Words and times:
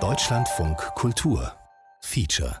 Deutschlandfunk 0.00 0.78
Kultur. 0.94 1.54
Feature. 2.00 2.58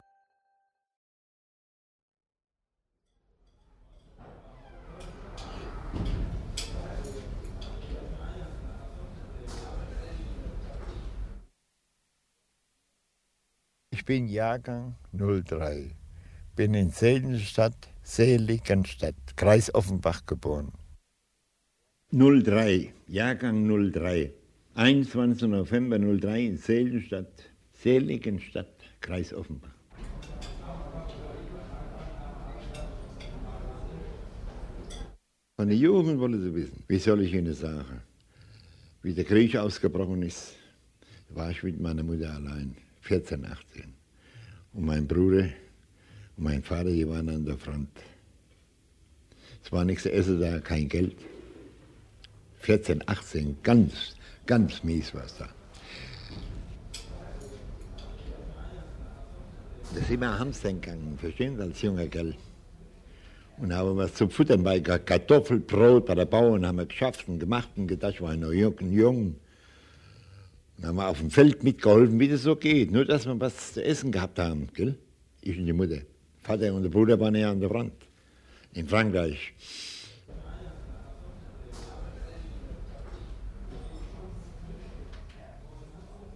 Ich 13.88 14.04
bin 14.04 14.28
Jahrgang 14.28 14.96
03, 15.14 15.96
bin 16.56 16.74
in 16.74 16.90
Seligenstadt, 16.90 17.88
Seligenstadt, 18.02 19.14
Kreis 19.36 19.74
Offenbach 19.74 20.26
geboren. 20.26 20.72
03, 22.10 22.92
Jahrgang 23.06 23.66
03, 23.66 24.34
21. 24.74 25.48
November 25.48 25.98
03 25.98 26.46
in 26.46 26.56
Seligenstadt, 26.56 27.50
Seligenstadt, 27.74 28.72
Kreis 29.00 29.34
Offenbach. 29.34 29.68
Der 35.58 35.76
Jugend 35.76 36.18
wollen 36.18 36.40
Sie 36.42 36.54
wissen, 36.54 36.82
wie 36.88 36.98
soll 36.98 37.22
ich 37.22 37.34
Ihnen 37.34 37.54
sagen, 37.54 38.00
wie 39.02 39.12
der 39.12 39.24
Krieg 39.24 39.54
ausgebrochen 39.56 40.22
ist, 40.22 40.54
war 41.28 41.50
ich 41.50 41.62
mit 41.62 41.78
meiner 41.80 42.02
Mutter 42.02 42.32
allein, 42.34 42.74
14, 43.02 43.44
18. 43.44 43.94
Und 44.72 44.84
mein 44.86 45.06
Bruder 45.06 45.44
und 46.36 46.44
mein 46.44 46.62
Vater, 46.62 46.90
die 46.90 47.06
waren 47.06 47.28
an 47.28 47.44
der 47.44 47.58
Front. 47.58 47.90
Es 49.62 49.70
war 49.70 49.84
nichts 49.84 50.02
zu 50.02 50.12
essen 50.12 50.40
da, 50.40 50.58
kein 50.60 50.88
Geld. 50.88 51.16
14, 52.58 53.02
18, 53.06 53.56
ganz, 53.62 54.16
ganz 54.52 54.84
mies 54.84 55.14
war 55.14 55.24
es 55.24 55.34
da. 55.38 55.48
Da 59.94 60.00
sind 60.06 60.20
wir 60.20 60.38
Hamstern 60.38 60.78
gegangen, 60.78 61.16
verstehen 61.18 61.56
Sie, 61.56 61.62
als 61.62 61.80
junger 61.80 62.06
Kerl. 62.06 62.34
Und 63.56 63.72
haben 63.74 63.96
was 63.96 64.12
zum 64.12 64.28
Futtern 64.28 64.62
bei 64.62 64.78
Kartoffelbrot 64.80 66.04
bei 66.04 66.14
der 66.14 66.26
Bauern 66.26 66.66
haben 66.66 66.76
wir 66.76 66.84
geschafft 66.84 67.28
und 67.28 67.38
gemacht 67.38 67.70
und 67.76 67.86
gedacht, 67.86 68.14
ich 68.16 68.20
war 68.20 68.36
noch 68.36 68.52
jung. 68.52 68.76
jung. 68.90 69.36
Und 70.76 70.86
haben 70.86 70.96
wir 70.96 71.08
auf 71.08 71.20
dem 71.20 71.30
Feld 71.30 71.62
mitgeholfen, 71.62 72.20
wie 72.20 72.28
das 72.28 72.42
so 72.42 72.54
geht. 72.54 72.92
Nur, 72.92 73.06
dass 73.06 73.24
wir 73.24 73.40
was 73.40 73.72
zu 73.72 73.82
essen 73.82 74.12
gehabt 74.12 74.38
haben, 74.38 74.68
gell? 74.74 74.98
Ich 75.40 75.58
und 75.58 75.64
die 75.64 75.72
Mutter. 75.72 76.00
Vater 76.42 76.74
und 76.74 76.82
der 76.82 76.90
Bruder 76.90 77.18
waren 77.18 77.36
ja 77.36 77.50
an 77.50 77.60
der 77.60 77.70
Front. 77.70 77.94
In 78.74 78.86
Frankreich. 78.86 79.54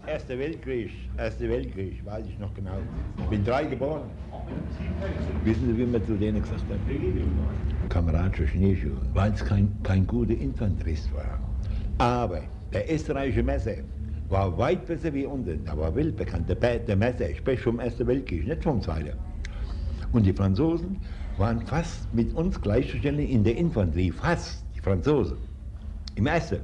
Erster 0.07 0.39
Weltkrieg, 0.39 0.91
Erster 1.19 1.49
Weltkrieg, 1.49 2.05
weiß 2.05 2.25
ich 2.29 2.39
noch 2.39 2.55
genau. 2.55 2.79
Ich 3.19 3.25
bin 3.25 3.45
drei 3.45 3.65
geboren. 3.65 4.09
Wissen 5.43 5.67
Sie, 5.67 5.79
wie 5.79 5.85
man 5.85 6.05
zu 6.05 6.15
denen 6.15 6.41
gesagt 6.41 6.63
hat? 6.71 7.89
Kameradsche 7.89 8.47
Schneeschuhe, 8.47 8.99
weil 9.15 9.33
es 9.33 9.45
kein, 9.45 9.69
kein 9.83 10.07
guter 10.07 10.35
Infanterist 10.35 11.13
war. 11.13 11.41
Aber 11.99 12.43
der 12.73 12.93
österreichische 12.93 13.43
Messer 13.43 13.73
war 14.29 14.57
weit 14.57 14.87
besser 14.87 15.13
wie 15.13 15.27
unten. 15.27 15.65
Da 15.65 15.77
war 15.77 15.95
weltbekannt. 15.95 16.49
Der, 16.49 16.79
der 16.79 16.97
Messer, 16.97 17.29
ich 17.29 17.39
spreche 17.39 17.63
vom 17.65 17.81
Ersten 17.81 18.07
Weltkrieg, 18.07 18.47
nicht 18.47 18.63
vom 18.63 18.81
Zweiten. 18.81 19.17
Und 20.13 20.25
die 20.25 20.33
Franzosen 20.33 21.01
waren 21.37 21.67
fast 21.67 22.13
mit 22.15 22.33
uns 22.35 22.61
gleichzustellen 22.61 23.19
in 23.19 23.43
der 23.43 23.57
Infanterie, 23.57 24.13
fast 24.13 24.65
die 24.77 24.81
Franzosen. 24.81 25.39
Im 26.15 26.27
Ersten. 26.27 26.61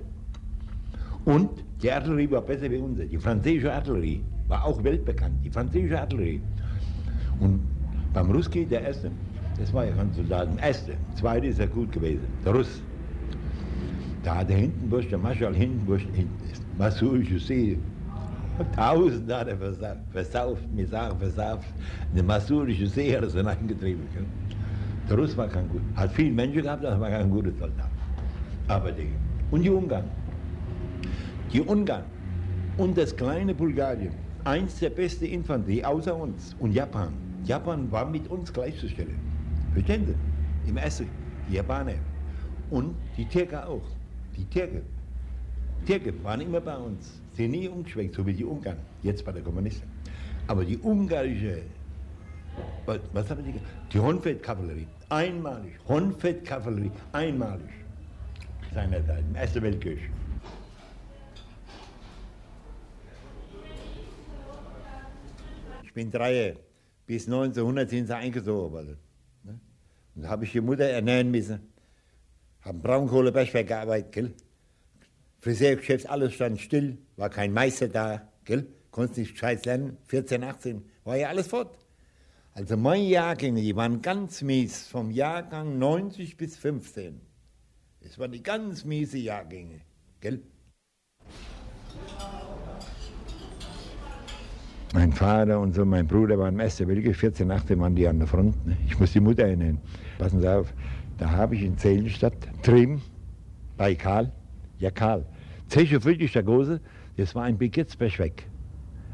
Und 1.25 1.51
die 1.83 1.91
Artillerie 1.91 2.31
war 2.31 2.43
besser 2.43 2.71
wie 2.71 2.77
unsere. 2.77 3.07
Die 3.09 3.19
französische 3.19 3.73
Artillerie 3.73 4.23
war 4.49 4.65
auch 4.65 4.83
weltbekannt. 4.85 5.35
Die 5.45 5.51
französische 5.51 6.01
Artillerie. 6.01 6.41
Und 7.41 7.61
beim 8.13 8.31
Ruski, 8.31 8.65
der 8.65 8.83
Erste, 8.83 9.11
das 9.59 9.73
war 9.73 9.85
ja 9.85 9.93
kein 9.93 10.13
Soldat, 10.13 10.49
der 10.57 10.63
Erste. 10.69 10.95
Zweite 11.17 11.47
ist 11.47 11.59
ja 11.59 11.67
gut 11.67 11.91
gewesen, 11.91 12.27
der 12.45 12.55
Russ. 12.55 12.83
Da 14.23 14.37
hat 14.37 14.49
der 14.49 14.59
Hindenburg, 14.59 15.09
der 15.09 15.19
Marschall 15.19 15.55
Hindenburg, 15.55 16.03
Masur 16.79 17.15
José, 17.17 17.77
tausend 18.77 19.33
hat 19.33 19.49
er 19.49 19.57
versauft, 19.57 20.01
versauft, 20.13 20.63
wir 20.73 20.87
sagen 20.87 21.19
versauft. 21.19 21.67
Der 22.15 22.23
Masur 22.23 22.67
José 22.67 23.17
hat 23.17 23.25
er 23.25 23.31
so 23.31 23.41
eingetrieben. 23.41 24.07
Der 25.09 25.19
Russ 25.19 25.37
war 25.37 25.49
kein 25.49 25.69
gut, 25.69 25.81
hat 25.97 26.13
viele 26.13 26.31
Menschen 26.31 26.63
gehabt, 26.63 26.85
aber 26.85 27.01
war 27.01 27.11
kein 27.11 27.29
guter 27.29 27.51
Soldat. 27.59 27.91
Aber 28.69 28.93
die, 28.93 29.09
und 29.51 29.63
die 29.63 29.71
Ungarn. 29.71 30.05
Die 31.53 31.61
Ungarn 31.61 32.05
und 32.79 32.97
das 32.97 33.15
kleine 33.15 33.55
Bulgarien, 33.55 34.15
eins 34.45 34.79
der 34.79 34.89
besten 34.89 35.27
Infanterie 35.27 35.85
außer 35.85 36.17
uns 36.17 36.57
und 36.59 36.73
Japan. 36.73 37.13
Japan 37.45 37.93
war 37.93 38.07
mit 38.07 38.27
uns 38.29 38.51
gleichzustellen. 38.51 39.19
Verstehen? 39.75 40.15
Im 40.67 40.79
Essen, 40.79 41.09
die 41.51 41.57
Japaner. 41.57 41.97
Und 42.71 42.95
die 43.19 43.27
Türken 43.27 43.57
auch. 43.57 43.83
Die 44.35 44.47
Türken. 44.47 44.81
Türken 45.85 46.25
waren 46.25 46.41
immer 46.41 46.61
bei 46.61 46.77
uns. 46.77 47.21
Sind 47.35 47.51
nie 47.51 47.69
umgeschwenkt, 47.69 48.15
so 48.15 48.25
wie 48.25 48.33
die 48.33 48.47
Ungarn, 48.47 48.79
jetzt 49.03 49.23
bei 49.23 49.33
der 49.33 49.43
Kommunisten. 49.43 49.87
Aber 50.47 50.65
die 50.65 50.79
ungarische, 50.79 51.65
was, 52.87 52.99
was 53.13 53.29
haben 53.29 53.45
die? 53.45 53.61
Die 53.93 53.99
Honfeld-Kavallerie, 53.99 54.87
einmalig. 55.11 55.73
Honfeld-Kavallerie, 55.87 56.93
einmalig. 57.13 57.69
Seinerzeit, 58.73 59.23
im 59.29 59.35
Ersten 59.35 59.63
Weltkrieg. 59.63 60.11
Ich 65.93 65.95
bin 65.95 66.11
drei, 66.11 66.57
bis 67.05 67.27
1900 67.27 67.91
sind 67.91 68.07
sie 68.07 68.17
eingezogen 68.17 68.73
worden. 68.73 68.97
Ne? 69.45 69.61
Und 70.15 70.23
da 70.23 70.31
habe 70.31 70.47
ich 70.47 70.53
die 70.53 70.63
Mutter 70.63 70.85
ernähren 70.85 71.31
müssen. 71.31 71.61
Habe 72.63 72.77
im 72.77 72.83
Braunkohlebergwerk 72.83 73.67
gearbeitet, 73.67 74.13
gell? 74.13 74.35
Friseurgeschäft, 75.37 76.09
alles 76.09 76.33
stand 76.33 76.63
still, 76.63 76.97
war 77.17 77.29
kein 77.29 77.53
Meister 77.53 77.89
da, 77.89 78.27
gell? 78.47 78.67
Konntest 78.91 79.19
nicht 79.19 79.37
scheiß 79.37 79.67
lernen, 79.67 79.99
14, 80.07 80.43
18, 80.45 80.83
war 81.05 81.17
ja 81.17 81.29
alles 81.29 81.49
fort. 81.49 81.77
Also 82.55 82.79
meine 82.79 83.05
Jahrgänge, 83.05 83.61
die 83.61 83.77
waren 83.77 84.01
ganz 84.01 84.41
mies, 84.41 84.87
vom 84.87 85.11
Jahrgang 85.11 85.79
90 85.79 86.39
bis 86.39 86.57
15. 86.57 87.21
Es 88.01 88.19
waren 88.19 88.33
die 88.33 88.43
ganz 88.43 88.87
miese 88.87 89.19
Jahrgänge, 89.19 89.83
gell? 90.21 90.41
Mein 94.95 95.11
Vater 95.11 95.59
und 95.59 95.75
so, 95.75 95.87
mein 95.87 96.07
Bruder 96.07 96.39
waren 96.39 96.53
im 96.55 96.61
Ersten 96.61 96.87
Weltkrieg, 96.87 97.17
14, 97.17 97.51
18 97.51 97.81
waren 97.81 97.95
die 97.95 98.07
an 98.07 98.19
der 98.19 98.29
Front. 98.29 98.67
Ne? 98.67 98.77
Ich 98.87 98.99
muss 99.01 99.13
die 99.13 99.21
Mutter 99.21 99.45
erinnern. 99.45 99.79
Passen 100.19 100.41
Sie 100.41 100.49
auf, 100.49 100.73
da 101.17 101.31
habe 101.31 101.55
ich 101.55 101.63
in 101.63 101.79
Zählenstadt, 101.79 102.35
Trim, 102.63 103.01
bei 103.79 103.95
Karl, 103.95 104.31
ja 104.79 104.91
Karl, 104.91 105.25
Zeche 105.69 105.99
Friedrich 105.99 106.33
der 106.35 106.43
Große, 106.43 106.79
das 107.17 107.35
war 107.35 107.45
ein 107.45 107.57
Brikettsbergwerk. 107.57 108.43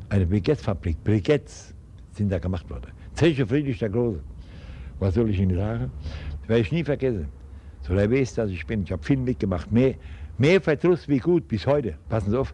Eine 0.08 0.26
Brikettfabrik, 0.26 0.96
Briketts 1.04 1.72
sind 2.10 2.32
da 2.32 2.40
gemacht 2.40 2.68
worden. 2.68 2.90
Zeche 3.14 3.46
Friedrich 3.46 3.78
der 3.78 3.90
Große. 3.90 4.20
Was 4.98 5.14
soll 5.14 5.30
ich 5.30 5.38
Ihnen 5.38 5.56
sagen? 5.56 5.92
Das 6.40 6.48
werde 6.48 6.62
ich 6.62 6.72
nie 6.72 6.82
vergessen. 6.82 7.28
So 7.82 7.94
der 7.94 8.10
weiß, 8.10 8.34
dass 8.34 8.50
ich 8.50 8.66
bin. 8.66 8.82
Ich 8.82 8.90
habe 8.90 9.02
viel 9.04 9.18
mitgemacht. 9.18 9.70
Mehr, 9.70 9.94
mehr 10.38 10.60
Verdruss 10.60 11.06
wie 11.08 11.18
gut 11.18 11.46
bis 11.46 11.66
heute. 11.66 11.94
Passen 12.08 12.30
Sie 12.30 12.38
auf. 12.38 12.52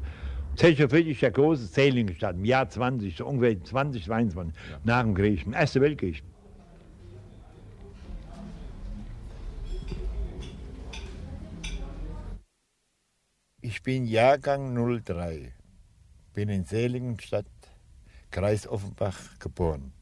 Zeche 0.56 0.88
Friedrich 0.88 1.18
der 1.18 1.32
Große, 1.32 1.70
Zählingenstadt, 1.70 2.36
im 2.36 2.44
Jahr 2.44 2.68
20, 2.68 3.16
so 3.16 3.26
ungefähr 3.26 3.62
20, 3.62 4.04
22, 4.04 4.54
ja. 4.54 4.80
nach 4.84 5.02
dem 5.02 5.14
Krieg, 5.14 5.44
im 5.44 5.52
Ersten 5.52 5.80
Weltkrieg. 5.80 6.22
Ich 13.60 13.82
bin 13.82 14.06
Jahrgang 14.06 14.74
03, 15.02 15.52
bin 16.34 16.48
in 16.48 16.64
Seligenstadt, 16.64 17.46
Kreis 18.30 18.68
Offenbach 18.68 19.38
geboren. 19.40 19.92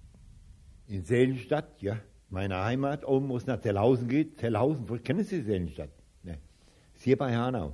In 0.87 1.03
Seligenstadt, 1.05 1.81
ja, 1.81 1.97
meine 2.29 2.63
Heimat, 2.63 3.07
oben 3.07 3.29
wo 3.31 3.37
es 3.39 3.47
nach 3.47 3.61
Tellhausen 3.61 4.09
geht. 4.09 4.39
Tellhausen, 4.39 5.03
kennen 5.03 5.25
Sie 5.25 5.41
Seligenstadt? 5.41 5.91
Ne. 6.23 6.39
Ist 6.95 7.05
hier 7.05 7.17
bei 7.17 7.35
Hanau. 7.35 7.73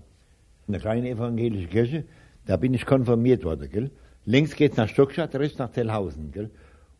Eine 0.69 0.79
kleine 0.79 1.09
evangelische 1.09 1.69
Kirche, 1.69 2.05
da 2.49 2.57
bin 2.57 2.73
ich 2.73 2.87
konfirmiert 2.87 3.45
worden, 3.45 3.71
gell? 3.71 3.91
Links 4.25 4.57
geht's 4.57 4.79
nach 4.79 4.89
Stockstadt, 4.89 5.35
rechts 5.35 5.59
nach 5.59 5.71
Tellhausen, 5.71 6.33
gell? 6.33 6.51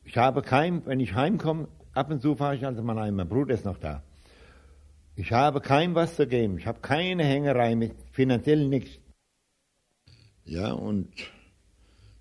Ich 0.05 0.19
habe 0.19 0.43
kein, 0.43 0.85
wenn 0.85 1.01
ich 1.01 1.15
heimkomme, 1.15 1.69
ab 1.95 2.11
und 2.11 2.21
zu 2.21 2.37
fahre 2.37 2.55
ich 2.55 2.67
also 2.67 2.83
mal 2.83 3.01
heim, 3.01 3.17
mein 3.17 3.29
Bruder 3.29 3.55
ist 3.55 3.65
noch 3.65 3.79
da. 3.79 4.03
Ich 5.17 5.33
habe 5.33 5.63
kein 5.63 5.95
was 5.95 6.17
zu 6.17 6.27
geben. 6.27 6.59
Ich 6.59 6.67
habe 6.67 6.81
keine 6.81 7.25
Hängerei 7.25 7.75
mit 7.77 7.93
finanziell 8.13 8.69
nichts. 8.69 9.01
Ja, 10.45 10.73
und 10.73 11.09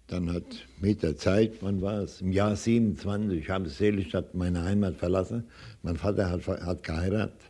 dann 0.08 0.34
hat 0.34 0.66
mit 0.80 1.04
der 1.04 1.18
Zeit, 1.18 1.58
wann 1.60 1.82
war 1.82 2.00
es? 2.00 2.22
Im 2.22 2.32
Jahr 2.32 2.56
27, 2.56 3.40
ich 3.40 3.50
habe 3.50 3.68
Seelstadt, 3.68 4.36
meine 4.36 4.64
Heimat 4.64 4.96
verlassen. 4.96 5.50
Mein 5.84 5.98
Vater 5.98 6.30
hat, 6.30 6.48
hat 6.48 6.84
geheiratet. 6.84 7.42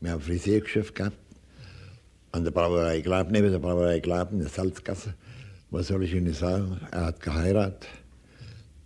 Wir 0.00 0.12
haben 0.12 0.20
ein 0.20 0.24
Friseurgeschäft 0.24 0.94
gehabt. 0.94 1.18
An 2.30 2.44
der 2.44 2.52
Brauerei 2.52 3.00
Glaben, 3.00 3.32
neben 3.32 3.50
der 3.50 3.58
Brauerei 3.58 3.98
Glaben, 3.98 4.38
der 4.38 4.48
Salzgasse, 4.48 5.14
Was 5.74 5.88
soll 5.88 6.04
ich 6.04 6.14
Ihnen 6.14 6.32
sagen? 6.32 6.80
Er 6.92 7.06
hat 7.06 7.20
geheiratet. 7.20 7.88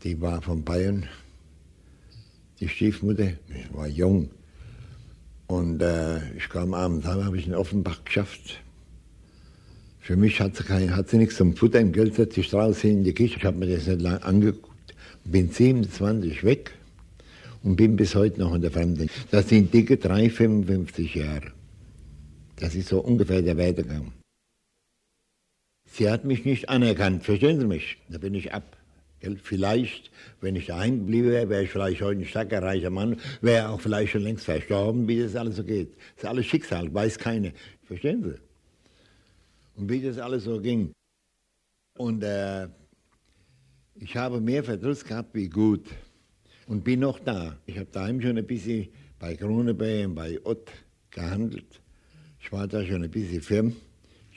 Die 0.05 0.19
war 0.23 0.40
von 0.40 0.64
Bayern. 0.64 1.05
Die 2.61 2.69
Stiefmutter. 2.69 3.32
Ich 3.50 3.75
war 3.75 3.87
jung. 3.87 4.31
Und 5.49 5.82
äh, 5.82 6.32
ich 6.32 6.49
kam 6.49 6.73
abends 6.73 7.06
heim, 7.06 7.23
habe 7.26 7.37
ich 7.37 7.46
in 7.46 7.55
Offenbach 7.55 8.05
geschafft. 8.05 8.62
Für 10.00 10.17
mich 10.17 10.40
hat 10.40 10.56
sie, 10.56 10.64
kein, 10.64 10.96
hat 10.96 11.11
sie 11.11 11.19
nichts 11.19 11.37
zum 11.37 11.55
Futtern, 11.55 11.93
Geld 11.93 12.14
setze 12.14 12.40
ich 12.40 12.49
draußen 12.49 12.88
in 12.88 13.05
die 13.05 13.12
Küche. 13.12 13.37
Ich 13.37 13.44
habe 13.44 13.58
mir 13.58 13.67
das 13.67 13.87
nicht 13.87 14.00
lange 14.00 14.23
angeguckt. 14.23 14.94
Bin 15.26 15.50
27 15.50 16.43
weg 16.43 16.73
und 17.64 17.76
bin 17.76 17.96
bis 17.96 18.14
heute 18.14 18.40
noch 18.40 18.55
in 18.55 18.62
der 18.62 18.70
Fremde. 18.70 19.08
Das 19.31 19.50
sind 19.50 19.75
dicke 19.75 19.99
3, 19.99 20.31
55 20.31 21.14
Jahre. 21.17 21.52
Das 22.56 22.75
ist 22.75 22.88
so 22.88 23.00
ungefähr 23.00 23.43
der 23.43 23.58
Werdegang. 23.58 24.11
Sie 25.99 26.11
hat 26.11 26.25
mich 26.25 26.45
nicht 26.45 26.69
anerkannt, 26.69 27.25
verstehen 27.25 27.59
Sie 27.59 27.67
mich? 27.67 27.99
Da 28.09 28.19
bin 28.19 28.35
ich 28.35 28.55
ab. 28.55 28.77
Vielleicht, 29.43 30.12
wenn 30.41 30.55
ich 30.55 30.67
daheim 30.67 31.00
geblieben 31.00 31.31
wäre, 31.31 31.49
wäre 31.49 31.65
ich 31.65 31.71
vielleicht 31.71 32.00
heute 32.03 32.21
ein 32.21 32.25
starker, 32.25 32.62
reicher 32.62 32.91
Mann, 32.91 33.17
wäre 33.41 33.71
auch 33.71 33.81
vielleicht 33.81 34.12
schon 34.12 34.23
längst 34.23 34.45
verstorben, 34.45 35.09
wie 35.09 35.21
das 35.21 35.35
alles 35.35 35.56
so 35.56 35.65
geht. 35.65 35.97
Das 36.15 36.25
ist 36.25 36.29
alles 36.29 36.47
Schicksal, 36.47 36.95
weiß 36.95 37.19
keiner. 37.19 37.50
Verstehen 37.85 38.23
Sie? 38.23 38.39
und 39.79 39.89
wie 39.91 40.03
das 40.03 40.19
alles 40.19 40.45
so 40.45 40.61
ging. 40.61 40.93
Und 41.97 42.23
äh, 42.23 42.69
ich 43.95 44.17
habe 44.17 44.41
mehr 44.41 44.62
Verdruss 44.65 45.05
gehabt 45.05 45.35
wie 45.35 45.49
gut 45.49 45.87
und 46.67 46.85
bin 46.85 47.00
noch 47.00 47.19
da. 47.21 47.56
Ich 47.67 47.79
habe 47.79 47.89
daheim 47.91 48.21
schon 48.21 48.37
ein 48.37 48.47
bisschen 48.47 48.89
bei 49.19 49.37
Kroneberg 49.37 50.09
und 50.09 50.15
bei 50.15 50.39
Ott 50.45 50.71
gehandelt. 51.11 51.81
Ich 52.41 52.53
war 52.53 52.67
da 52.67 52.85
schon 52.85 53.03
ein 53.05 53.11
bisschen 53.11 53.41
firm. 53.41 53.77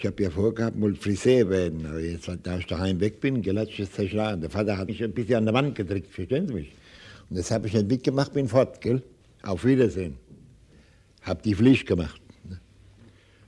Ich 0.02 0.08
habe 0.08 0.24
ja 0.24 0.32
vorgehabt, 0.32 0.76
mal 0.80 0.96
Friseur 0.96 1.48
werden, 1.48 1.86
aber 1.86 2.00
jetzt, 2.00 2.28
da 2.42 2.58
ich 2.58 2.66
daheim 2.66 3.00
weg 3.00 3.20
bin, 3.20 3.44
gelatscht 3.44 3.82
es 3.82 3.92
zerschlagen. 3.92 4.42
Der 4.42 4.50
Vater 4.50 4.76
hat 4.76 4.88
mich 4.88 5.04
ein 5.04 5.12
bisschen 5.12 5.36
an 5.36 5.46
der 5.46 5.54
Wand 5.54 5.76
gedrückt, 5.76 6.12
verstehen 6.12 6.48
Sie 6.48 6.56
mich? 6.56 6.72
Und 7.30 7.38
das 7.38 7.52
habe 7.52 7.68
ich 7.68 7.74
nicht 7.76 7.88
mitgemacht, 7.88 8.34
bin 8.34 8.48
fort, 8.48 8.82
gell? 8.82 9.04
Auf 9.44 9.64
Wiedersehen. 9.64 10.18
Hab 11.22 11.44
die 11.44 11.54
Pflicht 11.54 11.86
gemacht. 11.86 12.20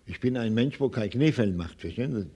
Ich 0.06 0.20
bin 0.20 0.38
ein 0.38 0.54
Mensch, 0.54 0.80
wo 0.80 0.90
kein 0.90 1.10
Kniefell 1.10 1.54
macht, 1.54 1.82
verstehen 1.82 2.12
Sie? 2.14 2.28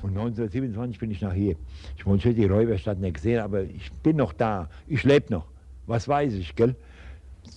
Und 0.00 0.16
1927 0.16 0.98
bin 0.98 1.10
ich 1.10 1.20
nach 1.20 1.34
hier. 1.34 1.56
Ich 1.98 2.06
wollte 2.06 2.32
die 2.32 2.46
Räuberstadt 2.46 2.98
nicht 2.98 3.16
gesehen, 3.16 3.40
aber 3.40 3.62
ich 3.62 3.92
bin 4.02 4.16
noch 4.16 4.32
da. 4.32 4.70
Ich 4.86 5.04
lebe 5.04 5.30
noch. 5.30 5.48
Was 5.86 6.08
weiß 6.08 6.32
ich, 6.32 6.56
gell? 6.56 6.74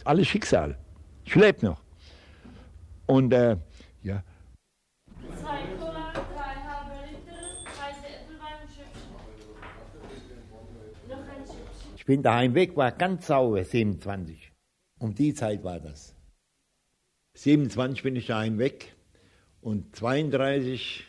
Alles 0.04 0.28
Schicksal. 0.28 0.78
Ich 1.24 1.36
lebe 1.36 1.66
noch. 1.66 1.82
Und, 3.06 3.32
äh, 3.32 3.56
ja. 4.04 4.24
Zwei 5.40 5.64
Cola, 5.78 6.14
drei 6.14 6.56
halbe 6.56 7.08
Liter, 7.08 7.40
drei 7.66 7.90
Äpfelwein 8.08 8.58
und 8.64 8.76
Chips. 8.76 9.00
Noch 11.08 11.18
ein 11.18 11.46
Chips. 11.46 11.86
Ich 11.96 12.06
bin 12.06 12.24
daheim 12.24 12.54
weg, 12.54 12.76
war 12.76 12.92
ganz 12.92 13.28
sauer, 13.28 13.64
27. 13.64 14.52
Um 15.00 15.14
die 15.16 15.34
Zeit 15.34 15.64
war 15.64 15.80
das. 15.80 16.14
27 17.36 18.04
bin 18.04 18.16
ich 18.16 18.28
daheim 18.28 18.58
weg 18.58 18.94
und 19.62 19.96
32, 19.96 21.06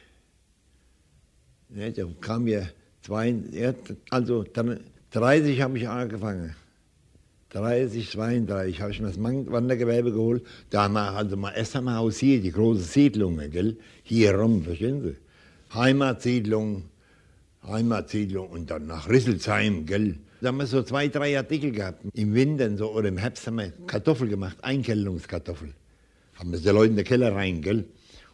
ne, 1.68 1.92
da 1.92 2.04
kam 2.20 2.44
mir, 2.44 2.72
zwei, 3.00 3.34
also 4.10 4.44
30 5.10 5.60
habe 5.60 5.78
ich 5.78 5.88
angefangen. 5.88 6.54
30, 7.50 8.10
32 8.10 8.80
habe 8.80 8.92
ich 8.92 9.00
mir 9.00 9.08
das 9.08 9.22
Wandergewerbe 9.22 10.12
geholt. 10.12 10.44
Da 10.70 10.84
haben 10.84 10.94
wir 10.94 11.12
also 11.12 11.36
mal 11.36 11.52
erst 11.52 11.76
einmal 11.76 11.96
Haus 11.96 12.18
hier, 12.18 12.40
die 12.40 12.52
große 12.52 12.82
Siedlung, 12.82 13.38
gell? 13.50 13.76
hier 14.02 14.34
rum, 14.34 14.62
verstehen 14.62 15.02
Sie? 15.02 15.16
Heimatsiedlung, 15.74 16.84
Heimatsiedlung 17.66 18.48
und 18.48 18.70
dann 18.70 18.86
nach 18.86 19.08
Rüsselsheim, 19.08 19.86
gell? 19.86 20.16
Da 20.40 20.48
haben 20.48 20.58
wir 20.58 20.66
so 20.66 20.82
zwei, 20.82 21.08
drei 21.08 21.36
Artikel 21.36 21.72
gehabt. 21.72 22.04
Im 22.14 22.34
Winter 22.34 22.74
so, 22.76 22.92
oder 22.92 23.08
im 23.08 23.18
Herbst 23.18 23.46
haben 23.46 23.56
wir 23.56 23.72
Kartoffel 23.86 24.28
gemacht, 24.28 24.56
Einkellungskartoffel 24.62 25.74
haben 26.40 26.52
wir 26.52 26.58
die 26.58 26.68
Leute 26.70 26.90
in 26.90 26.96
den 26.96 27.04
Keller 27.04 27.34
rein, 27.34 27.60
gell? 27.60 27.84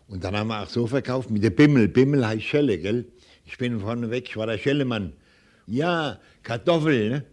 Und 0.09 0.23
dann 0.23 0.37
haben 0.37 0.47
wir 0.47 0.63
auch 0.63 0.69
so 0.69 0.87
verkauft 0.87 1.29
mit 1.31 1.43
der 1.43 1.51
Bimmel. 1.51 1.89
Bimmel 1.89 2.25
heißt 2.25 2.45
Schelle, 2.45 2.79
gell? 2.79 3.07
Ich 3.45 3.59
bin 3.59 3.81
vorne 3.81 4.11
weg, 4.11 4.27
ich 4.29 4.37
war 4.37 4.47
der 4.47 4.59
Schellemann. 4.59 5.13
Ja, 5.67 6.21
Kartoffel, 6.45 7.11
ne? 7.11 7.25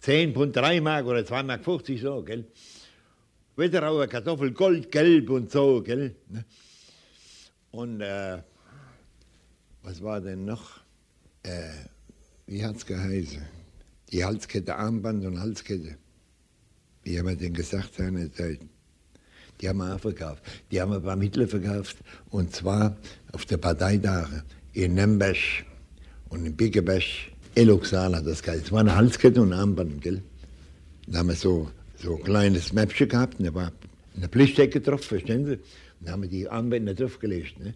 10 0.00 0.34
Pfund 0.34 0.56
3 0.56 0.80
Mark 0.80 1.06
oder 1.06 1.24
2 1.24 1.42
Mark 1.42 1.64
50 1.64 2.00
so, 2.00 2.22
gell? 2.22 2.44
Wetterauer 3.56 4.06
Kartoffel, 4.06 4.52
goldgelb 4.52 5.28
und 5.30 5.50
so, 5.50 5.82
gell? 5.82 6.14
Ne? 6.28 6.44
Und 7.70 8.00
äh, 8.00 8.42
was 9.82 10.02
war 10.02 10.20
denn 10.20 10.44
noch? 10.44 10.80
Äh, 11.42 11.68
wie 12.46 12.64
hat's 12.64 12.84
geheißen? 12.84 13.42
Die 14.10 14.24
Halskette, 14.24 14.74
Armband 14.74 15.24
und 15.24 15.38
Halskette. 15.38 15.96
Wie 17.02 17.18
haben 17.18 17.28
wir 17.28 17.36
denn 17.36 17.54
gesagt 17.54 17.94
seinerzeit? 17.94 18.60
Die 19.60 19.68
haben 19.68 19.78
wir 19.78 19.94
auch 19.94 20.00
verkauft. 20.00 20.42
Die 20.70 20.80
haben 20.80 20.92
wir 20.92 21.00
beim 21.00 21.20
Hitler 21.20 21.46
verkauft. 21.46 21.98
Und 22.30 22.54
zwar 22.54 22.96
auf 23.32 23.44
der 23.44 23.58
Parteitage 23.58 24.42
in 24.72 24.94
Nürnberg 24.94 25.36
und 26.30 26.46
in 26.46 26.56
Bickeberg. 26.56 27.04
Eloxal 27.54 28.14
hat 28.14 28.26
das 28.26 28.42
geheißen. 28.42 28.64
Es 28.66 28.72
war 28.72 28.80
eine 28.80 28.96
Halskette 28.96 29.40
und 29.40 29.52
ein 29.52 29.58
Armband, 29.58 30.00
gell? 30.02 30.22
Da 31.06 31.18
haben 31.18 31.28
wir 31.28 31.34
so, 31.34 31.70
so 31.96 32.16
ein 32.16 32.22
kleines 32.22 32.72
Mäppchen 32.72 33.08
gehabt 33.08 33.38
und 33.38 33.46
da 33.46 33.54
war 33.54 33.72
eine 34.16 34.28
Pflichtdecke 34.28 34.80
drauf, 34.80 35.04
verstehen 35.04 35.46
Sie? 35.46 35.54
Und 35.54 35.60
da 36.06 36.12
haben 36.12 36.22
wir 36.22 36.28
die 36.28 36.48
Armbänder 36.48 36.94
draufgelegt. 36.94 37.58
Ne? 37.58 37.74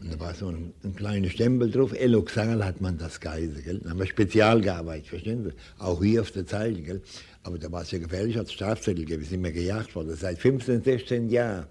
Und 0.00 0.12
da 0.12 0.20
war 0.20 0.34
so 0.34 0.48
ein, 0.48 0.72
ein 0.84 0.94
kleiner 0.94 1.28
Stempel 1.28 1.70
drauf. 1.70 1.92
Eloxal 1.92 2.64
hat 2.64 2.80
man 2.80 2.98
das 2.98 3.20
geheißen, 3.20 3.62
gell? 3.64 3.80
Da 3.82 3.90
haben 3.90 3.98
wir 3.98 4.06
spezial 4.06 4.60
gearbeitet, 4.60 5.08
verstehen 5.08 5.44
Sie? 5.44 5.50
Auch 5.78 6.02
hier 6.02 6.20
auf 6.20 6.30
der 6.30 6.46
Zeile, 6.46 6.80
gell? 6.80 7.02
Aber 7.42 7.58
da 7.58 7.70
war 7.72 7.82
es 7.82 7.90
ja 7.90 7.98
gefährlich, 7.98 8.36
es 8.36 8.52
Strafzettel 8.52 9.04
gegeben, 9.04 9.24
sind 9.24 9.42
wir 9.42 9.52
gejagt 9.52 9.94
worden. 9.96 10.14
Seit 10.14 10.38
15, 10.38 10.82
16 10.82 11.28
Jahren 11.28 11.66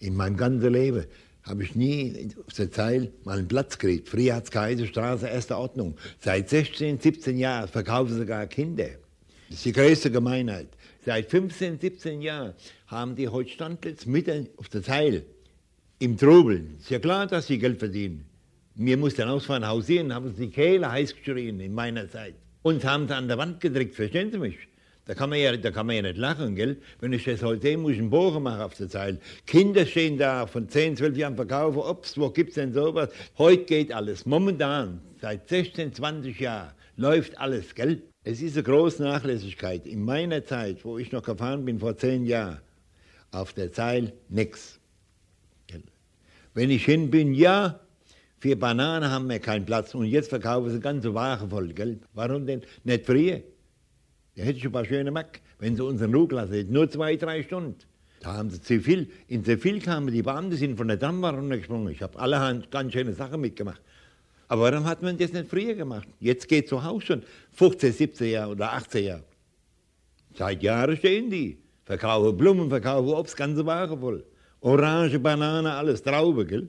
in 0.00 0.14
meinem 0.14 0.36
ganzen 0.36 0.72
Leben 0.72 1.04
habe 1.42 1.64
ich 1.64 1.74
nie 1.74 2.30
auf 2.46 2.54
der 2.54 2.70
Zeil 2.70 3.12
mal 3.24 3.38
einen 3.38 3.48
Platz 3.48 3.78
gekriegt. 3.78 4.08
Früher 4.08 4.36
hat 4.36 4.44
es 4.44 4.50
geheißen, 4.50 4.86
Straße 4.86 5.28
erster 5.28 5.58
Ordnung. 5.58 5.96
Seit 6.20 6.48
16, 6.48 7.00
17 7.00 7.38
Jahren 7.38 7.68
verkaufen 7.68 8.16
sogar 8.16 8.46
Kinder. 8.46 8.88
Das 9.48 9.58
ist 9.58 9.64
die 9.64 9.72
größte 9.72 10.10
Gemeinheit. 10.10 10.68
Seit 11.04 11.28
15, 11.30 11.80
17 11.80 12.22
Jahren 12.22 12.54
haben 12.86 13.16
die 13.16 13.28
heute 13.28 13.50
Standplätze 13.50 14.08
mitten 14.08 14.48
auf 14.56 14.68
der 14.68 14.82
Zeil 14.82 15.24
im 15.98 16.16
Trubel. 16.16 16.64
Ist 16.80 16.90
ja 16.90 17.00
klar, 17.00 17.26
dass 17.26 17.48
sie 17.48 17.58
Geld 17.58 17.78
verdienen. 17.78 18.24
Mir 18.74 18.96
mussten 18.96 19.28
ausfahren, 19.28 19.66
hausieren, 19.66 20.14
haben 20.14 20.32
sie 20.34 20.46
die 20.46 20.50
Kehle 20.50 20.90
heiß 20.90 21.16
geschrien 21.16 21.60
in 21.60 21.74
meiner 21.74 22.08
Zeit. 22.08 22.34
Und 22.62 22.84
haben 22.84 23.08
sie 23.08 23.14
an 23.14 23.28
der 23.28 23.36
Wand 23.36 23.60
gedrückt, 23.60 23.94
verstehen 23.94 24.30
Sie 24.30 24.38
mich? 24.38 24.56
Da 25.04 25.14
kann, 25.14 25.30
man 25.30 25.40
ja, 25.40 25.56
da 25.56 25.72
kann 25.72 25.86
man 25.86 25.96
ja 25.96 26.02
nicht 26.02 26.16
lachen, 26.16 26.54
gell? 26.54 26.76
Wenn 27.00 27.12
ich 27.12 27.24
das 27.24 27.42
heute 27.42 27.62
sehe, 27.62 27.76
muss 27.76 27.92
ich 27.92 27.98
einen 27.98 28.10
Bogen 28.10 28.44
machen 28.44 28.60
auf 28.60 28.74
der 28.74 28.88
Zeile. 28.88 29.18
Kinder 29.46 29.84
stehen 29.84 30.16
da 30.16 30.46
von 30.46 30.68
10, 30.68 30.96
12 30.96 31.16
Jahren 31.16 31.34
verkaufen 31.34 31.78
Obst, 31.78 32.18
wo 32.18 32.30
gibt 32.30 32.50
es 32.50 32.54
denn 32.54 32.72
sowas? 32.72 33.10
Heute 33.36 33.64
geht 33.64 33.92
alles. 33.92 34.26
Momentan, 34.26 35.00
seit 35.20 35.48
16, 35.48 35.92
20 35.92 36.38
Jahren, 36.38 36.70
läuft 36.96 37.36
alles, 37.38 37.74
gell? 37.74 38.00
Es 38.22 38.40
ist 38.40 38.54
eine 38.54 38.62
große 38.62 39.02
Nachlässigkeit. 39.02 39.86
In 39.86 40.04
meiner 40.04 40.44
Zeit, 40.44 40.84
wo 40.84 40.98
ich 40.98 41.10
noch 41.10 41.24
gefahren 41.24 41.64
bin, 41.64 41.80
vor 41.80 41.96
10 41.96 42.24
Jahren, 42.24 42.60
auf 43.32 43.54
der 43.54 43.72
Zeile 43.72 44.12
nichts. 44.28 44.78
Wenn 46.54 46.70
ich 46.70 46.84
hin 46.84 47.10
bin, 47.10 47.34
ja, 47.34 47.80
für 48.38 48.54
Bananen 48.54 49.10
haben 49.10 49.28
wir 49.28 49.40
keinen 49.40 49.64
Platz 49.64 49.94
und 49.94 50.04
jetzt 50.04 50.28
verkaufen 50.28 50.70
sie 50.70 50.78
ganze 50.78 51.12
Ware 51.14 51.48
voll, 51.48 51.72
gell? 51.72 51.98
Warum 52.12 52.46
denn 52.46 52.62
nicht 52.84 53.06
früher? 53.06 53.40
Da 54.36 54.42
hätte 54.44 54.58
ich 54.58 54.64
ein 54.64 54.72
paar 54.72 54.84
schöne 54.84 55.10
Mack, 55.10 55.40
wenn 55.58 55.76
sie 55.76 55.84
unseren 55.84 56.14
Ruhe 56.14 56.28
lassen 56.30 56.54
hätten. 56.54 56.72
Nur 56.72 56.90
zwei, 56.90 57.16
drei 57.16 57.42
Stunden. 57.42 57.76
Da 58.20 58.34
haben 58.34 58.50
sie 58.50 58.60
zu 58.60 58.80
viel. 58.80 59.10
In 59.28 59.44
zu 59.44 59.58
viel 59.58 59.80
kamen 59.80 60.12
die 60.12 60.22
Beamten, 60.22 60.56
sind 60.56 60.76
von 60.76 60.88
der 60.88 60.96
Damm 60.96 61.24
runtergesprungen. 61.24 61.92
Ich 61.92 62.02
habe 62.02 62.18
allerhand 62.18 62.70
ganz 62.70 62.92
schöne 62.92 63.12
Sachen 63.12 63.40
mitgemacht. 63.40 63.82
Aber 64.48 64.70
warum 64.70 64.84
hat 64.84 65.02
man 65.02 65.18
das 65.18 65.32
nicht 65.32 65.48
früher 65.48 65.74
gemacht? 65.74 66.08
Jetzt 66.20 66.46
geht 66.48 66.68
so 66.68 66.82
Haus 66.82 67.04
schon 67.04 67.22
15, 67.52 67.92
17 67.92 68.30
Jahre 68.30 68.52
oder 68.52 68.72
18 68.72 69.04
Jahre. 69.04 69.24
Seit 70.34 70.62
Jahren 70.62 70.96
stehen 70.96 71.30
die. 71.30 71.58
Verkaufen 71.84 72.36
Blumen, 72.36 72.68
verkaufen 72.68 73.08
Obst, 73.08 73.36
ganze 73.36 73.66
Ware 73.66 73.98
voll. 73.98 74.24
Orange, 74.60 75.18
Banane, 75.18 75.72
alles, 75.72 76.02
Traube, 76.02 76.46
gell? 76.46 76.68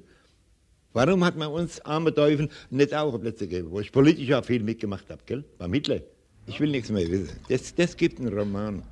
Warum 0.91 1.23
hat 1.23 1.37
man 1.37 1.49
uns 1.49 1.79
arme 1.81 2.13
Teufel 2.13 2.49
nicht 2.69 2.93
auch 2.93 3.19
Plätze 3.19 3.47
gegeben, 3.47 3.69
wo 3.71 3.79
ich 3.79 3.91
politisch 3.91 4.31
auch 4.33 4.43
viel 4.43 4.63
mitgemacht 4.63 5.09
habe, 5.09 5.21
gell? 5.25 5.43
Beim 5.57 5.73
Hitler. 5.73 6.01
Ich 6.45 6.59
will 6.59 6.69
nichts 6.69 6.89
mehr 6.89 7.09
wissen. 7.09 7.39
Das, 7.47 7.73
das 7.73 7.95
gibt 7.95 8.19
einen 8.19 8.37
Roman. 8.37 8.83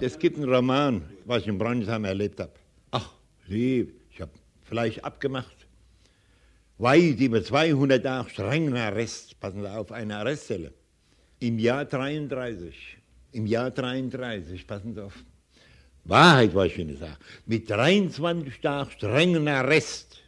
Das 0.00 0.18
gibt 0.18 0.38
einen 0.38 0.52
Roman, 0.52 1.02
was 1.26 1.42
ich 1.42 1.48
in 1.48 1.58
Bronsheim 1.58 2.04
erlebt 2.04 2.40
habe. 2.40 2.52
Ach, 2.90 3.12
lieb, 3.46 4.00
ich 4.10 4.20
habe 4.20 4.32
vielleicht 4.62 5.04
abgemacht. 5.04 5.66
Weit 6.78 7.20
über 7.20 7.44
200 7.44 8.02
Tage 8.02 8.30
strengen 8.30 8.74
Arrest, 8.74 9.38
passen 9.38 9.60
Sie 9.60 9.70
auf, 9.70 9.92
eine 9.92 10.16
Arrestzelle. 10.16 10.72
Im 11.40 11.58
Jahr 11.58 11.84
33, 11.84 12.74
im 13.32 13.46
Jahr 13.46 13.70
33, 13.70 14.66
passen 14.66 14.94
Sie 14.94 15.04
auf. 15.04 15.22
Wahrheit, 16.04 16.54
was 16.54 16.68
ich 16.68 16.78
Ihnen 16.78 16.96
sage. 16.96 17.18
Mit 17.44 17.68
23 17.68 18.60
Tagen 18.60 18.90
strengen 18.90 19.46
Arrest 19.46 20.20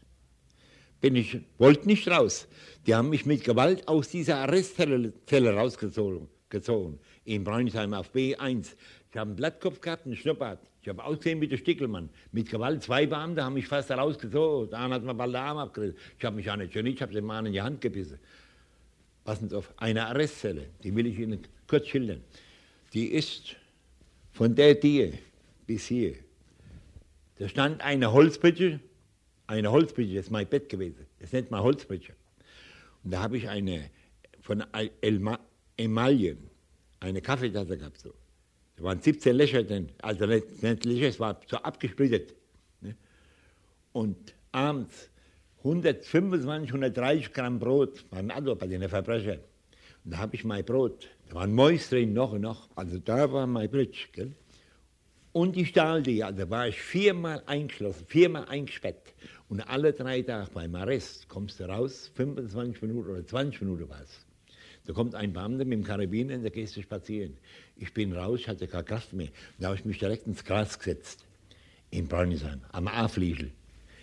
bin 1.03 1.17
ich, 1.17 1.41
wollte 1.59 1.87
nicht 1.87 2.09
raus. 2.09 2.47
Die 2.87 2.95
haben 2.95 3.11
mich 3.11 3.27
mit 3.27 3.45
Gewalt 3.45 3.87
aus 3.87 4.09
dieser 4.09 4.39
Arrestzelle 4.39 5.13
rausgezogen. 5.31 6.29
Gezogen, 6.49 6.99
in 7.25 7.45
Braunsheim 7.45 7.95
auf 7.95 8.13
B1. 8.15 8.75
Ich 9.11 9.17
habe 9.17 9.29
einen 9.29 9.37
Blattkopf 9.37 9.81
gehabt, 9.81 10.05
einen 10.05 10.17
Schnurrbart. 10.17 10.59
Ich 10.83 10.89
habe 10.89 11.03
ausgesehen 11.03 11.41
wie 11.41 11.49
der 11.49 11.57
Stickelmann. 11.57 12.11
Mit 12.33 12.51
Gewalt, 12.51 12.83
zwei 12.83 13.07
Beamte 13.07 13.43
haben 13.43 13.55
mich 13.55 13.69
fast 13.69 13.91
rausgezogen. 13.91 14.71
Da 14.71 14.91
hat 14.91 15.03
man 15.03 15.17
bald 15.17 15.33
den 15.33 15.41
Arm 15.41 15.59
abgerissen. 15.59 15.97
Ich 16.19 16.25
habe 16.25 16.37
mich 16.37 16.51
auch 16.51 16.57
nicht 16.57 16.73
geniert, 16.73 16.97
ich 16.97 17.03
habe 17.03 17.13
den 17.13 17.25
Mann 17.25 17.47
in 17.47 17.53
die 17.53 17.63
Hand 17.63 17.81
gebissen. 17.81 18.19
Passen 19.25 19.49
Sie 19.49 19.57
auf, 19.57 19.73
eine 19.77 20.07
Arrestzelle, 20.07 20.67
die 20.83 20.95
will 20.95 21.07
ich 21.07 21.19
Ihnen 21.19 21.41
kurz 21.69 21.87
schildern. 21.87 22.23
Die 22.93 23.07
ist 23.07 23.57
von 24.33 24.55
der 24.55 24.75
Diele 24.75 25.19
bis 25.67 25.87
hier. 25.87 26.17
Da 27.39 27.49
stand 27.49 27.81
eine 27.81 28.13
Holzbritsche, 28.13 28.81
eine 29.47 29.71
Holzbritsche, 29.71 30.17
das 30.17 30.27
ist 30.27 30.31
mein 30.31 30.47
Bett 30.49 30.69
gewesen. 30.69 31.07
Das 31.21 31.33
nennt 31.33 31.51
man 31.51 31.63
Holzbritsche. 31.63 32.15
Und 33.05 33.13
da 33.13 33.23
habe 33.23 33.37
ich 33.37 33.49
eine 33.49 33.91
von 34.41 34.65
Emaille, 35.77 36.37
eine 37.01 37.21
Kaffeetasse 37.21 37.79
gehabt. 37.79 38.01
So. 38.01 38.13
Da 38.77 38.85
waren 38.85 39.01
17 39.01 39.37
Löcher 39.37 39.63
drin, 39.63 39.91
also 40.03 40.27
nicht, 40.27 40.63
nicht 40.63 40.85
Löcher, 40.85 41.09
es 41.09 41.21
war 41.21 41.41
so 41.47 41.57
abgesplittet. 41.59 42.35
Ne? 42.81 42.97
Und 43.93 44.35
abends 44.51 45.11
125, 45.59 46.71
130 46.71 47.33
Gramm 47.33 47.59
Brot 47.59 48.05
waren 48.11 48.31
also 48.31 48.57
bei 48.57 48.67
den 48.67 48.89
Verbrechern. 48.89 49.41
Und 50.05 50.11
da 50.11 50.19
habe 50.19 50.35
ich 50.35 50.45
mein 50.45 50.65
Brot, 50.65 51.09
da 51.29 51.37
waren 51.37 51.55
Mäuse 51.55 51.91
drin, 51.91 52.13
noch 52.13 52.33
und 52.33 52.41
noch. 52.41 52.69
Also 52.75 52.99
da 52.99 53.33
war 53.33 53.47
mein 53.47 53.71
Bridge. 53.71 54.09
Gell? 54.13 54.33
Und 55.33 55.57
die 55.57 55.65
Stahldecke, 55.65 56.27
also 56.27 56.51
war 56.51 56.69
ich 56.69 56.81
viermal 56.81 57.43
eingeschlossen, 57.47 58.05
viermal 58.07 58.47
eingesperrt. 58.49 59.15
Und 59.53 59.61
alle 59.69 59.93
drei 59.93 60.23
Tage 60.23 60.49
beim 60.55 60.75
Arrest 60.77 61.29
kommst 61.29 61.61
du 61.61 61.65
raus, 61.65 62.11
25 62.15 62.81
Minuten 62.81 63.11
oder 63.11 63.27
20 63.27 63.61
Minuten 63.61 63.87
war 63.87 64.01
es. 64.01 64.25
Da 64.87 64.95
kommt 64.95 65.15
ein 65.15 65.35
Beamter 65.35 65.67
mit 65.67 65.73
dem 65.75 65.85
Karabiner 65.85 66.37
und 66.37 66.43
da 66.43 66.49
gehst 66.49 66.75
du 66.75 66.81
spazieren. 66.81 67.37
Ich 67.77 67.93
bin 67.93 68.15
raus, 68.15 68.41
ich 68.41 68.49
hatte 68.49 68.67
keine 68.67 68.85
Kraft 68.85 69.13
mehr. 69.13 69.29
Da 69.59 69.67
habe 69.67 69.77
ich 69.77 69.85
mich 69.85 69.99
direkt 69.99 70.27
ins 70.27 70.43
Gras 70.43 70.79
gesetzt. 70.79 71.27
In 71.91 72.09
Braunisheim, 72.09 72.63
am 72.73 72.89
A-Fliegel. 72.89 73.51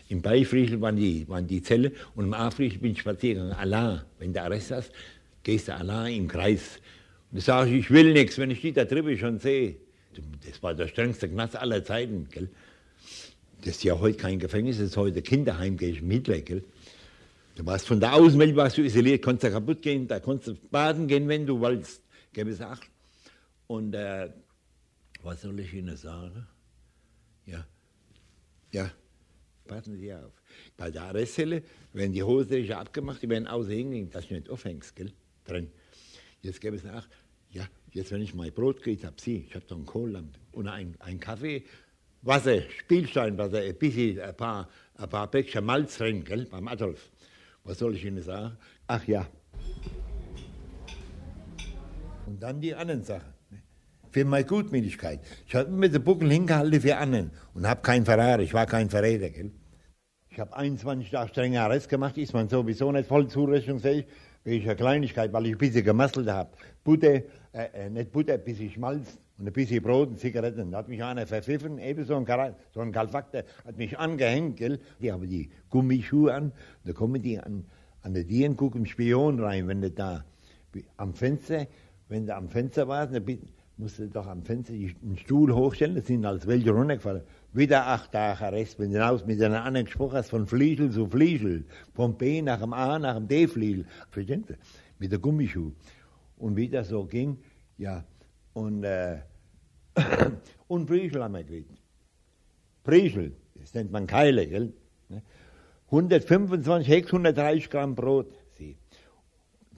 Im 0.10 0.22
Beifliegel 0.22 0.80
waren 0.82 0.98
die, 0.98 1.28
waren 1.28 1.48
die 1.48 1.64
Zelle 1.64 1.94
und 2.14 2.26
im 2.26 2.34
A-Fliegel 2.36 2.78
bin 2.78 2.92
ich 2.92 3.00
spazieren 3.00 3.48
gegangen. 3.48 3.60
Allah, 3.60 4.06
wenn 4.20 4.32
du 4.32 4.44
Arrest 4.44 4.70
hast, 4.70 4.92
gehst 5.42 5.68
du 5.68 5.74
Allah 5.74 6.08
im 6.10 6.28
Kreis. 6.28 6.80
Und 7.32 7.40
da 7.40 7.42
sage 7.42 7.72
ich, 7.72 7.86
ich 7.86 7.90
will 7.90 8.14
nichts, 8.14 8.38
wenn 8.38 8.52
ich 8.52 8.62
die 8.62 8.72
da 8.72 8.86
drüben 8.86 9.18
schon 9.18 9.40
sehe. 9.40 9.78
Das 10.46 10.62
war 10.62 10.76
der 10.76 10.88
strengste 10.90 11.28
Knast 11.28 11.56
aller 11.56 11.84
Zeiten. 11.84 12.28
Gell? 12.30 12.50
Das 13.62 13.76
ist 13.76 13.84
ja 13.84 14.00
heute 14.00 14.18
kein 14.18 14.40
Gefängnis, 14.40 14.78
das 14.78 14.88
ist 14.88 14.98
heute 14.98 15.22
Kinderheim, 15.22 15.76
gehe 15.76 15.90
ich 15.90 16.02
mit 16.02 16.28
weg. 16.28 16.46
Gell? 16.46 16.64
Du 17.56 17.66
warst 17.66 17.88
von 17.88 18.00
der 18.00 18.14
Außenwelt 18.14 18.56
warst 18.56 18.78
du 18.78 18.84
isoliert, 18.84 19.22
konntest 19.22 19.44
da 19.44 19.50
kaputt 19.50 19.82
gehen, 19.82 20.08
da 20.08 20.20
konntest 20.22 20.48
du 20.48 20.68
baden 20.70 21.08
gehen, 21.08 21.28
wenn 21.28 21.46
du 21.46 21.60
wolltest. 21.60 22.02
Gäbe 22.32 22.52
es 22.52 22.62
acht. 22.62 22.90
Und 23.68 23.94
äh, 23.94 24.30
was 25.24 25.42
soll 25.42 25.60
ich 25.60 25.74
Ihnen 25.74 25.98
sagen? 25.98 26.48
Ja, 27.46 27.66
ja, 28.72 28.92
passen 29.68 29.98
Sie 29.98 30.14
auf. 30.14 30.32
Bei 30.78 30.90
der 30.90 31.04
Arrestzelle 31.04 31.64
werden 31.92 32.14
die 32.14 32.24
Hose 32.24 32.78
abgemacht, 32.78 33.22
die 33.22 33.30
werden 33.30 33.48
außen 33.48 33.72
hingehen, 33.72 34.10
dass 34.10 34.28
du 34.28 34.36
nicht 34.36 34.50
aufhängst, 34.50 34.96
gell? 34.96 35.12
Drin. 35.46 35.70
Jetzt 36.42 36.62
gäbe 36.62 36.78
es 36.78 36.84
nach, 36.84 37.10
ja, 37.52 37.68
jetzt 37.92 38.12
wenn 38.12 38.22
ich 38.22 38.34
mein 38.34 38.54
Brot 38.54 38.78
gekriegt 38.78 39.04
habe, 39.04 39.16
Sie, 39.20 39.46
ich 39.50 39.56
habe 39.56 39.66
da 39.68 39.76
einen 39.76 39.86
Kohllampe 39.86 40.40
und 40.54 40.68
ein, 40.68 40.96
ein 41.00 41.20
Kaffee, 41.20 41.66
Wasser, 42.22 42.62
Spielsteinwasser, 42.80 43.62
ein 43.62 43.76
bisschen, 43.76 44.20
ein 44.20 44.36
paar, 44.36 44.68
ein 44.96 45.10
paar 45.10 45.28
Päckchen 45.32 45.64
Malz 45.64 45.98
drin, 45.98 46.24
gell, 46.24 46.46
beim 46.46 46.68
Adolf. 46.68 47.10
Was 47.64 47.80
soll 47.80 47.96
ich 47.96 48.04
Ihnen 48.04 48.22
sagen? 48.22 48.58
Ach 48.88 49.06
ja. 49.08 49.26
Und 52.26 52.44
dann 52.44 52.60
die 52.60 52.76
anderen 52.76 53.04
Sachen. 53.04 53.34
Ne? 53.50 53.62
Für 54.12 54.26
meine 54.26 54.46
Gutmütigkeit. 54.46 55.22
Ich 55.48 55.56
habe 55.56 55.70
mir 55.70 55.90
den 55.90 56.04
Buckel 56.04 56.30
hingehalten 56.30 56.82
für 56.82 56.98
anderen 56.98 57.32
und 57.54 57.66
habe 57.66 57.82
keinen 57.82 58.06
Verrat, 58.06 58.42
ich 58.42 58.54
war 58.54 58.66
kein 58.66 58.90
Verräter. 58.90 59.30
Gell? 59.30 59.52
Ich 60.30 60.40
habe 60.40 60.56
21 60.56 61.12
Tage 61.12 61.30
strenger 61.30 61.64
Arrest 61.64 61.88
gemacht, 61.88 62.18
ist 62.18 62.34
man 62.34 62.50
sowieso 62.50 62.92
nicht 62.92 63.08
voll 63.08 63.28
zurechnungsfähig, 63.28 64.06
wegen 64.44 64.66
einer 64.66 64.76
Kleinigkeit, 64.76 65.32
weil 65.32 65.46
ich 65.48 65.54
ein 65.54 65.58
bisschen 65.58 65.86
gemasselt 65.86 66.30
habe. 66.30 66.52
Butter, 66.84 67.22
äh, 67.54 67.66
äh, 67.74 67.90
nicht 67.90 68.12
Butter, 68.12 68.34
ein 68.34 68.44
bisschen 68.44 68.72
Schmalz 68.72 69.18
und 69.40 69.48
ein 69.48 69.54
bisschen 69.54 69.82
Brot 69.82 70.10
und 70.10 70.20
Zigaretten. 70.20 70.72
Da 70.72 70.80
hat 70.80 70.90
mich 70.90 71.02
einer 71.02 71.26
verpfiffen, 71.26 71.80
eben 71.80 72.04
so 72.04 72.16
ein, 72.16 72.26
Kar 72.26 72.56
so 72.74 72.82
ein 72.82 72.92
Kalfakter, 72.92 73.46
hat 73.66 73.78
mich 73.78 73.98
angehängt, 73.98 74.58
gell. 74.58 74.80
Die 75.02 75.12
haben 75.12 75.28
die 75.28 75.50
Gummischuhe 75.70 76.34
an, 76.34 76.52
da 76.84 76.92
kommen 76.92 77.22
die 77.22 77.40
an, 77.40 77.66
an 78.02 78.14
der 78.14 78.26
Dieren, 78.26 78.58
gucken 78.58 78.86
Spion 78.86 79.40
rein, 79.40 79.68
wenn 79.68 79.82
du 79.82 79.90
da 79.90 80.26
am 80.98 81.14
Fenster, 81.14 81.68
wenn 82.10 82.28
du 82.28 82.36
am 82.36 82.50
Fenster 82.50 82.88
warst, 82.88 83.14
dann 83.14 83.24
musst 83.78 83.98
du 83.98 84.08
doch 84.10 84.28
am 84.28 84.44
Fenster 84.44 84.74
einen 84.74 85.18
Stuhl 85.18 85.56
hochstellen, 85.56 85.96
da 85.96 86.02
sind 86.02 86.26
als 86.26 86.46
welche 86.46 86.72
runtergefallen. 86.72 87.24
Wieder 87.54 87.88
acht 87.88 88.12
Tage 88.12 88.46
Arrest, 88.46 88.78
wenn 88.78 88.92
du 88.92 88.98
hinaus 88.98 89.26
mit 89.26 89.42
einer 89.42 89.64
anderen 89.64 89.86
gesprochen 89.86 90.18
hast, 90.18 90.30
von 90.30 90.48
Fliegel 90.48 90.92
zu 90.92 91.08
Fliegel, 91.08 91.66
vom 91.94 92.18
B 92.18 92.42
nach 92.42 92.60
dem 92.60 92.74
A 92.74 93.00
nach 93.00 93.16
dem 93.16 93.28
D-Fliegel, 93.28 93.86
verstehst 94.12 94.50
du? 94.50 94.54
Mit 95.00 95.14
der 95.14 95.20
Gummischuh. 95.20 95.72
Und 96.38 96.58
wie 96.58 96.68
das 96.68 96.90
so 96.90 97.06
ging, 97.06 97.38
ja, 97.78 98.04
und, 98.54 98.84
äh, 98.84 99.20
und 100.68 100.86
Priesel 100.86 101.24
haben 101.24 101.34
wir 101.34 101.44
gekriegt. 101.44 101.82
Priesel, 102.84 103.36
das 103.56 103.74
nennt 103.74 103.92
man 103.92 104.08
Keile, 104.08 104.48
gell? 104.48 104.74
125 105.88 106.88
Hex, 106.88 107.08
130 107.08 107.70
Gramm 107.70 107.96
Brot. 107.96 108.32
Sie. 108.58 108.78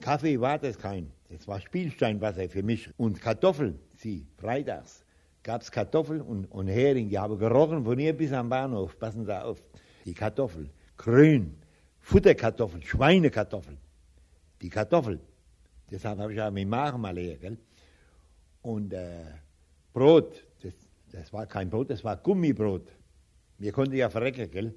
Kaffee 0.00 0.40
war 0.40 0.58
das 0.58 0.78
kein. 0.78 1.10
Das 1.30 1.48
war 1.48 1.60
Spielsteinwasser 1.60 2.48
für 2.48 2.62
mich. 2.62 2.90
Und 2.98 3.20
Kartoffeln, 3.20 3.78
sie, 3.96 4.26
freitags 4.36 5.04
gab 5.42 5.62
es 5.62 5.70
Kartoffeln 5.70 6.20
und, 6.20 6.46
und 6.46 6.68
Hering. 6.68 7.08
Die 7.08 7.18
haben 7.18 7.38
gerochen 7.38 7.84
von 7.84 7.98
hier 7.98 8.16
bis 8.16 8.32
am 8.32 8.48
Bahnhof. 8.48 8.98
Passen 8.98 9.24
Sie 9.24 9.42
auf. 9.42 9.58
Die 10.04 10.14
Kartoffeln, 10.14 10.70
grün, 10.96 11.56
Futterkartoffeln, 12.00 12.82
Schweinekartoffeln. 12.82 13.78
Die 14.60 14.68
Kartoffeln. 14.68 15.20
Deshalb 15.90 16.18
habe 16.18 16.32
ich 16.32 16.40
auch 16.40 16.50
mit 16.50 16.68
Magen 16.68 17.00
mal 17.00 17.14
leer. 17.14 17.36
Gell? 17.36 17.58
Und 18.62 18.92
äh, 18.92 19.24
Brot, 19.92 20.44
das, 20.62 20.72
das 21.10 21.32
war 21.32 21.46
kein 21.46 21.68
Brot, 21.68 21.90
das 21.90 22.02
war 22.02 22.16
Gummibrot. 22.16 22.88
Wir 23.58 23.72
konnten 23.72 23.94
ja 23.94 24.08
verrecken, 24.08 24.50
gell? 24.50 24.74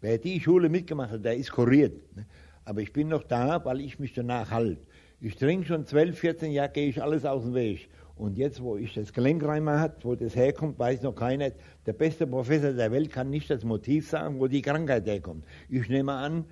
Wer 0.00 0.18
die 0.18 0.40
Schule 0.40 0.68
mitgemacht 0.68 1.12
hat, 1.12 1.24
der 1.24 1.36
ist 1.36 1.50
kuriert. 1.50 2.16
Ne? 2.16 2.26
Aber 2.64 2.80
ich 2.80 2.92
bin 2.92 3.08
noch 3.08 3.24
da, 3.24 3.64
weil 3.64 3.80
ich 3.80 3.98
mich 3.98 4.12
danach 4.12 4.50
halte. 4.50 4.82
Ich 5.20 5.36
trinke 5.36 5.66
schon 5.66 5.86
12, 5.86 6.18
14 6.18 6.52
Jahre, 6.52 6.70
gehe 6.70 6.88
ich 6.88 7.02
alles 7.02 7.24
aus 7.24 7.42
dem 7.42 7.54
Weg. 7.54 7.88
Und 8.16 8.38
jetzt, 8.38 8.62
wo 8.62 8.76
ich 8.76 8.94
das 8.94 9.12
Gelenkreimer 9.12 9.80
hat, 9.80 10.04
wo 10.04 10.14
das 10.14 10.36
herkommt, 10.36 10.78
weiß 10.78 11.02
noch 11.02 11.14
keiner. 11.14 11.50
Der 11.86 11.92
beste 11.92 12.26
Professor 12.26 12.72
der 12.72 12.92
Welt 12.92 13.10
kann 13.10 13.30
nicht 13.30 13.50
das 13.50 13.64
Motiv 13.64 14.08
sagen, 14.08 14.38
wo 14.38 14.46
die 14.46 14.62
Krankheit 14.62 15.06
herkommt. 15.06 15.44
Ich 15.68 15.88
nehme 15.88 16.12
an, 16.12 16.44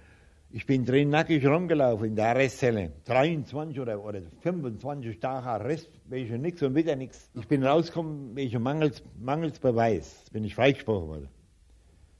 ich 0.55 0.67
bin 0.67 0.85
drin 0.85 1.09
nackig 1.09 1.47
rumgelaufen 1.47 2.09
in 2.09 2.17
der 2.17 2.29
Arrestzelle. 2.29 2.93
23 3.07 3.81
oder, 3.81 4.05
oder 4.05 4.21
25 4.41 5.19
Tage 5.19 5.47
Arrest, 5.47 5.89
welche 6.05 6.39
nichts 6.39 6.63
und 6.63 6.75
wieder 6.75 6.95
nichts. 6.95 7.31
Ich 7.35 7.49
bin 7.49 7.65
rausgekommen, 7.65 8.37
welche 8.37 8.59
Mangels, 8.59 9.03
Mangelsbeweis. 9.19 10.27
Bin 10.31 10.45
ich 10.45 10.55
freigesprochen 10.55 11.09
worden. 11.09 11.29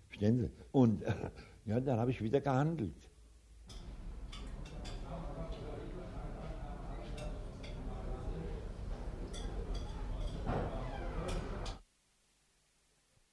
Verstehen 0.09 0.39
Sie? 0.39 0.51
Und 0.73 1.03
ja, 1.67 1.79
dann 1.79 1.99
habe 1.99 2.11
ich 2.11 2.23
wieder 2.23 2.41
gehandelt. 2.41 2.95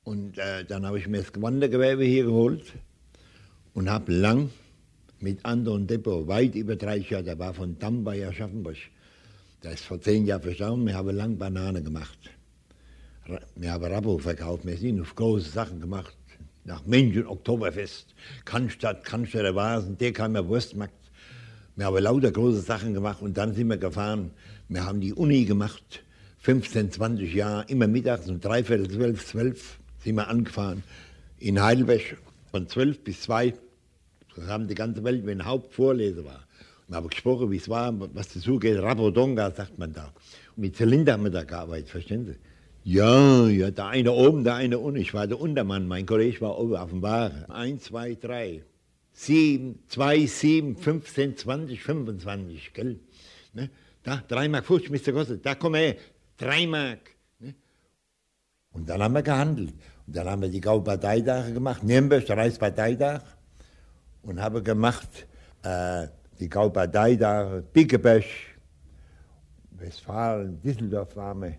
Und 0.04 0.38
äh, 0.40 0.66
dann 0.66 0.86
habe 0.86 0.98
ich 0.98 1.08
mir 1.08 1.20
das 1.20 1.32
Wandergewerbe 1.42 2.04
hier 2.04 2.26
geholt 2.26 2.74
und 3.74 3.90
habe 3.90 4.12
lang 4.12 4.50
mit 5.22 5.46
Anton 5.46 5.88
Depot, 5.88 6.28
weit 6.28 6.56
über 6.56 6.76
30 6.76 7.10
Jahre, 7.10 7.24
der 7.24 7.40
war 7.40 7.54
von 7.54 7.78
Damm 7.80 8.04
bei 8.04 8.26
Aschaffenburg. 8.28 8.78
Der 9.64 9.74
ist 9.74 9.84
vor 9.84 10.00
zehn 10.00 10.26
Jahren 10.26 10.42
verstorben, 10.42 10.86
wir 10.86 10.94
haben 10.94 11.16
lang 11.16 11.38
Banane 11.38 11.84
gemacht. 11.84 12.18
Wir 13.56 13.72
haben 13.72 13.84
Rabo 13.84 14.18
verkauft, 14.18 14.66
wir 14.66 14.78
sind 14.78 15.02
auf 15.02 15.14
große 15.16 15.50
Sachen 15.50 15.80
gemacht. 15.80 16.16
Nach 16.64 16.86
München, 16.86 17.26
Oktoberfest, 17.28 18.14
Cannstatt, 18.46 19.04
Cannstatter 19.04 19.56
Vasen, 19.56 19.98
Deckheimer 19.98 20.48
Wurstmarkt. 20.48 20.94
Wir 21.76 21.86
haben 21.86 22.04
lauter 22.04 22.32
große 22.32 22.62
Sachen 22.62 22.94
gemacht 22.94 23.22
und 23.22 23.38
dann 23.38 23.54
sind 23.54 23.68
wir 23.68 23.78
gefahren. 23.78 24.32
Wir 24.68 24.86
haben 24.86 25.02
die 25.02 25.14
Uni 25.14 25.46
gemacht, 25.46 26.04
15, 26.40 26.92
20 26.92 27.34
Jahre, 27.34 27.66
immer 27.68 27.88
mittags 27.88 28.30
um 28.30 28.40
dreiviertel 28.40 28.90
zwölf, 28.90 29.26
zwölf 29.26 29.80
sind 30.04 30.16
wir 30.16 30.28
angefahren 30.28 30.84
in 31.40 31.62
Heidelberg 31.62 32.18
von 32.52 32.68
12 32.68 33.04
bis 33.04 33.22
2. 33.22 33.54
Haben 34.48 34.68
die 34.68 34.76
ganze 34.76 35.04
Welt, 35.04 35.26
wenn 35.26 35.46
Hauptvorleser 35.46 36.26
war. 36.26 36.48
Und 36.88 36.96
habe 36.96 37.10
gesprochen, 37.10 37.52
wie 37.52 37.58
es 37.58 37.70
war, 37.70 37.94
was 38.16 38.34
dazu 38.34 38.58
geht. 38.58 38.82
Rapodonga, 38.82 39.52
sagt 39.52 39.78
man 39.78 39.94
da. 39.94 40.12
Und 40.56 40.62
mit 40.64 40.76
Zylinder 40.76 41.14
haben 41.14 41.24
wir 41.24 41.32
da 41.32 41.44
gearbeitet, 41.44 41.90
verstehen 41.90 42.26
Sie? 42.26 42.36
Ja, 42.84 43.48
ja, 43.48 43.70
der 43.72 43.88
eine 43.88 44.12
oben, 44.12 44.44
der 44.44 44.56
eine 44.56 44.80
unten. 44.80 45.00
Ich 45.00 45.14
war 45.14 45.28
der 45.28 45.40
Untermann, 45.40 45.88
mein 45.88 46.06
Kollege 46.06 46.42
war 46.42 46.58
oben 46.58 46.76
auf 46.76 46.90
dem 46.90 47.02
Wagen. 47.02 47.46
Eins, 47.50 47.84
zwei, 47.84 48.16
drei. 48.16 48.64
7, 49.14 49.80
2, 49.88 50.26
7, 50.26 50.78
15, 50.78 51.36
20, 51.36 51.84
25, 51.84 52.74
gell? 52.74 53.00
Ne? 53.54 53.70
Da, 54.02 54.24
3 54.26 54.48
Mark 54.48 54.66
50 54.66 54.92
müsste 54.92 55.12
gekostet. 55.12 55.46
Da 55.46 55.56
komm 55.56 55.76
her, 55.76 55.98
3 56.38 56.68
Mark. 56.68 57.12
Ne? 57.40 57.54
Und 58.72 58.88
dann 58.88 59.04
haben 59.04 59.14
wir 59.14 59.22
gehandelt. 59.22 59.74
Und 60.08 60.16
dann 60.16 60.30
haben 60.30 60.42
wir 60.42 60.50
die 60.50 60.62
Gauparteitage 60.62 61.54
gemacht, 61.54 61.84
Nürnberg, 61.84 62.26
der 62.26 62.38
Reichsparteitag. 62.38 63.22
Und 64.24 64.42
habe 64.42 64.62
gemacht 64.62 65.28
äh, 65.64 66.08
die 66.40 66.50
Gauparteitage, 66.50 67.64
Bickebesch, 67.74 68.56
Westfalen, 69.72 70.62
Düsseldorf 70.62 71.16
waren 71.16 71.42
wir. 71.42 71.56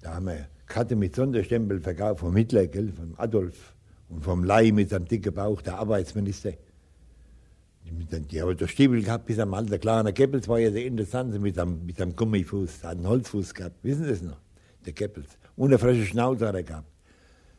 Da 0.00 0.14
haben 0.14 0.26
wir 0.26 0.48
Karte 0.66 0.96
mit 0.96 1.14
Sonderstempel 1.14 1.80
verkauft 1.80 2.20
vom 2.20 2.34
Hitler, 2.36 2.66
gell, 2.66 2.90
von 2.92 3.14
Adolf 3.16 3.74
und 4.08 4.24
vom 4.24 4.44
Lai 4.44 4.70
mit 4.72 4.90
seinem 4.90 5.06
dicken 5.06 5.34
Bauch, 5.34 5.60
der 5.62 5.78
Arbeitsminister. 5.78 6.52
Die, 7.84 8.20
die 8.20 8.42
haben 8.42 8.56
der 8.56 8.66
Stiefel 8.66 9.02
gehabt 9.02 9.26
bis 9.26 9.38
am 9.38 9.52
Alter. 9.52 9.78
Kleiner 9.78 10.12
Goebbels 10.12 10.48
war 10.48 10.58
ja 10.58 10.70
der 10.70 10.86
Interessante 10.86 11.38
mit 11.38 11.58
einem, 11.58 11.84
mit 11.84 12.16
Gummifuß, 12.16 12.82
hat 12.82 12.96
einen 12.96 13.06
Holzfuß 13.06 13.52
gehabt. 13.52 13.76
Wissen 13.82 14.04
Sie 14.04 14.10
das 14.10 14.22
noch? 14.22 14.38
Der 14.86 14.94
Goebbels. 14.94 15.36
Und 15.56 15.68
eine 15.68 15.78
frische 15.78 16.06
Schnauze 16.06 16.48
hat 16.48 16.54
er 16.54 16.62
gehabt. 16.62 16.88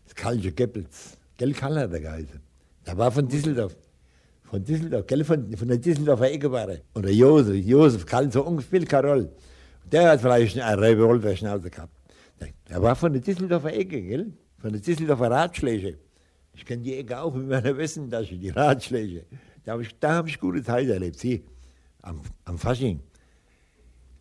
Das 0.05 0.15
kalte 0.15 0.51
Goebbels. 0.51 1.17
Gell, 1.37 1.53
Karl 1.53 1.79
hat 1.79 1.93
er 1.93 1.99
geheißen. 1.99 2.41
Der 2.87 2.97
war 2.97 3.11
von 3.11 3.27
Düsseldorf. 3.27 3.75
Von 4.49 4.63
Düsseldorf, 4.63 5.07
gell, 5.07 5.23
von, 5.23 5.51
von 5.57 5.67
der 5.67 5.77
Düsseldorfer 5.77 6.31
Ecke 6.31 6.51
war 6.51 6.69
er. 6.69 6.81
Oder 6.95 7.09
Josef, 7.09 7.55
Josef 7.55 8.05
Karl, 8.05 8.31
so 8.31 8.43
ungefähr 8.43 8.85
Karol. 8.85 9.29
Der 9.91 10.11
hat 10.11 10.21
vielleicht 10.21 10.59
eine 10.59 10.81
Revolverschnauze 10.81 11.69
gehabt. 11.69 11.93
Der 12.69 12.81
war 12.81 12.95
von 12.95 13.13
der 13.13 13.21
Düsseldorfer 13.21 13.73
Ecke, 13.73 14.01
gell? 14.01 14.33
Von 14.59 14.71
der 14.71 14.81
Düsseldorfer 14.81 15.31
Ratschläge. 15.31 15.97
Ich 16.53 16.65
kenne 16.65 16.83
die 16.83 16.95
Ecke 16.95 17.19
auch 17.19 17.33
mit 17.33 17.47
meiner 17.47 17.75
Westentasche, 17.75 18.37
die 18.37 18.49
Ratschläge. 18.49 19.25
Da 19.63 19.73
habe 19.73 19.81
ich, 19.81 19.95
hab 20.01 20.27
ich 20.27 20.39
gute 20.39 20.63
Zeit 20.63 20.87
erlebt. 20.87 21.19
Sie, 21.19 21.43
am, 22.01 22.21
am 22.45 22.57
Fasching. 22.57 22.99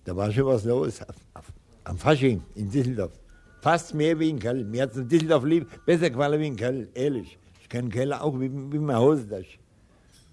Da 0.04 0.16
war 0.16 0.32
schon 0.32 0.46
was 0.46 0.64
los. 0.64 1.00
Auf, 1.34 1.52
am 1.84 1.98
Fasching 1.98 2.42
in 2.54 2.70
Düsseldorf. 2.70 3.12
Fast 3.60 3.94
mehr 3.94 4.18
wie 4.18 4.30
in 4.30 4.38
Köln. 4.38 4.70
Mir 4.70 4.82
hat 4.82 4.92
es 4.92 4.98
in 4.98 5.08
Düsseldorf 5.08 5.44
lieb, 5.44 5.66
besser 5.86 6.10
gefallen 6.10 6.40
wie 6.40 6.46
in 6.48 6.56
Köln, 6.56 6.88
ehrlich. 6.94 7.38
Ich 7.60 7.68
kenne 7.68 7.88
Köln 7.88 8.12
auch 8.12 8.38
wie, 8.38 8.50
wie 8.50 8.78
meine 8.78 9.00
Hosentasche. 9.00 9.58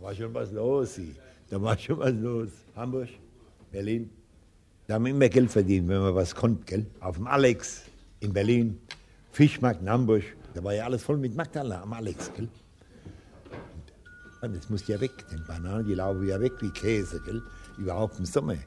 War 0.02 0.16
schon 0.16 0.34
was 0.34 0.52
los. 0.52 1.00
Da 1.50 1.62
war 1.62 1.78
schon 1.78 2.00
was 2.00 2.14
los. 2.14 2.50
Hamburg, 2.76 3.10
Berlin. 3.72 4.10
Da 4.88 4.96
haben 4.96 5.06
wir 5.06 5.12
immer 5.12 5.30
Geld 5.30 5.52
verdient, 5.52 5.88
wenn 5.88 6.02
man 6.02 6.16
was 6.16 6.34
konnte, 6.34 6.66
gell? 6.66 6.86
Auf 7.00 7.18
dem 7.18 7.28
Alex 7.28 7.84
in 8.20 8.34
Berlin, 8.34 8.80
Fischmarkt 9.32 9.82
in 9.82 9.90
Hamburg. 9.90 10.24
Da 10.56 10.64
war 10.64 10.74
ja 10.74 10.86
alles 10.86 11.04
voll 11.04 11.18
mit 11.18 11.36
Magdalena 11.36 11.84
am 11.84 11.94
Alex, 11.94 12.32
gell? 12.36 12.50
Und 14.42 14.56
das 14.56 14.70
muss 14.72 14.88
ja 14.88 15.00
weg, 15.00 15.12
denn 15.32 15.44
Bananen, 15.48 15.86
die 15.86 15.94
laufen 15.94 16.28
ja 16.28 16.42
weg 16.42 16.54
wie 16.62 16.72
Käse, 16.72 17.22
gell? 17.24 17.44
Überhaupt 17.78 18.18
im 18.18 18.26
Sommer. 18.26 18.58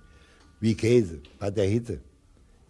Wie 0.60 0.74
Käse, 0.76 1.18
bei 1.40 1.50
der 1.50 1.66
Hitze. 1.66 1.98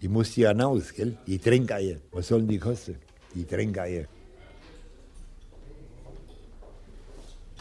Die 0.01 0.09
muss 0.09 0.35
ja 0.37 0.53
raus, 0.53 0.91
gell? 0.95 1.19
Die 1.27 1.39
Trinkeier. 1.39 1.99
Was 2.13 2.29
sollen 2.29 2.49
die 2.49 2.59
kosten? 2.59 2.97
Die 3.35 3.45
Trinkeier. 3.45 4.07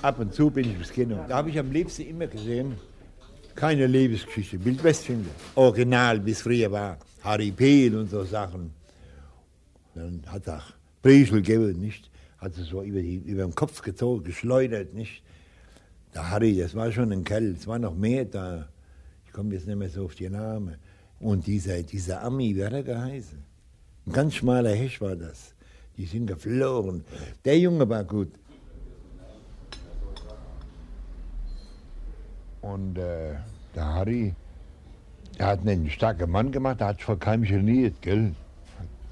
Ab 0.03 0.19
und 0.19 0.33
zu 0.33 0.49
bin 0.49 0.69
ich 0.69 0.75
ins 0.75 0.91
Kino. 0.91 1.17
Da 1.29 1.37
habe 1.37 1.49
ich 1.49 1.57
am 1.57 1.71
liebsten 1.71 2.01
immer 2.01 2.27
gesehen, 2.27 2.75
keine 3.55 3.87
Lebensgeschichte, 3.87 4.57
Bild 4.57 4.83
Westfinger. 4.83 5.29
Original, 5.55 6.25
wie 6.25 6.31
es 6.31 6.41
früher 6.41 6.69
war. 6.69 6.97
Harry 7.21 7.51
Peel 7.51 7.95
und 7.95 8.09
so 8.09 8.25
Sachen. 8.25 8.71
Dann 9.95 10.21
hat 10.27 10.45
er 10.45 10.61
Briesel 11.01 11.41
gegeben, 11.41 11.79
nicht? 11.79 12.11
Hat 12.37 12.57
es 12.57 12.67
so 12.67 12.81
über, 12.83 13.01
die, 13.01 13.15
über 13.15 13.43
den 13.43 13.55
Kopf 13.55 13.81
gezogen, 13.81 14.25
geschleudert, 14.25 14.93
nicht? 14.93 15.23
Der 16.13 16.29
Harry, 16.29 16.57
das 16.57 16.75
war 16.75 16.91
schon 16.91 17.13
ein 17.13 17.23
Kerl, 17.23 17.55
es 17.57 17.65
war 17.65 17.79
noch 17.79 17.95
mehr 17.95 18.25
da. 18.25 18.67
Ich 19.25 19.31
komme 19.31 19.53
jetzt 19.53 19.67
nicht 19.67 19.77
mehr 19.77 19.89
so 19.89 20.03
auf 20.03 20.15
die 20.15 20.29
Namen. 20.29 20.75
Und 21.21 21.47
dieser, 21.47 21.81
dieser 21.81 22.21
Ami, 22.23 22.53
wie 22.57 22.65
hat 22.65 22.73
er 22.73 22.83
geheißen? 22.83 23.39
Ein 24.05 24.11
ganz 24.11 24.35
schmaler 24.35 24.71
Hesch 24.71 24.99
war 24.99 25.15
das. 25.15 25.53
Die 25.95 26.05
sind 26.05 26.25
geflogen. 26.27 27.05
Der 27.45 27.57
Junge 27.57 27.87
war 27.87 28.03
gut. 28.03 28.33
Und 32.63 32.97
äh, 32.97 33.33
der 33.75 33.85
Harry, 33.85 34.33
der 35.37 35.47
hat 35.47 35.67
einen 35.67 35.89
starken 35.89 36.31
Mann 36.31 36.49
gemacht, 36.49 36.79
der 36.79 36.87
hat 36.87 37.01
vor 37.01 37.19
keinem 37.19 37.43
geniert, 37.43 37.95
gell? 38.01 38.33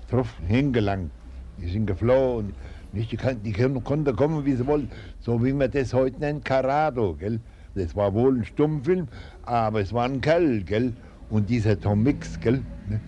Drauf 0.10 0.34
hingelangt. 0.48 1.12
Die 1.58 1.70
sind 1.70 1.86
geflohen. 1.86 2.54
Nicht, 2.94 3.12
die, 3.12 3.18
die 3.18 3.52
konnten 3.52 4.16
kommen, 4.16 4.46
wie 4.46 4.56
sie 4.56 4.66
wollten. 4.66 4.90
So 5.20 5.44
wie 5.44 5.52
man 5.52 5.70
das 5.70 5.94
heute 5.94 6.20
nennt, 6.22 6.46
Carado, 6.46 7.14
gell? 7.16 7.42
Das 7.76 7.94
war 7.94 8.14
wohl 8.14 8.38
ein 8.38 8.46
Stummfilm, 8.46 9.10
aber 9.44 9.82
es 9.82 9.92
war 9.92 10.06
ein 10.06 10.22
Kerl, 10.22 10.64
gell? 10.64 10.94
Und 11.30 11.50
dieser 11.50 11.78
Tom 11.78 12.04
Mix, 12.04 12.40
gell? 12.40 12.62
Ne? 12.88 13.02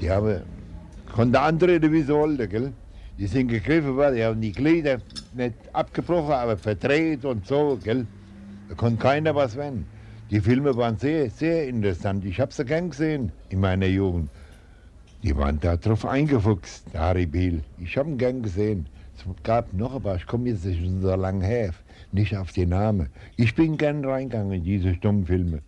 Die 0.00 0.10
haben, 0.10 0.42
konnten 1.14 1.36
antreten, 1.36 1.92
wie 1.92 2.02
sie 2.02 2.12
wollten, 2.12 2.48
gell? 2.48 2.72
Die 3.18 3.26
sind 3.28 3.48
gegriffen 3.48 3.94
worden, 3.94 4.16
die 4.16 4.24
haben 4.24 4.40
die 4.40 4.52
Glieder 4.52 4.98
nicht 5.32 5.54
abgebrochen, 5.72 6.32
aber 6.32 6.56
verdreht 6.56 7.24
und 7.24 7.46
so, 7.46 7.78
gell? 7.80 8.04
Da 8.70 8.76
konnte 8.76 9.02
keiner 9.02 9.34
was 9.34 9.56
werden. 9.56 9.84
Die 10.30 10.40
Filme 10.40 10.76
waren 10.76 10.96
sehr, 10.96 11.28
sehr 11.28 11.66
interessant. 11.66 12.24
Ich 12.24 12.38
habe 12.38 12.52
sie 12.52 12.64
gern 12.64 12.90
gesehen 12.90 13.32
in 13.48 13.58
meiner 13.58 13.86
Jugend. 13.86 14.30
Die 15.24 15.36
waren 15.36 15.58
da 15.58 15.76
drauf 15.76 16.06
eingefuchst, 16.06 16.84
Harry 16.94 17.26
Biel. 17.26 17.64
Ich 17.78 17.96
habe 17.98 18.10
ihn 18.10 18.16
gern 18.16 18.42
gesehen. 18.42 18.86
Es 19.16 19.24
gab 19.42 19.72
noch 19.72 19.96
ein 19.96 20.02
paar, 20.02 20.14
ich 20.14 20.26
komme 20.26 20.50
jetzt 20.50 20.64
nicht 20.64 20.80
so 21.02 21.14
lange 21.16 21.44
her, 21.44 21.74
nicht 22.12 22.36
auf 22.36 22.52
den 22.52 22.68
Namen. 22.68 23.08
Ich 23.36 23.56
bin 23.56 23.76
gern 23.76 24.04
reingegangen 24.04 24.52
in 24.52 24.62
diese 24.62 24.94
Stummfilme. 24.94 25.62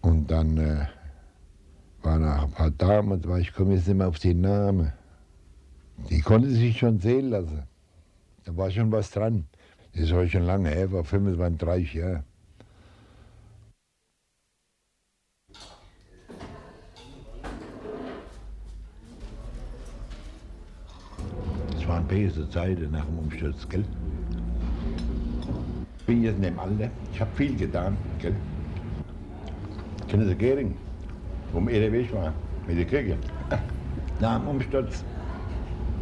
Und 0.00 0.28
dann 0.32 0.58
äh, 0.58 0.86
war 2.02 2.18
nach 2.18 2.42
ein 2.42 2.50
paar 2.50 2.70
Damen, 2.72 3.24
und 3.24 3.38
ich 3.38 3.52
komme 3.52 3.74
jetzt 3.74 3.86
nicht 3.86 3.96
mehr 3.96 4.08
auf 4.08 4.18
den 4.18 4.40
Namen. 4.40 4.92
Die 6.10 6.22
konnte 6.22 6.50
sich 6.50 6.76
schon 6.76 6.98
sehen 6.98 7.30
lassen. 7.30 7.62
Da 8.44 8.56
war 8.56 8.68
schon 8.68 8.90
was 8.90 9.12
dran. 9.12 9.44
Das 9.94 10.10
war 10.10 10.26
schon 10.26 10.46
lange 10.46 10.70
her, 10.70 10.90
war 10.90 11.04
25 11.04 11.94
Jahre. 11.94 12.24
Das 21.70 21.86
waren 21.86 22.06
böse 22.06 22.48
Zeiten 22.48 22.90
nach 22.90 23.04
dem 23.04 23.18
Umsturz, 23.18 23.68
gell? 23.68 23.84
Ich 25.98 26.06
bin 26.06 26.22
jetzt 26.22 26.36
in 26.36 26.42
dem 26.42 26.58
Alter, 26.58 26.90
ich 27.12 27.20
habe 27.20 27.30
viel 27.36 27.54
getan, 27.54 27.96
gell? 28.18 28.34
Kennen 30.08 30.26
Sie 30.26 30.34
Gering? 30.34 30.74
Wo 31.52 31.58
er 31.68 31.92
Weg 31.92 32.14
war, 32.14 32.32
mit 32.66 32.78
der 32.78 32.86
Kriege. 32.86 33.18
Nach 34.20 34.38
dem 34.38 34.48
Umsturz 34.48 35.04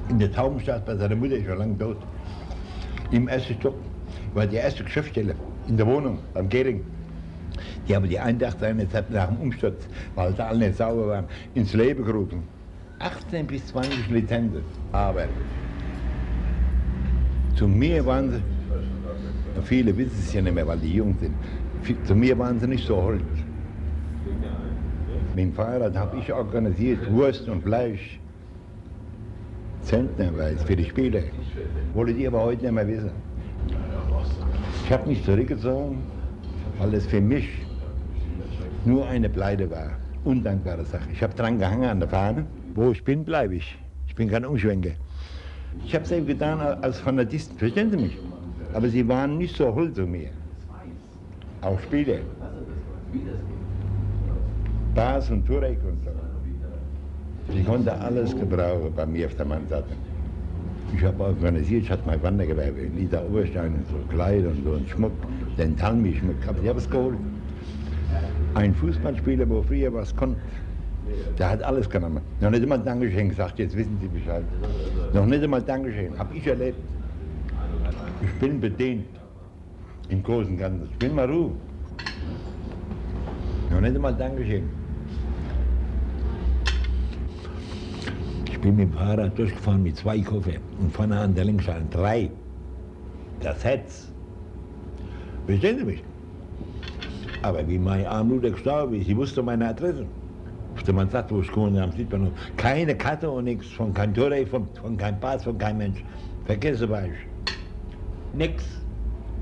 in 0.09 0.21
der 0.21 0.31
Taubenstadt 0.31 0.87
bei 0.87 0.97
seiner 0.97 1.17
Mutter, 1.17 1.37
ist 1.37 1.47
schon 1.47 1.59
lange 1.59 1.77
tot 1.77 1.97
im 3.11 3.29
ersten 3.29 3.55
Stock 3.55 3.75
war 4.35 4.47
die 4.47 4.57
erste 4.57 4.85
Geschäftsstelle 4.85 5.35
in 5.69 5.77
der 5.77 5.87
Wohnung 5.87 6.19
am 6.35 6.49
Gering. 6.49 6.85
Die 7.87 7.95
haben 7.95 8.09
die 8.09 8.19
Eindachteinheit 8.19 9.11
nach 9.11 9.29
dem 9.29 9.37
Umsturz, 9.39 9.87
weil 10.15 10.33
da 10.33 10.47
alle 10.47 10.67
nicht 10.67 10.77
sauber 10.77 11.09
waren, 11.09 11.25
ins 11.55 11.73
Leben 11.75 12.05
gerufen. 12.05 12.43
18 13.01 13.47
bis 13.47 13.67
20 13.69 14.11
Lizenzen. 14.11 14.63
Aber 14.93 15.25
zu 17.57 17.67
mir 17.67 18.05
waren 18.07 18.31
sie, 18.31 18.43
viele 19.65 19.97
wissen 19.97 20.19
es 20.19 20.33
ja 20.33 20.43
nicht 20.43 20.55
mehr, 20.55 20.67
weil 20.67 20.79
die 20.79 20.95
jung 20.95 21.17
sind, 21.21 21.35
zu 22.07 22.15
mir 22.15 22.39
waren 22.39 22.61
sie 22.61 22.67
nicht 22.69 22.87
so 22.87 22.97
hold. 22.97 23.23
Mit 25.35 25.45
dem 25.45 25.53
Fahrrad 25.53 25.97
habe 25.97 26.19
ich 26.19 26.33
organisiert 26.33 27.11
Wurst 27.11 27.49
und 27.49 27.63
Fleisch. 27.63 28.21
Zentnerweise 29.91 30.65
für 30.65 30.77
die 30.77 30.85
Spieler. 30.85 31.23
Wollte 31.95 32.15
die 32.15 32.25
aber 32.25 32.43
heute 32.43 32.63
nicht 32.63 32.73
mehr 32.73 32.87
wissen. 32.87 33.11
Ich 34.85 34.93
habe 34.93 35.09
mich 35.09 35.25
zurückgezogen, 35.25 35.99
weil 36.79 36.95
es 36.95 37.07
für 37.07 37.21
mich 37.21 37.49
nur 38.85 39.05
eine 39.09 39.29
Pleite 39.29 39.69
war. 39.69 39.91
Undankbare 40.23 40.85
Sache. 40.85 41.09
Ich 41.13 41.21
habe 41.25 41.35
dran 41.35 41.59
gehangen 41.59 41.91
an 41.91 41.99
der 41.99 42.09
Fahne. 42.09 42.47
Wo 42.77 42.93
ich 42.93 43.03
bin, 43.03 43.25
bleibe 43.25 43.57
ich. 43.57 43.77
Ich 44.07 44.15
bin 44.15 44.29
kein 44.29 44.45
Umschwenker. 44.45 44.93
Ich 45.85 45.93
habe 45.93 46.05
es 46.05 46.13
eben 46.13 46.27
getan 46.27 46.61
als 46.61 47.01
Fanatisten, 47.01 47.59
verstehen 47.59 47.91
Sie 47.91 47.97
mich? 47.97 48.17
Aber 48.73 48.89
sie 48.89 49.09
waren 49.09 49.39
nicht 49.39 49.57
so 49.57 49.75
hold 49.75 49.97
zu 49.97 50.07
mir. 50.07 50.29
Auch 51.63 51.81
Spieler. 51.81 52.19
Bas 54.95 55.29
und 55.31 55.45
Turek 55.47 55.79
und 55.85 56.05
so. 56.05 56.20
Ich 57.55 57.67
konnte 57.67 57.93
alles 57.93 58.37
gebrauchen 58.37 58.93
bei 58.95 59.07
mir 59.07 59.27
auf 59.27 59.35
der 59.35 59.47
Mannseite. 59.47 59.91
Ich 60.95 61.05
habe 61.05 61.23
organisiert, 61.23 61.85
ich 61.85 61.91
hatte 61.91 62.03
mein 62.07 62.23
Wandergewerbe, 62.23 62.83
Liter 62.97 63.25
Oberstein 63.27 63.75
und 63.75 63.87
so 63.89 63.97
Kleider 64.09 64.49
und 64.49 64.65
so 64.65 64.71
und 64.73 64.89
Schmuck, 64.89 65.13
den 65.57 65.77
Talmi-Schmuck 65.77 66.41
gehabt. 66.41 66.59
Ich 66.63 66.69
habe 66.69 66.79
es 66.79 66.91
geholt. 66.91 67.19
Ein 68.55 68.75
Fußballspieler, 68.75 69.49
wo 69.49 69.63
früher 69.63 69.93
was 69.93 70.15
konnte, 70.15 70.41
der 71.39 71.51
hat 71.51 71.63
alles 71.63 71.89
genommen. 71.89 72.21
Noch 72.41 72.51
nicht 72.51 72.63
einmal 72.63 72.81
Dankeschön 72.81 73.29
gesagt, 73.29 73.59
jetzt 73.59 73.77
wissen 73.77 73.99
Sie 74.01 74.09
Bescheid. 74.09 74.45
Noch 75.13 75.27
nicht 75.27 75.43
einmal 75.43 75.63
Dankeschön, 75.63 76.19
habe 76.19 76.37
ich 76.37 76.47
erlebt. 76.47 76.79
Ich 78.23 78.33
bin 78.41 78.61
bedient. 78.61 79.07
Im 80.09 80.23
Großen 80.23 80.53
und 80.53 80.59
Ganzen. 80.59 80.89
Ich 80.91 80.99
bin 80.99 81.15
mal 81.15 81.31
Ruhe. 81.31 81.53
Noch 83.71 83.81
nicht 83.81 83.95
einmal 83.95 84.15
Dankeschön. 84.15 84.65
Ich 88.47 88.50
bin 88.61 88.77
mit 88.77 88.89
dem 88.89 88.93
Fahrrad 88.93 89.39
durchgefahren 89.39 89.83
mit 89.83 89.97
zwei 89.97 90.21
Koffer 90.21 90.59
und 90.81 90.93
vorne 90.93 91.19
an 91.19 91.35
der 91.35 91.45
Lenkschale 91.45 91.85
drei. 91.91 92.31
Das 93.41 93.65
Herz. 93.65 94.09
Verstehen 95.47 95.79
Sie 95.79 95.85
mich? 95.85 96.03
Aber 97.43 97.67
wie 97.67 97.79
mein 97.79 98.07
Armluder 98.07 98.51
gestorben 98.51 98.95
ist, 98.95 99.09
ich 99.09 99.17
wusste 99.17 99.43
meine 99.43 99.69
Adresse. 99.69 100.05
Wusste 100.75 100.93
man 100.93 101.09
sagt, 101.09 101.31
wo 101.33 101.41
ich 101.41 101.49
gewohnt 101.49 101.79
habe, 101.81 101.93
sieht 101.93 102.13
man 102.13 102.25
noch. 102.25 102.33
Keine 102.57 102.95
Karte 102.95 103.31
und 103.31 103.45
nichts, 103.45 103.67
von 103.69 103.95
kein 103.95 104.13
Tore, 104.13 104.47
von, 104.47 104.67
von 104.81 104.97
kein 104.97 105.19
Pass, 105.19 105.45
von 105.45 105.57
kein 105.57 105.79
Mensch. 105.79 106.05
Vergesse 106.45 106.89
war 106.89 107.05
ich. 107.05 107.13
Nix. 108.35 108.65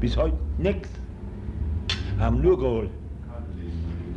Bis 0.01 0.17
heute 0.17 0.37
nix. 0.59 0.89
Haben 2.19 2.41
nur 2.41 2.59
geholt. 2.59 2.91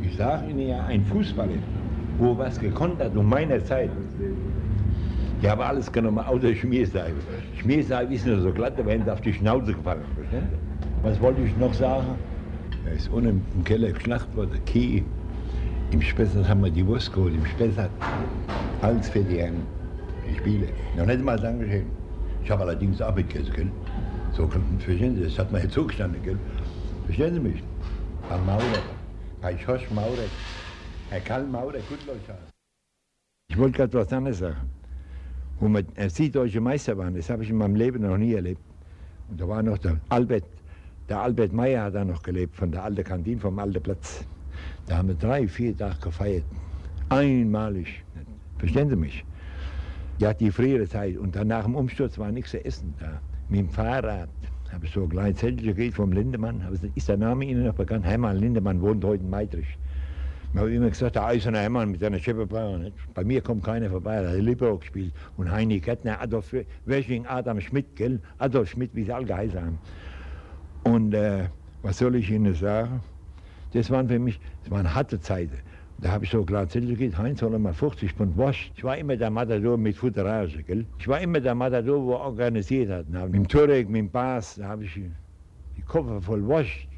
Ich 0.02 0.16
sage 0.16 0.50
Ihnen 0.50 0.68
ja, 0.68 0.84
ein 0.86 1.04
Fußballer, 1.04 1.58
wo 2.18 2.36
was 2.38 2.58
gekonnt 2.58 3.00
hat 3.00 3.16
um 3.16 3.28
meiner 3.28 3.64
Zeit, 3.64 3.90
die 5.42 5.50
haben 5.50 5.60
alles 5.60 5.90
genommen, 5.90 6.20
außer 6.20 6.54
Schmierseife. 6.54 7.16
Schmierseife 7.60 8.14
ist 8.14 8.26
nur 8.26 8.40
so 8.40 8.52
glatt, 8.52 8.78
aber 8.78 9.12
auf 9.12 9.20
die 9.20 9.34
Schnauze 9.34 9.74
gefallen. 9.74 10.04
Verstehen 10.14 10.48
Sie? 10.50 11.02
Was 11.02 11.20
wollte 11.20 11.42
ich 11.42 11.56
noch 11.56 11.74
sagen? 11.74 12.14
Er 12.86 12.92
ist 12.92 13.08
unten 13.08 13.42
im 13.54 13.64
Keller 13.64 13.90
geschlacht 13.90 14.34
worden, 14.36 14.64
Kie. 14.66 15.04
Im 15.90 16.00
Spessart 16.00 16.48
haben 16.48 16.62
wir 16.62 16.70
die 16.70 16.86
Wurst 16.86 17.12
geholt, 17.12 17.34
im 17.34 17.44
Spessart. 17.44 17.90
Alles 18.82 19.08
für 19.08 19.22
die 19.22 19.38
Herren, 19.38 19.66
die 20.28 20.36
Spiele. 20.38 20.68
Noch 20.96 21.06
nicht 21.06 21.22
mal 21.22 21.38
Dankeschön. 21.38 21.86
Ich 22.44 22.50
habe 22.50 22.62
allerdings 22.62 23.02
auch 23.02 23.14
mitgegessen, 23.14 23.52
gell? 23.54 23.70
So, 24.32 24.48
verstehen 24.48 25.16
Sie, 25.16 25.24
das 25.24 25.38
hat 25.38 25.50
mir 25.50 25.60
jetzt 25.60 25.74
zugestanden, 25.74 26.22
gell? 26.22 26.38
Verstehen 27.06 27.34
Sie 27.34 27.40
mich? 27.40 27.62
Herr 28.28 28.38
Maurer, 28.38 28.62
Herr 29.40 29.58
Schosch 29.58 29.90
Maurer, 29.90 30.28
Herr 31.10 31.20
Karl 31.20 31.44
Maurer, 31.44 31.80
gut 31.88 32.06
Leute. 32.06 32.38
Ich 33.48 33.58
wollte 33.58 33.76
gerade 33.76 33.98
was 33.98 34.12
anderes 34.12 34.38
sagen. 34.38 34.56
Wo 35.62 35.68
wir 35.68 35.84
äh, 35.94 36.08
süddeutsche 36.08 36.60
Meister 36.60 36.98
waren, 36.98 37.14
das 37.14 37.30
habe 37.30 37.44
ich 37.44 37.50
in 37.50 37.56
meinem 37.56 37.76
Leben 37.76 38.02
noch 38.02 38.18
nie 38.18 38.34
erlebt. 38.34 38.60
Und 39.30 39.40
da 39.40 39.46
war 39.46 39.62
noch 39.62 39.78
der 39.78 39.96
Albert, 40.08 40.42
der 41.08 41.20
Albert 41.20 41.52
Meyer 41.52 41.84
hat 41.84 41.94
da 41.94 42.04
noch 42.04 42.20
gelebt, 42.20 42.56
von 42.56 42.72
der 42.72 42.82
alten 42.82 43.04
Kantine, 43.04 43.40
vom 43.40 43.60
alten 43.60 43.80
Platz. 43.80 44.24
Da 44.86 44.96
haben 44.96 45.06
wir 45.06 45.14
drei, 45.14 45.46
vier 45.46 45.76
Tage 45.76 46.00
gefeiert. 46.00 46.42
Einmalig. 47.10 48.02
Verstehen 48.58 48.88
Sie 48.88 48.96
mich? 48.96 49.24
Ja, 50.18 50.34
die 50.34 50.50
frühere 50.50 50.88
Zeit. 50.88 51.16
Und 51.16 51.36
dann 51.36 51.46
nach 51.46 51.62
dem 51.62 51.76
Umsturz 51.76 52.18
war 52.18 52.32
nichts 52.32 52.50
zu 52.50 52.64
essen 52.64 52.92
da. 52.98 53.20
Mit 53.48 53.60
dem 53.60 53.68
Fahrrad 53.68 54.30
habe 54.72 54.84
ich 54.84 54.90
so 54.90 55.04
ein 55.04 55.10
kleines 55.10 55.38
Zettel 55.38 55.62
gekriegt 55.62 55.94
vom 55.94 56.10
Lindemann. 56.10 56.60
Ist 56.96 57.08
der 57.08 57.18
Name 57.18 57.44
Ihnen 57.44 57.66
noch 57.66 57.74
bekannt? 57.74 58.04
Hermann 58.04 58.38
Lindemann 58.38 58.80
wohnt 58.80 59.04
heute 59.04 59.22
in 59.22 59.30
Meitrich. 59.30 59.78
Ich 60.54 60.58
habe 60.58 60.70
immer 60.70 60.90
gesagt, 60.90 61.16
der 61.16 61.24
eiserne 61.24 61.60
Hermann 61.60 61.92
mit 61.92 62.00
seiner 62.00 62.18
Schäferbrauer. 62.18 62.78
Bei 63.14 63.24
mir 63.24 63.40
kommt 63.40 63.64
keiner 63.64 63.88
vorbei, 63.88 64.20
der 64.20 64.32
hat 64.32 64.38
Libero 64.38 64.76
gespielt. 64.76 65.14
Und 65.38 65.50
Heini 65.50 65.80
Kettner, 65.80 66.20
Adolf 66.20 66.54
Wösching, 66.84 67.24
Adam 67.26 67.58
Schmidt, 67.58 67.96
gell? 67.96 68.20
Adolf 68.36 68.68
Schmidt, 68.68 68.90
wie 68.94 69.04
sie 69.04 69.12
alle 69.12 69.24
geheißen 69.24 69.58
haben. 69.58 69.78
Und 70.84 71.14
äh, 71.14 71.44
was 71.80 71.96
soll 71.98 72.16
ich 72.16 72.30
Ihnen 72.30 72.52
sagen? 72.54 73.00
Das 73.72 73.90
waren 73.90 74.08
für 74.08 74.18
mich, 74.18 74.38
das 74.62 74.70
waren 74.70 74.94
harte 74.94 75.18
Zeiten. 75.20 75.56
Da 76.02 76.10
habe 76.10 76.26
ich 76.26 76.30
so 76.30 76.44
klar 76.44 76.66
gegeben, 76.66 77.16
Heinz, 77.16 77.40
soll 77.40 77.58
mal 77.58 77.72
50 77.72 78.12
Pfund 78.12 78.36
Wurst. 78.36 78.72
Ich 78.76 78.84
war 78.84 78.98
immer 78.98 79.16
der 79.16 79.30
Matador 79.30 79.78
mit 79.78 79.96
Futterage, 79.96 80.62
gell? 80.64 80.84
Ich 80.98 81.08
war 81.08 81.18
immer 81.18 81.40
der 81.40 81.54
Matador, 81.54 82.04
wo 82.04 82.12
er 82.12 82.20
organisiert 82.20 82.90
hat. 82.90 83.08
Mit 83.08 83.34
dem 83.34 83.48
Turek, 83.48 83.88
mit 83.88 84.00
dem 84.00 84.10
Bas, 84.10 84.56
da 84.56 84.68
habe 84.68 84.84
ich 84.84 84.92
die 84.94 85.82
Koffer 85.88 86.20
voll 86.20 86.44
Wurst. 86.44 86.88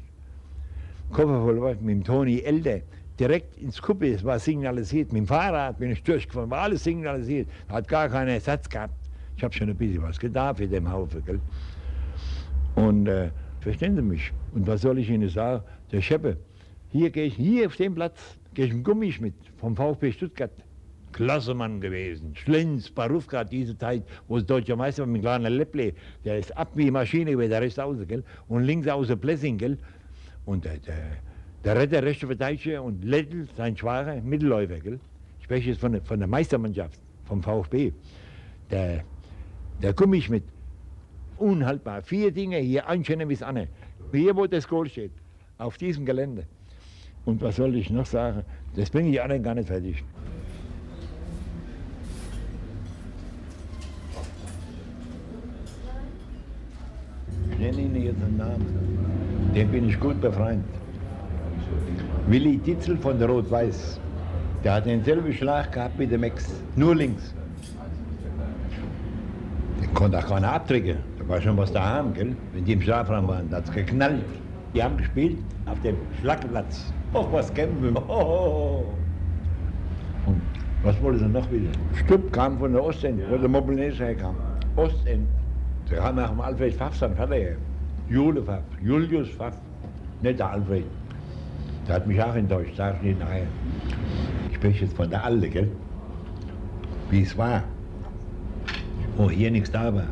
Koffer 1.13 1.41
voll 1.41 1.61
Wurst 1.61 1.81
mit 1.81 1.95
dem 1.95 2.03
Toni 2.03 2.39
Elde 2.39 2.81
direkt 3.19 3.57
ins 3.57 3.81
Kuppe, 3.81 4.13
es 4.13 4.23
war 4.23 4.39
signalisiert. 4.39 5.11
Mit 5.11 5.21
dem 5.21 5.27
Fahrrad 5.27 5.79
bin 5.79 5.91
ich 5.91 6.03
durchgefahren, 6.03 6.49
war 6.49 6.63
alles 6.63 6.83
signalisiert. 6.83 7.47
Hat 7.69 7.87
gar 7.87 8.09
keinen 8.09 8.29
Ersatz 8.29 8.69
gehabt. 8.69 8.93
Ich 9.37 9.43
habe 9.43 9.53
schon 9.53 9.69
ein 9.69 9.75
bisschen 9.75 10.01
was 10.01 10.19
getan 10.19 10.55
für 10.55 10.67
den 10.67 10.89
Haufen. 10.91 11.23
Gell? 11.25 11.39
Und 12.75 13.07
äh, 13.07 13.29
verstehen 13.59 13.95
Sie 13.95 14.01
mich? 14.01 14.31
Und 14.53 14.67
was 14.67 14.81
soll 14.81 14.99
ich 14.99 15.09
Ihnen 15.09 15.29
sagen? 15.29 15.63
Der 15.91 16.01
Scheppe, 16.01 16.37
hier 16.89 17.09
gehe 17.09 17.25
ich, 17.25 17.35
hier 17.35 17.67
auf 17.67 17.75
dem 17.75 17.95
Platz, 17.95 18.37
gehe 18.53 18.65
ich 18.65 18.71
im 18.71 18.83
Gummischmidt 18.83 19.35
vom 19.57 19.75
VfB 19.75 20.11
Stuttgart. 20.11 20.51
Klasse 21.11 21.53
Mann 21.53 21.79
gewesen. 21.79 22.35
Schlenz, 22.35 22.89
Barufka, 22.89 23.45
diese 23.45 23.77
Zeit, 23.77 24.03
wo 24.27 24.35
es 24.35 24.45
deutscher 24.45 24.75
Meister 24.75 25.03
war 25.03 25.07
mit 25.07 25.21
kleiner 25.21 25.49
Lepple, 25.49 25.93
der 26.25 26.39
ist 26.39 26.55
ab 26.57 26.71
wie 26.75 26.91
Maschine 26.91 27.31
über 27.31 27.47
der 27.47 27.61
Rest 27.61 27.79
aus, 27.79 27.97
gell? 28.05 28.21
Und 28.49 28.63
links 28.63 28.85
außer 28.89 29.15
Blessing, 29.15 29.57
gell? 29.57 29.77
Und 30.45 30.65
der, 30.65 30.77
der 30.77 30.95
der 31.65 31.75
Retter, 31.75 32.03
rechte 32.03 32.27
Verteidiger 32.27 32.83
und 32.83 33.03
Lettl, 33.03 33.47
sein 33.57 33.75
Schwager, 33.75 34.21
Mittelläufer. 34.21 34.79
Gell? 34.79 34.99
Ich 35.39 35.45
spreche 35.45 35.69
jetzt 35.71 35.81
von 35.81 35.93
der, 35.93 36.01
von 36.03 36.19
der 36.19 36.27
Meistermannschaft, 36.27 36.99
vom 37.25 37.41
VfB. 37.41 37.91
Der, 38.69 39.03
der 39.81 39.93
Gummischmidt, 39.93 40.43
unhaltbar. 41.37 42.03
Vier 42.03 42.31
Dinge 42.31 42.57
hier, 42.59 42.87
einschönen 42.87 43.27
bis 43.27 43.41
Anne. 43.41 43.67
Hier, 44.11 44.35
wo 44.35 44.45
das 44.45 44.67
Goal 44.67 44.87
steht, 44.87 45.11
auf 45.57 45.77
diesem 45.77 46.05
Gelände. 46.05 46.45
Und 47.25 47.41
was 47.41 47.55
soll 47.55 47.75
ich 47.75 47.89
noch 47.89 48.05
sagen? 48.05 48.43
Das 48.75 48.91
bringe 48.91 49.09
ich 49.09 49.19
anderen 49.19 49.41
gar 49.41 49.55
nicht 49.55 49.67
fertig. 49.67 50.03
Ich 57.51 57.57
nenne 57.57 57.81
Ihnen 57.81 58.03
jetzt 58.03 58.21
einen 58.21 58.37
Namen. 58.37 59.51
Den 59.55 59.71
bin 59.71 59.89
ich 59.89 59.99
gut 59.99 60.21
befreundet. 60.21 60.84
Willi 62.27 62.57
Ditzel 62.57 62.97
von 62.97 63.19
der 63.19 63.29
Rot-Weiß. 63.29 63.99
Der 64.63 64.73
hat 64.73 64.87
denselben 64.87 65.31
Schlag 65.31 65.71
gehabt 65.71 65.99
wie 65.99 66.07
der 66.07 66.17
Max, 66.17 66.59
nur 66.75 66.95
links. 66.95 67.35
Den 69.79 69.93
konnte 69.93 70.17
auch 70.17 70.25
keiner 70.27 70.53
abdrücken. 70.53 70.97
Da 71.19 71.27
war 71.29 71.39
schon 71.39 71.55
was 71.55 71.71
daheim, 71.71 72.15
gell? 72.15 72.35
wenn 72.53 72.65
die 72.65 72.73
im 72.73 72.81
Strafraum 72.81 73.27
waren. 73.27 73.47
Da 73.51 73.57
hat 73.57 73.65
es 73.65 73.71
geknallt. 73.71 74.25
Die 74.73 74.81
haben 74.81 74.97
gespielt 74.97 75.37
auf 75.67 75.79
dem 75.81 75.97
Schlagplatz. 76.19 76.91
Och, 77.13 77.31
was 77.31 77.53
kämpfen. 77.53 77.95
Oh. 78.07 78.85
Und 80.25 80.41
was 80.81 80.99
wollte 81.03 81.19
sie 81.19 81.27
noch 81.27 81.49
wieder? 81.51 81.69
Stupp 81.93 82.33
kam 82.33 82.57
von 82.57 82.73
der 82.73 82.83
Ostend, 82.83 83.21
wo 83.29 83.37
der 83.37 83.47
Mobilnese 83.47 84.03
herkam. 84.03 84.35
Ostend. 84.75 85.27
Der 85.91 85.99
kam 85.99 86.15
nach 86.15 86.31
dem 86.31 86.41
Alfred 86.41 86.73
Pfaff, 86.73 86.95
sein 86.95 87.15
Vater 87.15 87.35
her. 87.35 87.55
Jule 88.09 88.41
Pfaff, 88.41 88.63
Julius 88.83 89.29
Pfaff, 89.29 89.55
nicht 90.23 90.39
der 90.39 90.49
Alfred. 90.49 90.85
Der 91.87 91.95
hat 91.95 92.07
mich 92.07 92.21
auch 92.21 92.33
enttäuscht, 92.33 92.71
ich 92.71 93.01
nicht 93.01 93.19
nachher. 93.19 93.47
Ich 94.49 94.55
spreche 94.55 94.85
jetzt 94.85 94.95
von 94.95 95.09
der 95.09 95.23
Alte, 95.23 95.49
gell? 95.49 95.71
Wie 97.11 97.21
es 97.21 97.37
war. 97.37 97.63
Wo 99.15 99.29
hier 99.29 99.51
nichts 99.51 99.71
da 99.71 99.93
war. 99.93 100.07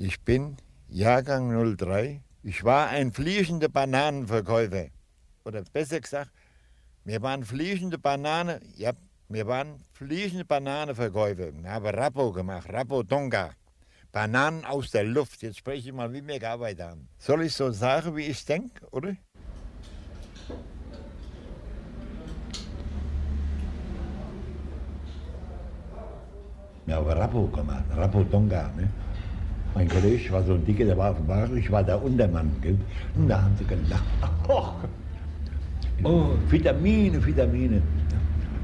Ich 0.00 0.22
bin 0.22 0.56
Jahrgang 0.88 1.76
03. 1.76 2.22
Ich 2.44 2.62
war 2.62 2.88
ein 2.88 3.12
fliegender 3.12 3.68
Bananenverkäufer. 3.68 4.86
Oder 5.48 5.62
besser 5.72 5.98
gesagt, 5.98 6.30
wir 7.04 7.22
waren 7.22 7.42
fliegende 7.42 7.96
Banane, 7.96 8.60
ja, 8.76 8.92
wir 9.30 9.46
waren 9.46 9.82
fliegende 9.92 10.44
Bananenverkäufer. 10.44 11.54
Wir 11.54 11.70
haben 11.70 11.86
Rappo 11.86 12.32
gemacht, 12.32 12.70
Rappo 12.70 13.02
Tonga. 13.02 13.52
Bananen 14.12 14.66
aus 14.66 14.90
der 14.90 15.04
Luft. 15.04 15.42
Jetzt 15.42 15.56
spreche 15.56 15.88
ich 15.88 15.94
mal, 15.94 16.12
wie 16.12 16.26
wir 16.26 16.38
gearbeitet 16.38 16.82
haben. 16.82 17.08
Soll 17.16 17.44
ich 17.44 17.54
so 17.54 17.70
sagen, 17.70 18.14
wie 18.14 18.26
ich 18.26 18.44
denke, 18.44 18.86
oder? 18.90 19.16
Wir 26.84 26.94
haben 26.94 27.08
Rappo 27.08 27.46
gemacht, 27.46 27.84
Rappo 27.96 28.22
Tonga. 28.24 28.70
Ne? 28.76 28.86
Mein 29.74 29.88
Kollege 29.88 30.30
war 30.30 30.42
so 30.42 30.54
ein 30.54 30.64
dicker, 30.66 30.84
der 30.84 30.98
war 30.98 31.12
auf 31.12 31.16
dem 31.16 31.28
Wagen, 31.28 31.56
ich 31.56 31.70
war 31.70 31.82
der 31.82 32.02
Untermann. 32.02 32.54
Gell? 32.60 32.78
Und 33.14 33.28
da 33.28 33.40
haben 33.40 33.56
sie 33.56 33.64
gelacht. 33.64 34.04
Oh 36.04 36.30
Vitamine, 36.48 37.24
Vitamine. 37.24 37.82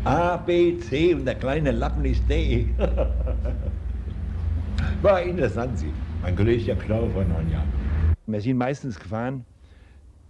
A, 0.05 0.37
B, 0.37 0.79
C 0.79 1.15
und 1.15 1.25
der 1.25 1.37
kleine 1.37 1.71
Lappen 1.71 2.05
ist 2.05 2.23
D. 2.29 2.69
War 5.03 5.23
interessant, 5.23 5.79
sie. 5.79 5.93
Mein 6.23 6.37
Kollege 6.37 6.63
ja 6.63 6.75
gestorben 6.75 7.11
vor 7.13 7.25
neun 7.25 7.51
Jahren. 7.51 7.69
Wir 8.27 8.41
sind 8.41 8.59
meistens 8.59 8.99
gefahren 8.99 9.45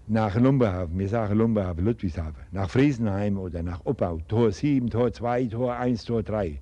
nach 0.06 0.34
Lumberhafen, 0.36 0.98
wir 0.98 1.08
sagen 1.08 1.38
Lumberhafen, 1.38 1.84
Ludwigshafen, 1.84 2.44
nach 2.52 2.68
Friesenheim 2.68 3.38
oder 3.38 3.62
nach 3.62 3.80
Oppau, 3.84 4.18
Tor 4.28 4.52
7, 4.52 4.90
Tor 4.90 5.12
2, 5.12 5.46
Tor 5.46 5.76
1, 5.76 6.04
Tor 6.04 6.22
3. 6.22 6.60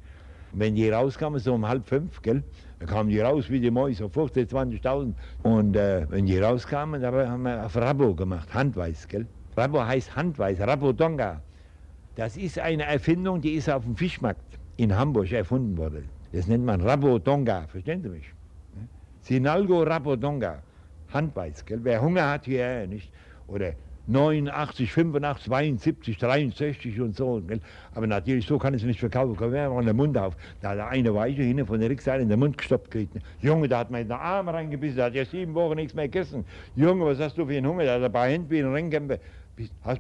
Und 0.52 0.60
wenn 0.60 0.74
die 0.74 0.88
rauskamen, 0.88 1.40
so 1.40 1.54
um 1.54 1.66
halb 1.66 1.86
fünf, 1.86 2.22
gell, 2.22 2.42
dann 2.78 2.88
kamen 2.88 3.10
die 3.10 3.20
raus 3.20 3.50
wie 3.50 3.60
die 3.60 3.70
Mäuse, 3.70 3.98
so 3.98 4.08
15, 4.08 4.46
20.000. 4.46 5.14
Und 5.42 5.76
äh, 5.76 6.06
wenn 6.08 6.26
die 6.26 6.38
rauskamen, 6.38 7.00
dann 7.00 7.14
haben 7.14 7.42
wir 7.42 7.66
auf 7.66 7.76
Rabo 7.76 8.14
gemacht, 8.14 8.52
Handweiß, 8.54 9.08
gell. 9.08 9.26
Rabo 9.56 9.84
heißt 9.84 10.16
Handweiß, 10.16 10.60
Rabodonga. 10.60 11.42
Das 12.16 12.36
ist 12.36 12.58
eine 12.58 12.84
Erfindung, 12.84 13.40
die 13.40 13.52
ist 13.52 13.68
auf 13.68 13.84
dem 13.84 13.96
Fischmarkt 13.96 14.58
in 14.76 14.96
Hamburg 14.96 15.30
erfunden 15.32 15.76
worden. 15.76 16.08
Das 16.32 16.46
nennt 16.46 16.64
man 16.64 16.80
Rabodonga, 16.80 17.66
verstehen 17.68 18.02
Sie 18.02 18.08
mich? 18.08 18.32
Sinalgo 19.20 19.82
Rabodonga, 19.82 20.62
Handweiß, 21.12 21.64
gell? 21.66 21.80
Wer 21.82 22.00
Hunger 22.00 22.30
hat, 22.30 22.46
hier 22.46 22.86
nicht. 22.86 23.12
Oder 23.46 23.74
89, 24.06 24.90
85, 24.92 25.44
72, 25.44 26.18
63 26.18 27.00
und 27.00 27.16
so. 27.16 27.40
Gell? 27.46 27.60
Aber 27.94 28.06
natürlich, 28.06 28.46
so 28.46 28.58
kann 28.58 28.74
es 28.74 28.82
nicht 28.82 28.98
verkaufen. 28.98 29.36
Komm 29.36 29.52
wir 29.52 29.70
mal 29.70 29.84
den 29.84 29.94
Mund 29.94 30.18
auf. 30.18 30.36
Da 30.60 30.70
hat 30.70 30.80
eine 30.80 31.14
Weiche 31.14 31.42
hinten 31.42 31.66
von 31.66 31.78
der 31.78 31.88
Rückseite 31.88 32.22
in 32.22 32.28
den 32.28 32.38
Mund 32.38 32.58
gestoppt 32.58 32.90
gekriegt. 32.90 33.18
Junge, 33.40 33.68
da 33.68 33.78
hat 33.78 33.90
man 33.90 34.00
in 34.00 34.08
den 34.08 34.16
Arm 34.16 34.48
reingebissen, 34.48 34.96
da 34.96 35.04
hat 35.04 35.14
ja 35.14 35.24
sieben 35.24 35.54
Wochen 35.54 35.76
nichts 35.76 35.94
mehr 35.94 36.08
gegessen. 36.08 36.44
Junge, 36.74 37.06
was 37.06 37.20
hast 37.20 37.38
du 37.38 37.46
für 37.46 37.56
einen 37.56 37.66
Hunger? 37.66 37.84
Da 37.84 37.94
hat 37.94 38.00
er 38.00 38.06
ein 38.06 38.12
paar 38.12 38.26
Hände 38.26 38.50
wie 38.50 38.60
ein 38.60 38.72
Ringkämpfer. 38.72 39.18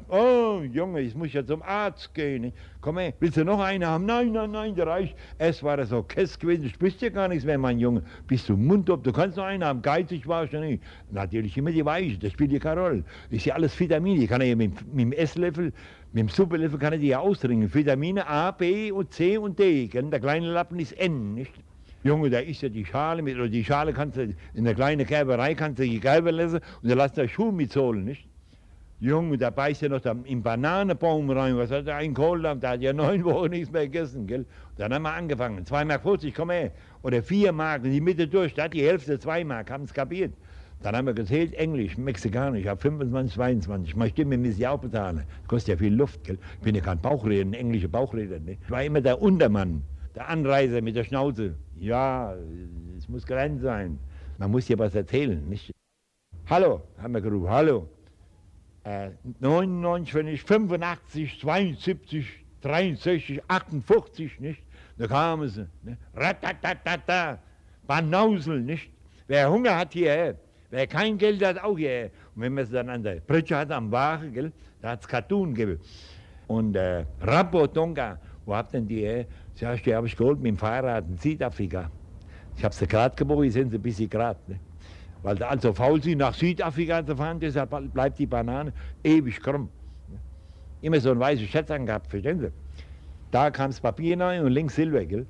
Oh, 0.08 0.62
Junge, 0.72 1.02
ich 1.02 1.14
muss 1.14 1.32
ja 1.34 1.44
zum 1.44 1.62
Arzt 1.62 2.14
gehen. 2.14 2.52
Komm 2.80 2.98
her, 2.98 3.12
willst 3.20 3.36
du 3.36 3.44
noch 3.44 3.60
eine 3.60 3.86
haben? 3.86 4.06
Nein, 4.06 4.32
nein, 4.32 4.50
nein, 4.50 4.74
der 4.74 4.86
reicht. 4.86 5.14
Es 5.36 5.62
war 5.62 5.84
so 5.84 6.02
kess 6.02 6.38
gewesen, 6.38 6.62
du 6.62 6.68
sprichst 6.70 7.02
ja 7.02 7.10
gar 7.10 7.28
nichts 7.28 7.44
mehr, 7.44 7.58
mein 7.58 7.78
Junge. 7.78 8.02
Bist 8.26 8.48
du 8.48 8.56
mundtop, 8.56 9.04
du 9.04 9.12
kannst 9.12 9.36
noch 9.36 9.44
eine 9.44 9.66
haben. 9.66 9.82
Geizig 9.82 10.26
war 10.26 10.44
ich 10.44 10.52
ja 10.52 10.60
nicht. 10.60 10.82
Natürlich 11.10 11.56
immer 11.58 11.70
die 11.70 11.84
Weiche, 11.84 12.18
das 12.18 12.32
spielt 12.32 12.50
ja 12.50 12.58
keine 12.58 12.80
Rolle. 12.80 13.04
Ist 13.28 13.44
ja 13.44 13.54
alles 13.54 13.78
Vitamine. 13.78 14.22
Ich 14.22 14.28
kann 14.30 14.40
ja 14.40 14.56
mit, 14.56 14.72
mit 14.92 15.00
dem 15.00 15.12
Esslöffel, 15.12 15.72
mit 16.12 16.20
dem 16.20 16.28
Suppelöffel 16.28 16.78
kann 16.78 16.94
ich 16.94 17.00
die 17.00 17.08
ja 17.08 17.18
ausdringen. 17.18 17.72
Vitamine 17.72 18.26
A, 18.26 18.52
B 18.52 18.90
und 18.90 19.12
C 19.12 19.36
und 19.36 19.58
D. 19.58 19.86
Gell? 19.86 20.04
Der 20.04 20.20
kleine 20.20 20.50
Lappen 20.50 20.78
ist 20.78 20.92
N, 20.92 21.34
nicht? 21.34 21.52
Junge, 22.04 22.30
da 22.30 22.38
ist 22.38 22.62
ja 22.62 22.70
die 22.70 22.86
Schale 22.86 23.22
mit, 23.22 23.36
oder 23.36 23.48
die 23.48 23.64
Schale 23.64 23.92
kannst 23.92 24.16
du, 24.16 24.34
in 24.54 24.64
der 24.64 24.74
kleinen 24.74 25.06
Kerberei 25.06 25.54
kannst 25.54 25.78
du 25.78 25.84
die 25.84 26.00
Kerbe 26.00 26.30
lassen 26.30 26.60
und 26.82 26.88
dann 26.88 26.98
lass 26.98 27.12
der 27.12 27.28
Schuh 27.28 27.52
mitholen, 27.52 28.04
nicht? 28.04 28.31
Junge, 29.02 29.36
da 29.36 29.50
beißt 29.50 29.82
er 29.82 29.88
noch 29.88 30.00
da 30.00 30.14
im 30.24 30.44
Bananenbaum 30.44 31.28
rein. 31.30 31.56
Was 31.56 31.72
hat 31.72 31.88
er 31.88 31.96
einen 31.96 32.14
Kohl 32.14 32.40
Da 32.40 32.70
hat 32.70 32.82
ja 32.82 32.92
neun 32.92 33.24
Wochen 33.24 33.50
nichts 33.50 33.72
mehr 33.72 33.82
gegessen, 33.82 34.28
gell? 34.28 34.46
Dann 34.76 34.94
haben 34.94 35.02
wir 35.02 35.12
angefangen. 35.12 35.64
2,50 35.64 35.84
Mark, 35.86 36.34
komm 36.36 36.50
her. 36.50 36.70
Oder 37.02 37.20
4 37.20 37.50
Mark, 37.50 37.84
in 37.84 37.90
die 37.90 38.00
Mitte 38.00 38.28
durch. 38.28 38.54
Da 38.54 38.64
hat 38.64 38.74
die 38.74 38.82
Hälfte 38.82 39.18
2 39.18 39.42
Mark, 39.42 39.72
haben 39.72 39.82
es 39.82 39.92
kapiert. 39.92 40.32
Dann 40.84 40.94
haben 40.94 41.06
wir 41.06 41.14
gezählt, 41.14 41.52
Englisch, 41.54 41.98
Mexikanisch. 41.98 42.60
Ich 42.60 42.68
habe 42.68 42.80
25, 42.80 43.34
22. 43.34 43.96
Meine 43.96 44.10
Stimme 44.10 44.38
muss 44.38 44.56
ich 44.56 44.68
auch 44.68 44.78
bezahlen. 44.78 45.24
Das 45.40 45.48
kostet 45.48 45.74
ja 45.74 45.76
viel 45.78 45.94
Luft, 45.94 46.22
gell? 46.22 46.38
Ich 46.58 46.60
bin 46.60 46.76
ja 46.76 46.80
kein 46.80 47.00
Bauchredner, 47.00 47.56
ein 47.56 47.60
englischer 47.60 47.88
Bauchredner. 47.88 48.38
Ne? 48.38 48.56
Ich 48.62 48.70
war 48.70 48.84
immer 48.84 49.00
der 49.00 49.20
Untermann, 49.20 49.82
der 50.14 50.28
Anreiser 50.28 50.80
mit 50.80 50.94
der 50.94 51.02
Schnauze. 51.02 51.56
Ja, 51.76 52.36
es 52.96 53.08
muss 53.08 53.26
klein 53.26 53.58
sein. 53.58 53.98
Man 54.38 54.52
muss 54.52 54.68
ja 54.68 54.78
was 54.78 54.94
erzählen, 54.94 55.44
nicht? 55.48 55.72
Hallo, 56.48 56.82
haben 56.98 57.14
wir 57.14 57.20
gerufen, 57.20 57.50
hallo. 57.50 57.88
Äh, 58.84 59.10
99, 59.40 60.14
wenn 60.14 60.28
ich 60.28 60.42
85, 60.42 61.40
72, 61.40 62.26
63, 62.62 63.42
58, 63.46 64.40
nicht? 64.40 64.62
Da 64.98 65.06
kamen 65.06 65.48
sie, 65.48 65.68
ne? 65.82 65.96
Ratatatata, 66.14 67.38
Banausel, 67.86 68.60
nicht? 68.60 68.90
Wer 69.28 69.50
Hunger 69.50 69.76
hat 69.78 69.92
hierher, 69.92 70.36
wer 70.70 70.86
kein 70.86 71.16
Geld 71.16 71.44
hat, 71.44 71.62
auch 71.62 71.76
hierher. 71.76 72.10
Und 72.34 72.42
wenn 72.42 72.54
man 72.54 72.64
es 72.64 72.70
dann 72.70 72.88
an 72.88 73.02
der 73.02 73.20
Pritsche 73.20 73.56
hat, 73.56 73.70
am 73.70 73.90
Wagen, 73.90 74.32
gell, 74.32 74.52
da 74.80 74.90
hat 74.90 75.02
es 75.02 75.08
Cartoon 75.08 75.54
gegeben. 75.54 75.80
Und 76.48 76.74
äh, 76.74 77.04
Rabotonga, 77.20 78.18
wo 78.44 78.54
habt 78.54 78.74
denn 78.74 78.86
die 78.86 79.00
her? 79.00 79.26
Sag 79.54 79.76
ich, 79.76 79.82
die 79.82 79.94
habe 79.94 80.06
ich 80.06 80.16
geholt 80.16 80.38
mit 80.40 80.48
dem 80.48 80.56
Fahrrad 80.56 81.04
in 81.08 81.16
Südafrika. 81.16 81.90
Ich 82.56 82.64
habe 82.64 82.74
sie 82.74 82.86
gerade 82.86 83.14
geboren, 83.14 83.48
sind 83.50 83.70
sie 83.70 83.76
ein 83.76 83.82
bisschen 83.82 84.10
gerade. 84.10 84.40
Ne? 84.46 84.58
Weil 85.22 85.38
sie 85.38 85.48
also 85.48 85.72
faul 85.72 86.02
sind, 86.02 86.18
nach 86.18 86.34
Südafrika 86.34 87.04
zu 87.06 87.16
fahren, 87.16 87.38
deshalb 87.38 87.70
bleibt 87.92 88.18
die 88.18 88.26
Banane 88.26 88.72
ewig 89.04 89.40
krumm. 89.40 89.70
Immer 90.80 91.00
so 91.00 91.12
ein 91.12 91.20
weißes 91.20 91.48
Schatz 91.48 91.70
angehabt, 91.70 92.08
verstehen 92.08 92.40
Sie? 92.40 92.52
Da 93.30 93.50
kam 93.50 93.70
das 93.70 93.80
Papier 93.80 94.18
rein 94.20 94.44
und 94.44 94.50
links 94.52 94.74
Silber, 94.74 95.04
gell? 95.04 95.26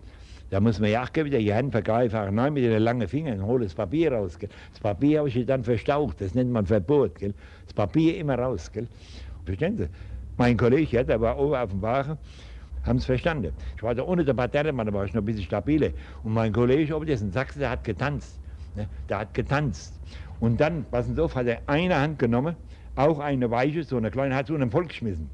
Da 0.49 0.61
muss 0.61 0.81
man 0.81 0.91
ja 0.91 1.03
auch 1.03 1.15
wieder 1.15 1.39
die 1.39 1.53
Hände 1.53 1.73
vergreifen, 1.73 2.35
nein, 2.35 2.53
mit 2.53 2.65
den 2.65 2.83
langen 2.83 3.07
Fingern, 3.07 3.43
hole 3.45 3.65
das 3.65 3.75
Papier 3.75 4.13
raus, 4.13 4.39
gell? 4.39 4.49
Das 4.71 4.81
Papier 4.81 5.19
habe 5.19 5.29
ich 5.29 5.47
dann 5.47 5.63
verstaucht, 5.63 6.21
das 6.21 6.35
nennt 6.35 6.51
man 6.51 6.67
Verbot, 6.67 7.19
gell? 7.19 7.35
Das 7.65 7.75
Papier 7.75 8.17
immer 8.17 8.39
raus, 8.39 8.73
gell? 8.73 8.89
Verstehen 9.45 9.77
Sie? 9.77 9.89
Mein 10.39 10.57
Kollege, 10.57 10.97
ja, 10.97 11.05
der 11.05 11.21
war 11.21 11.39
oben 11.39 11.55
auf 11.55 11.71
dem 11.71 11.83
Wagen, 11.83 12.19
haben 12.83 12.97
es 12.97 13.05
verstanden. 13.05 13.53
Ich 13.77 13.83
war 13.83 13.95
da 13.95 14.03
ohne 14.05 14.25
der 14.25 14.35
Parterre, 14.35 14.73
da 14.73 14.93
war 14.93 15.05
ich 15.05 15.13
noch 15.13 15.21
ein 15.23 15.25
bisschen 15.27 15.45
stabiler. 15.45 15.91
Und 16.23 16.33
mein 16.33 16.53
Kollege, 16.53 16.97
oben, 16.97 17.07
der 17.07 17.17
ist 17.17 17.23
in 17.23 17.31
Sachsen, 17.31 17.61
der 17.61 17.71
hat 17.71 17.85
getanzt. 17.85 18.42
Ne? 18.75 18.89
Der 19.09 19.21
hat 19.21 19.35
getanzt. 19.35 19.99
Und 20.41 20.61
dann, 20.61 20.85
passen 20.85 21.15
Sie 21.15 21.23
auf, 21.23 21.35
hat 21.35 21.47
er 21.47 21.61
eine 21.67 21.99
Hand 21.99 22.19
genommen, 22.19 22.57
auch 22.97 23.19
eine 23.21 23.51
weiche, 23.51 23.85
so 23.85 23.97
eine 23.97 24.11
kleine, 24.11 24.35
hat 24.35 24.49
so 24.49 24.55
einen 24.55 24.71
Volk 24.71 24.89
geschmissen. 24.89 25.31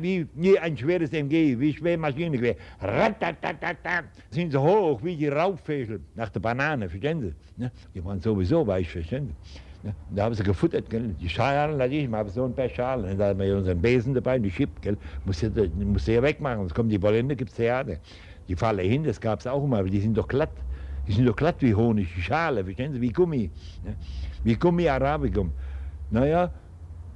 Wie, 0.00 0.26
wie 0.34 0.58
ein 0.58 0.76
schweres 0.76 1.12
MG, 1.12 1.58
wie 1.58 1.72
schwer 1.72 1.98
Maschinengewehr. 1.98 2.54
Sind 4.30 4.52
so 4.52 4.62
hoch 4.62 5.02
wie 5.02 5.16
die 5.16 5.26
Raubvögel 5.26 6.00
nach 6.14 6.28
der 6.28 6.40
Banane, 6.40 6.88
verstehen 6.88 7.20
Sie? 7.20 7.34
Ne? 7.56 7.72
Die 7.94 8.04
waren 8.04 8.20
sowieso 8.20 8.64
weich, 8.66 8.88
verstehen 8.88 9.34
Sie? 9.82 9.88
Ne? 9.88 9.94
Da 10.10 10.24
haben 10.24 10.34
sie 10.34 10.42
gefuttert, 10.42 10.88
gell? 10.90 11.14
die 11.20 11.28
Schalen 11.28 11.80
hatte 11.80 11.94
ich, 11.94 12.08
habe 12.10 12.30
so 12.30 12.44
ein 12.44 12.54
paar 12.54 12.68
Schalen. 12.68 13.18
Da 13.18 13.28
haben 13.28 13.40
wir 13.40 13.56
unseren 13.56 13.80
Besen 13.80 14.14
dabei, 14.14 14.38
die 14.38 14.50
Chip, 14.50 14.70
gell? 14.82 14.96
Muss 15.24 15.40
ja, 15.40 15.48
muss 15.84 16.06
ja 16.06 16.22
wegmachen, 16.22 16.58
sonst 16.58 16.74
kommen 16.74 16.90
die 16.90 16.98
Bolende, 16.98 17.34
gibt 17.34 17.50
es 17.50 17.56
Theater. 17.56 17.96
Die 18.46 18.54
fallen 18.54 18.88
hin, 18.88 19.04
das 19.04 19.20
gab 19.20 19.40
es 19.40 19.46
auch 19.46 19.64
immer, 19.64 19.78
aber 19.78 19.88
die 19.88 20.00
sind 20.00 20.16
doch 20.16 20.28
glatt. 20.28 20.50
Die 21.10 21.16
sind 21.16 21.26
doch 21.26 21.34
glatt 21.34 21.56
wie 21.58 21.74
Honig, 21.74 22.06
die 22.14 22.22
Schale, 22.22 22.62
verstehen 22.62 22.92
Sie, 22.92 23.00
wie 23.00 23.10
Gummi. 23.10 23.50
Ne? 23.84 23.96
Wie 24.44 24.54
Gummi 24.54 24.88
Arabicum. 24.88 25.50
Naja, 26.12 26.52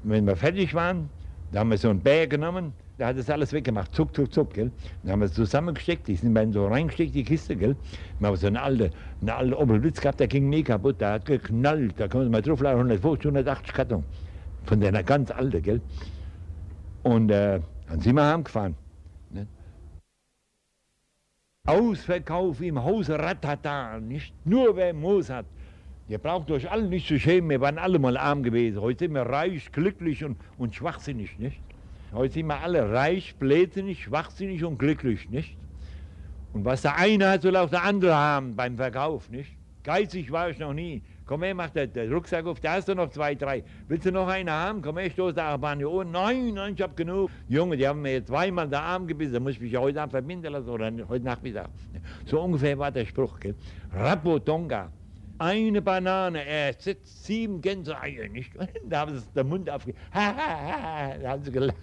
wenn 0.02 0.26
wir 0.26 0.34
fertig 0.34 0.74
waren, 0.74 1.08
da 1.52 1.60
haben 1.60 1.70
wir 1.70 1.78
so 1.78 1.90
einen 1.90 2.00
Bär 2.00 2.26
genommen, 2.26 2.72
da 2.98 3.06
hat 3.06 3.16
es 3.18 3.30
alles 3.30 3.52
weggemacht, 3.52 3.94
zuck, 3.94 4.12
zuck, 4.12 4.32
zuck, 4.32 4.52
gell. 4.52 4.72
Dann 5.04 5.12
haben 5.12 5.20
wir 5.20 5.26
es 5.26 5.34
zusammengesteckt, 5.34 6.08
die 6.08 6.16
sind 6.16 6.34
dann 6.34 6.52
so 6.52 6.66
reingesteckt, 6.66 7.14
die 7.14 7.22
Kiste, 7.22 7.54
gell. 7.54 7.76
Wir 8.18 8.26
haben 8.26 8.36
so 8.36 8.48
eine 8.48 8.60
alte, 8.60 8.90
eine 9.22 9.32
alte 9.32 9.56
Opelblitz 9.56 10.00
gehabt, 10.00 10.18
der 10.18 10.26
ging 10.26 10.48
nie 10.48 10.64
kaputt, 10.64 11.00
der 11.00 11.12
hat 11.12 11.26
geknallt, 11.26 11.94
da 11.96 12.08
kann 12.08 12.22
man 12.22 12.32
mal 12.32 12.42
drauf 12.42 12.64
150, 12.64 13.26
180 13.26 13.72
Karton. 13.72 14.02
Von 14.64 14.80
der 14.80 14.90
ganz 15.04 15.30
alte, 15.30 15.62
gell. 15.62 15.80
Und 17.04 17.30
äh, 17.30 17.60
dann 17.86 18.00
sind 18.00 18.16
wir 18.16 18.26
heimgefahren. 18.26 18.74
Ausverkauf 21.66 22.60
im 22.60 22.84
Haus 22.84 23.08
Ratata, 23.08 23.98
nicht 23.98 24.34
nur 24.44 24.76
wer 24.76 24.92
Moos 24.92 25.30
hat. 25.30 25.46
Ihr 26.08 26.18
braucht 26.18 26.50
euch 26.50 26.70
alle 26.70 26.86
nicht 26.86 27.08
zu 27.08 27.18
schämen, 27.18 27.48
wir 27.48 27.62
waren 27.62 27.78
alle 27.78 27.98
mal 27.98 28.18
arm 28.18 28.42
gewesen. 28.42 28.82
Heute 28.82 29.06
sind 29.06 29.14
wir 29.14 29.22
reich, 29.22 29.72
glücklich 29.72 30.22
und, 30.24 30.36
und 30.58 30.74
schwachsinnig, 30.74 31.38
nicht? 31.38 31.58
Heute 32.12 32.34
sind 32.34 32.48
wir 32.48 32.60
alle 32.60 32.92
reich, 32.92 33.34
blödsinnig, 33.36 34.02
schwachsinnig 34.02 34.62
und 34.62 34.78
glücklich, 34.78 35.30
nicht? 35.30 35.56
Und 36.52 36.66
was 36.66 36.82
der 36.82 36.98
eine 36.98 37.30
hat, 37.30 37.40
soll 37.40 37.56
auch 37.56 37.70
der 37.70 37.82
andere 37.82 38.14
haben 38.14 38.54
beim 38.56 38.76
Verkauf, 38.76 39.30
nicht? 39.30 39.56
Geizig 39.84 40.30
war 40.30 40.50
ich 40.50 40.58
noch 40.58 40.74
nie. 40.74 41.00
Komm 41.26 41.42
her, 41.42 41.54
mach 41.54 41.70
der 41.70 41.88
Rucksack 42.10 42.44
auf, 42.44 42.60
da 42.60 42.74
hast 42.74 42.88
du 42.88 42.94
noch 42.94 43.08
zwei, 43.08 43.34
drei. 43.34 43.64
Willst 43.88 44.04
du 44.04 44.12
noch 44.12 44.28
eine 44.28 44.52
haben? 44.52 44.82
Komm 44.82 44.98
her, 44.98 45.08
stoß 45.08 45.32
der 45.34 45.44
Achterbahn 45.44 45.78
hier 45.78 45.90
oben. 45.90 46.10
Nein, 46.10 46.52
nein, 46.52 46.74
ich 46.76 46.82
hab 46.82 46.94
genug. 46.94 47.30
Junge, 47.48 47.78
die 47.78 47.88
haben 47.88 48.02
mir 48.02 48.12
jetzt 48.12 48.28
zweimal 48.28 48.66
den 48.68 48.74
Arm 48.74 49.06
gebissen, 49.06 49.32
da 49.32 49.40
muss 49.40 49.52
ich 49.52 49.60
mich 49.60 49.74
heute 49.74 50.02
Abend 50.02 50.12
verbinden 50.12 50.52
lassen 50.52 50.68
oder 50.68 50.92
heute 51.08 51.24
Nachmittag. 51.24 51.70
So 52.26 52.42
ungefähr 52.42 52.78
war 52.78 52.90
der 52.90 53.06
Spruch, 53.06 53.40
gell? 53.40 53.54
Rapotonga. 53.90 54.92
Eine 55.38 55.80
Banane, 55.80 56.44
er 56.44 56.74
sitzt 56.74 57.24
sieben 57.24 57.60
Gänseeier, 57.62 58.28
nicht? 58.28 58.52
Da 58.88 59.00
haben 59.00 59.18
sie 59.18 59.24
den 59.34 59.48
Mund 59.48 59.70
aufgegeben. 59.70 59.98
Ha, 60.12 60.20
ha, 60.20 60.34
ha, 60.36 61.18
da 61.22 61.30
haben 61.30 61.42
sie 61.42 61.50
gelacht. 61.50 61.76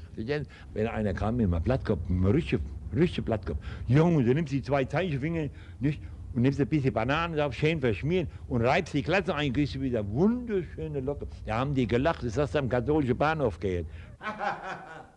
Wenn 0.73 0.87
einer 0.87 1.13
kam 1.15 1.37
mit 1.37 1.51
einem 1.51 1.63
Blattkopf, 1.63 1.99
einem 2.07 2.25
richtig, 2.27 2.61
richtig 2.95 3.25
Blattkopf. 3.25 3.57
Junge, 3.87 4.23
du 4.23 4.35
nimmst 4.35 4.53
die 4.53 4.61
zwei 4.61 4.85
Zeichenfinger, 4.85 5.49
nicht? 5.79 5.99
Und 6.33 6.41
nimmst 6.41 6.59
ein 6.59 6.67
bisschen 6.67 6.93
Bananen 6.93 7.35
drauf, 7.35 7.53
schön 7.53 7.79
verschmieren 7.79 8.27
und 8.47 8.61
reibst 8.61 8.93
die 8.93 9.03
Klasse 9.03 9.35
ein, 9.35 9.53
kriegst 9.53 9.75
du 9.75 9.81
wieder 9.81 10.07
wunderschöne 10.07 10.99
Locke. 10.99 11.27
Da 11.45 11.59
haben 11.59 11.73
die 11.73 11.87
gelacht, 11.87 12.23
das 12.23 12.37
hast 12.37 12.55
du 12.55 12.59
am 12.59 12.69
katholischen 12.69 13.17
Bahnhof 13.17 13.59
gehört. 13.59 13.87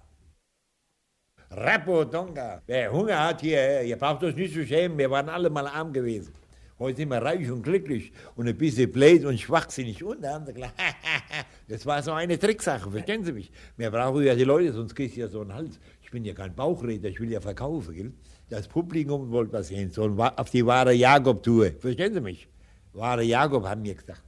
Rapodonga, 1.50 2.62
wer 2.66 2.92
Hunger 2.92 3.28
hat 3.28 3.40
hier, 3.40 3.82
ihr 3.82 3.96
braucht 3.96 4.24
euch 4.24 4.34
nicht 4.34 4.54
zu 4.54 4.66
schämen, 4.66 4.98
wir 4.98 5.10
waren 5.10 5.28
alle 5.28 5.50
mal 5.50 5.66
arm 5.66 5.92
gewesen. 5.92 6.32
Heute 6.76 6.96
sind 6.96 7.10
wir 7.10 7.22
reich 7.22 7.48
und 7.52 7.62
glücklich 7.62 8.12
und 8.34 8.48
ein 8.48 8.58
bisschen 8.58 8.90
blöd 8.90 9.24
und 9.24 9.38
schwachsinnig. 9.40 10.02
Und 10.02 10.22
da 10.22 10.34
haben 10.34 10.46
sie 10.46 10.54
gesagt, 10.54 10.74
das 11.68 11.86
war 11.86 12.02
so 12.02 12.10
eine 12.10 12.36
Tricksache, 12.36 12.90
verstehen 12.90 13.22
Sie 13.22 13.32
mich? 13.32 13.52
Wir 13.76 13.92
brauchen 13.92 14.24
ja 14.24 14.34
die 14.34 14.42
Leute, 14.42 14.72
sonst 14.72 14.96
kriegst 14.96 15.16
du 15.16 15.20
ja 15.20 15.28
so 15.28 15.42
einen 15.42 15.54
Hals. 15.54 15.78
Ich 16.02 16.10
bin 16.10 16.24
ja 16.24 16.34
kein 16.34 16.52
Bauchredner, 16.52 17.08
ich 17.08 17.20
will 17.20 17.30
ja 17.30 17.40
verkaufen, 17.40 17.94
gell? 17.94 18.12
Das 18.50 18.68
Publikum 18.68 19.30
wollte 19.30 19.54
was 19.54 19.68
sehen, 19.68 19.90
so 19.90 20.04
auf 20.04 20.50
die 20.50 20.66
wahre 20.66 20.92
Jakob-Tour. 20.92 21.72
Verstehen 21.78 22.14
Sie 22.14 22.20
mich? 22.20 22.48
Wahre 22.92 23.22
Jakob 23.22 23.64
haben 23.64 23.82
wir 23.84 23.94
gesagt. 23.94 24.22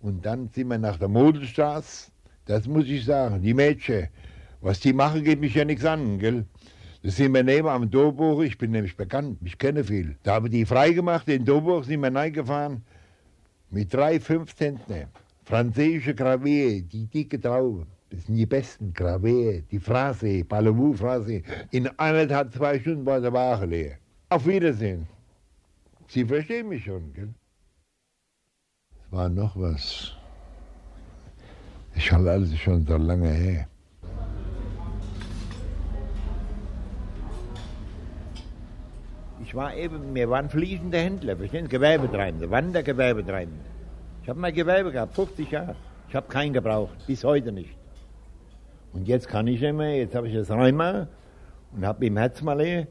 Und 0.00 0.24
dann 0.24 0.48
sind 0.48 0.68
wir 0.68 0.78
nach 0.78 0.98
der 0.98 1.08
Modelstraße. 1.08 2.10
Das 2.46 2.66
muss 2.66 2.86
ich 2.86 3.04
sagen, 3.04 3.42
die 3.42 3.54
Mädchen, 3.54 4.08
was 4.60 4.80
die 4.80 4.92
machen, 4.92 5.24
geht 5.24 5.40
mich 5.40 5.54
ja 5.54 5.64
nichts 5.64 5.84
an, 5.84 6.18
gell? 6.18 6.46
Da 7.02 7.10
sind 7.10 7.34
wir 7.34 7.42
neben 7.42 7.68
am 7.68 7.90
Doburg, 7.90 8.44
ich 8.44 8.56
bin 8.56 8.70
nämlich 8.72 8.96
bekannt, 8.96 9.38
ich 9.44 9.58
kenne 9.58 9.84
viel. 9.84 10.16
Da 10.22 10.34
haben 10.34 10.50
die 10.50 10.64
freigemacht, 10.64 11.28
in 11.28 11.44
Doburg 11.44 11.84
sind 11.84 12.00
wir 12.00 12.14
reingefahren 12.14 12.82
mit 13.70 13.92
drei 13.92 14.18
Fünfzentner. 14.18 15.08
Französische 15.44 16.14
Gravier, 16.14 16.82
die 16.82 17.06
dicke 17.06 17.40
Traube. 17.40 17.86
Das 18.16 18.24
sind 18.24 18.36
die 18.36 18.46
besten 18.46 18.94
Gravier, 18.94 19.60
die 19.70 19.78
Phrase, 19.78 20.42
Palomou-Phrase. 20.42 21.42
In 21.70 21.86
eineinhalb, 21.98 22.50
zwei 22.54 22.80
Stunden 22.80 23.04
war 23.04 23.20
der 23.20 23.30
Ware 23.30 23.66
leer. 23.66 23.98
Auf 24.30 24.46
Wiedersehen. 24.46 25.06
Sie 26.08 26.24
verstehen 26.24 26.70
mich 26.70 26.84
schon, 26.84 27.12
gell? 27.12 27.34
Es 29.04 29.12
war 29.12 29.28
noch 29.28 29.54
was. 29.60 30.14
Ich 31.94 32.10
habe 32.10 32.30
alles 32.30 32.58
schon 32.58 32.86
so 32.86 32.96
lange 32.96 33.28
her. 33.28 33.68
Ich 39.44 39.54
war 39.54 39.76
eben, 39.76 40.14
wir 40.14 40.30
waren 40.30 40.48
fließende 40.48 40.98
Händler, 40.98 41.36
verstehen 41.36 41.66
Sie, 41.66 41.70
Gewerbetreibende, 41.70 42.50
Wandergewerbetreibende. 42.50 43.60
Ich 44.22 44.28
habe 44.30 44.40
mein 44.40 44.54
Gewerbe 44.54 44.90
gehabt, 44.90 45.14
50 45.14 45.50
Jahre. 45.50 45.76
Ich 46.08 46.14
habe 46.14 46.28
keinen 46.28 46.54
gebraucht, 46.54 46.96
bis 47.06 47.22
heute 47.22 47.52
nicht. 47.52 47.76
Und 48.96 49.06
jetzt 49.08 49.28
kann 49.28 49.46
ich 49.46 49.60
nicht 49.60 49.74
mehr, 49.74 49.94
jetzt 49.94 50.14
habe 50.14 50.26
ich 50.26 50.34
das 50.34 50.50
Rheuma 50.50 51.08
und 51.72 51.84
habe 51.84 52.06
im 52.06 52.16
Herzmalé 52.16 52.86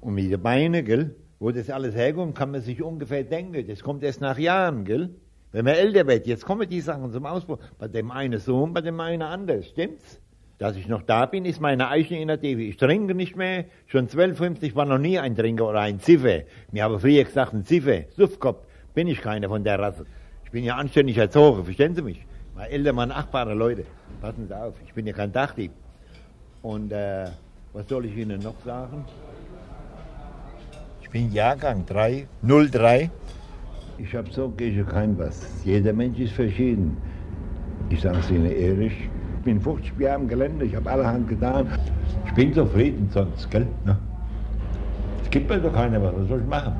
und 0.00 0.14
mit 0.14 0.32
den 0.32 0.40
Beinen, 0.40 0.82
gell, 0.82 1.14
wo 1.38 1.50
das 1.50 1.68
alles 1.68 1.94
herkommt, 1.94 2.34
kann 2.34 2.50
man 2.50 2.62
sich 2.62 2.82
ungefähr 2.82 3.24
denken, 3.24 3.66
das 3.68 3.82
kommt 3.82 4.02
erst 4.02 4.22
nach 4.22 4.38
Jahren, 4.38 4.86
gell. 4.86 5.10
Wenn 5.52 5.66
man 5.66 5.74
älter 5.74 6.06
wird, 6.06 6.26
jetzt 6.26 6.46
kommen 6.46 6.66
die 6.66 6.80
Sachen 6.80 7.12
zum 7.12 7.26
Ausbruch. 7.26 7.58
Bei 7.78 7.88
dem 7.88 8.10
einen 8.10 8.40
so 8.40 8.62
und 8.62 8.72
bei 8.72 8.80
dem 8.80 8.98
einen 9.00 9.20
anders, 9.20 9.68
stimmt's? 9.68 10.18
Dass 10.56 10.76
ich 10.76 10.88
noch 10.88 11.02
da 11.02 11.26
bin, 11.26 11.44
ist 11.44 11.60
meine 11.60 11.88
eigene 11.88 12.22
Initiative. 12.22 12.62
Ich 12.62 12.78
trinke 12.78 13.14
nicht 13.14 13.36
mehr. 13.36 13.66
Schon 13.86 14.08
12,50 14.08 14.74
war 14.74 14.86
noch 14.86 14.98
nie 14.98 15.18
ein 15.18 15.36
Trinker 15.36 15.68
oder 15.68 15.80
ein 15.80 16.00
Ziffer. 16.00 16.44
Mir 16.72 16.84
habe 16.84 16.98
früher 16.98 17.24
gesagt, 17.24 17.52
ein 17.52 17.66
Ziffer, 17.66 18.04
Suffkopf. 18.16 18.66
Bin 18.94 19.08
ich 19.08 19.20
keiner 19.20 19.48
von 19.48 19.62
der 19.62 19.78
Rasse. 19.78 20.06
Ich 20.44 20.50
bin 20.52 20.64
ja 20.64 20.76
anständig 20.76 21.18
erzogen, 21.18 21.64
verstehen 21.64 21.94
Sie 21.94 22.02
mich? 22.02 22.24
Meine 22.56 22.70
Eltern 22.70 22.96
waren 22.96 23.10
achtbare 23.10 23.52
Leute. 23.52 23.84
Passen 24.20 24.46
Sie 24.46 24.56
auf, 24.56 24.74
ich 24.86 24.94
bin 24.94 25.06
ja 25.06 25.12
kein 25.12 25.32
Dachdieb. 25.32 25.72
Und 26.62 26.92
äh, 26.92 27.26
was 27.72 27.88
soll 27.88 28.04
ich 28.04 28.16
Ihnen 28.16 28.40
noch 28.42 28.54
sagen? 28.64 29.04
Ich 31.02 31.10
bin 31.10 31.32
Jahrgang 31.32 31.84
3, 31.84 32.28
03. 32.42 33.10
Ich 33.98 34.14
habe 34.14 34.30
so 34.30 34.48
gegen 34.50 34.86
kein 34.86 35.18
was. 35.18 35.64
Jeder 35.64 35.92
Mensch 35.92 36.18
ist 36.20 36.32
verschieden. 36.32 36.96
Ich 37.90 38.00
sage 38.00 38.18
es 38.18 38.30
Ihnen 38.30 38.46
ehrlich. 38.46 38.92
Ich 39.38 39.44
bin 39.44 39.60
50 39.60 39.98
Jahre 39.98 40.22
im 40.22 40.28
Gelände, 40.28 40.64
ich 40.64 40.76
habe 40.76 40.88
allerhand 40.90 41.28
getan. 41.28 41.66
Ich 42.24 42.34
bin 42.34 42.54
zufrieden 42.54 43.10
sonst, 43.12 43.50
gell? 43.50 43.66
Ne? 43.84 43.98
Es 45.22 45.30
gibt 45.30 45.50
mir 45.50 45.58
doch 45.58 45.72
keiner 45.72 46.00
was, 46.00 46.14
was 46.16 46.28
soll 46.28 46.40
ich 46.40 46.46
machen? 46.46 46.74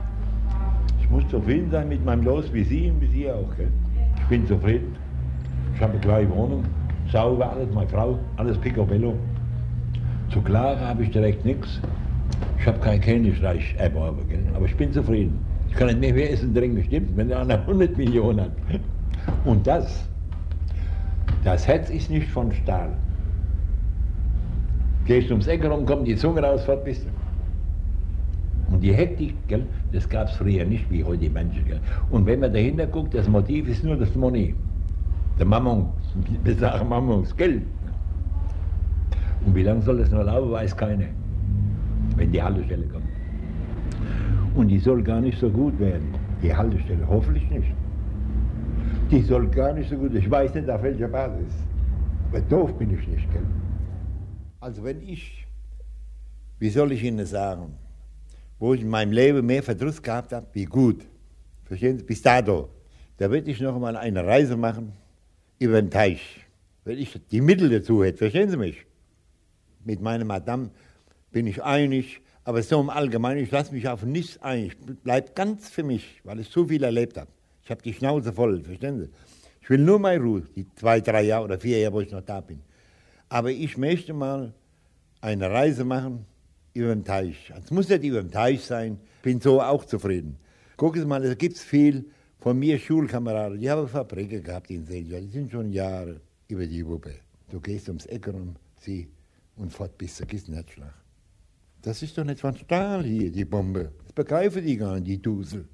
Ich 1.01 1.11
muss 1.11 1.29
zufrieden 1.29 1.71
sein 1.71 1.89
mit 1.89 2.05
meinem 2.05 2.23
Los, 2.23 2.53
wie 2.53 2.63
Sie 2.63 2.91
und 2.91 3.01
wie 3.01 3.09
Sie 3.09 3.31
auch, 3.31 3.55
gell? 3.57 3.71
Ich 4.17 4.29
bin 4.29 4.47
zufrieden. 4.47 4.97
Ich 5.75 5.81
habe 5.81 5.93
eine 5.93 6.01
kleine 6.01 6.31
Wohnung, 6.31 6.65
sauber 7.11 7.51
alles, 7.51 7.69
meine 7.75 7.89
Frau, 7.89 8.19
alles 8.37 8.57
picobello. 8.59 9.15
Zu 10.31 10.41
klagen 10.41 10.81
habe 10.81 11.03
ich 11.03 11.11
direkt 11.11 11.45
nichts. 11.45 11.81
Ich 12.59 12.67
habe 12.67 12.79
kein 12.79 13.01
Königreich 13.01 13.75
erworben, 13.79 14.23
aber 14.55 14.67
ich 14.67 14.77
bin 14.77 14.93
zufrieden. 14.93 15.39
Ich 15.69 15.75
kann 15.75 15.89
nicht 15.89 16.15
mehr 16.15 16.33
essen, 16.33 16.55
trinken, 16.55 16.85
stimmt, 16.85 17.17
wenn 17.17 17.29
der 17.29 17.41
einer 17.41 17.59
100 17.59 17.97
Millionen 17.99 18.41
hat. 18.41 18.53
Und 19.45 19.67
das, 19.67 20.09
das 21.43 21.67
Herz 21.67 21.91
ist 21.91 22.11
nicht 22.11 22.29
von 22.29 22.53
Stahl. 22.53 22.91
Gehst 25.07 25.31
ums 25.31 25.47
Eck 25.49 25.65
rum, 25.65 25.85
kommt 25.85 26.07
die 26.07 26.17
Zunge 26.17 26.41
raus, 26.43 26.65
fort 26.65 26.85
bist 26.85 27.05
du. 27.05 28.73
Und 28.73 28.81
die 28.81 28.95
Hektik, 28.95 29.35
gell, 29.49 29.67
das 29.93 30.09
gab 30.09 30.29
es 30.29 30.37
früher 30.37 30.65
nicht 30.65 30.91
wie 30.91 31.05
heute 31.05 31.19
die 31.19 31.29
Menschen. 31.29 31.65
Gell. 31.67 31.81
Und 32.11 32.25
wenn 32.27 32.41
man 32.41 32.53
dahinter 32.53 32.87
guckt, 32.87 33.13
das 33.13 33.29
Motiv 33.29 33.69
ist 33.69 33.85
nur 33.85 33.97
das 33.97 34.15
Money. 34.15 34.55
Der 35.39 35.47
Mammon, 35.47 35.89
wir 36.45 36.55
sagen 36.55 36.89
Mammon, 36.89 37.23
das 37.23 37.37
Geld. 37.37 37.65
Und 39.45 39.55
wie 39.55 39.65
lange 39.65 39.83
soll 39.83 39.99
das 39.99 40.11
noch 40.11 40.23
laufen, 40.23 40.53
weiß 40.53 40.77
keiner. 40.77 41.07
Wenn 42.17 42.31
die 42.31 42.41
Haltestelle 42.41 42.87
kommt. 42.87 43.05
Und 44.55 44.69
die 44.69 44.79
soll 44.79 45.03
gar 45.03 45.21
nicht 45.21 45.39
so 45.41 45.51
gut 45.51 45.77
werden. 45.81 46.15
Die 46.41 46.55
Haltestelle, 46.55 47.05
hoffentlich 47.09 47.51
nicht. 47.51 47.73
Die 49.11 49.23
soll 49.23 49.49
gar 49.49 49.73
nicht 49.73 49.91
so 49.91 49.97
gut 49.97 50.15
Ich 50.15 50.31
weiß 50.31 50.55
nicht, 50.55 50.71
auf 50.71 50.83
welcher 50.83 51.09
Basis. 51.09 51.53
Aber 52.29 52.41
doof 52.41 52.73
bin 52.79 52.97
ich 52.97 53.07
nicht, 53.09 53.31
gell? 53.33 53.43
Also 54.61 54.85
wenn 54.85 55.03
ich, 55.03 55.47
wie 56.61 56.71
soll 56.71 56.93
ich 56.93 57.03
Ihnen 57.03 57.27
sagen, 57.27 57.75
wo 58.61 58.73
ich 58.73 58.83
in 58.83 58.89
meinem 58.89 59.11
Leben 59.11 59.45
mehr 59.45 59.65
Verdruss 59.65 60.01
gehabt 60.01 60.33
habe, 60.33 60.47
wie 60.53 60.65
gut, 60.65 61.05
verstehen 61.65 61.99
Sie, 61.99 62.05
bis 62.05 62.23
dato, 62.23 62.69
da 63.19 63.31
würde 63.31 63.51
ich 63.51 63.61
noch 63.61 63.79
mal 63.79 63.97
eine 63.97 64.25
Reise 64.25 64.57
machen 64.57 64.93
über 65.59 65.81
den 65.81 65.91
Teich, 65.91 66.47
wenn 66.85 66.99
ich 66.99 67.19
die 67.31 67.41
Mittel 67.41 67.71
dazu 67.71 68.05
hätte, 68.05 68.19
verstehen 68.19 68.51
Sie 68.51 68.57
mich? 68.57 68.85
Mit 69.85 70.01
meiner 70.01 70.25
Madame 70.25 70.71
bin 71.31 71.47
ich 71.47 71.63
einig, 71.63 72.21
aber 72.45 72.63
so 72.63 72.81
im 72.81 72.91
Allgemeinen, 72.91 73.43
ich 73.43 73.51
lasse 73.51 73.73
mich 73.73 73.89
auf 73.89 74.03
nichts 74.03 74.41
ein, 74.43 74.67
ich 74.67 74.77
bleibe 74.77 75.33
ganz 75.35 75.69
für 75.69 75.83
mich, 75.83 76.21
weil 76.25 76.41
ich 76.41 76.49
so 76.49 76.67
viel 76.67 76.83
erlebt 76.83 77.17
habe. 77.17 77.31
Ich 77.63 77.71
habe 77.71 77.83
die 77.83 77.95
Schnauze 77.95 78.33
voll, 78.33 78.63
verstehen 78.63 79.01
Sie? 79.01 79.09
Ich 79.63 79.71
will 79.71 79.79
nur 79.79 79.99
meine 79.99 80.23
Ruhe, 80.23 80.43
die 80.55 80.67
zwei, 80.75 81.01
drei 81.01 81.23
Jahre 81.23 81.45
oder 81.45 81.59
vier 81.59 81.79
Jahre, 81.79 81.95
wo 81.95 82.01
ich 82.03 82.11
noch 82.11 82.21
da 82.21 82.43
bin. 82.43 82.61
Aber 83.31 83.51
ich 83.51 83.79
möchte 83.79 84.13
mal 84.13 84.53
eine 85.23 85.51
Reise 85.51 85.85
machen 85.85 86.27
über 86.75 86.95
den 86.95 87.05
Teich. 87.05 87.51
Es 87.59 87.71
muss 87.71 87.89
nicht 87.89 88.05
über 88.05 88.21
den 88.21 88.31
Teich 88.31 88.63
sein, 88.63 89.01
bin 89.23 89.41
so 89.41 89.63
auch 89.63 89.87
zufrieden. 89.87 90.37
Gucken 90.77 91.01
Sie 91.01 91.07
mal, 91.07 91.25
es 91.25 91.39
gibt 91.39 91.57
viel 91.57 92.05
von 92.45 92.59
mir 92.59 92.79
Schulkameraden, 92.79 93.59
die 93.59 93.71
haben 93.71 93.89
Fabriken 93.89 94.43
gehabt 94.43 94.69
in 94.71 94.85
Selja, 94.85 95.19
die 95.19 95.29
sind 95.29 95.51
schon 95.51 95.73
Jahre 95.73 96.21
über 96.47 96.67
die 96.67 96.87
Wuppe. 96.87 97.15
Du 97.49 97.59
gehst 97.59 97.89
ums 97.89 98.05
Eck 98.05 98.29
rum, 98.29 98.57
sie, 98.77 99.09
und 99.57 99.73
fort 99.73 99.97
bis 99.97 100.17
zur 100.17 100.27
Kissenherzschlag. 100.27 100.93
Das 101.81 102.03
ist 102.03 102.19
doch 102.19 102.25
nicht 102.25 102.41
von 102.41 102.55
Stahl 102.55 103.03
hier, 103.03 103.33
die 103.33 103.47
Bombe. 103.47 103.93
Das 104.03 104.13
begreifen 104.13 104.63
die 104.63 104.77
gar 104.77 104.97
nicht, 104.97 105.07
die 105.07 105.23
Dusel. 105.23 105.65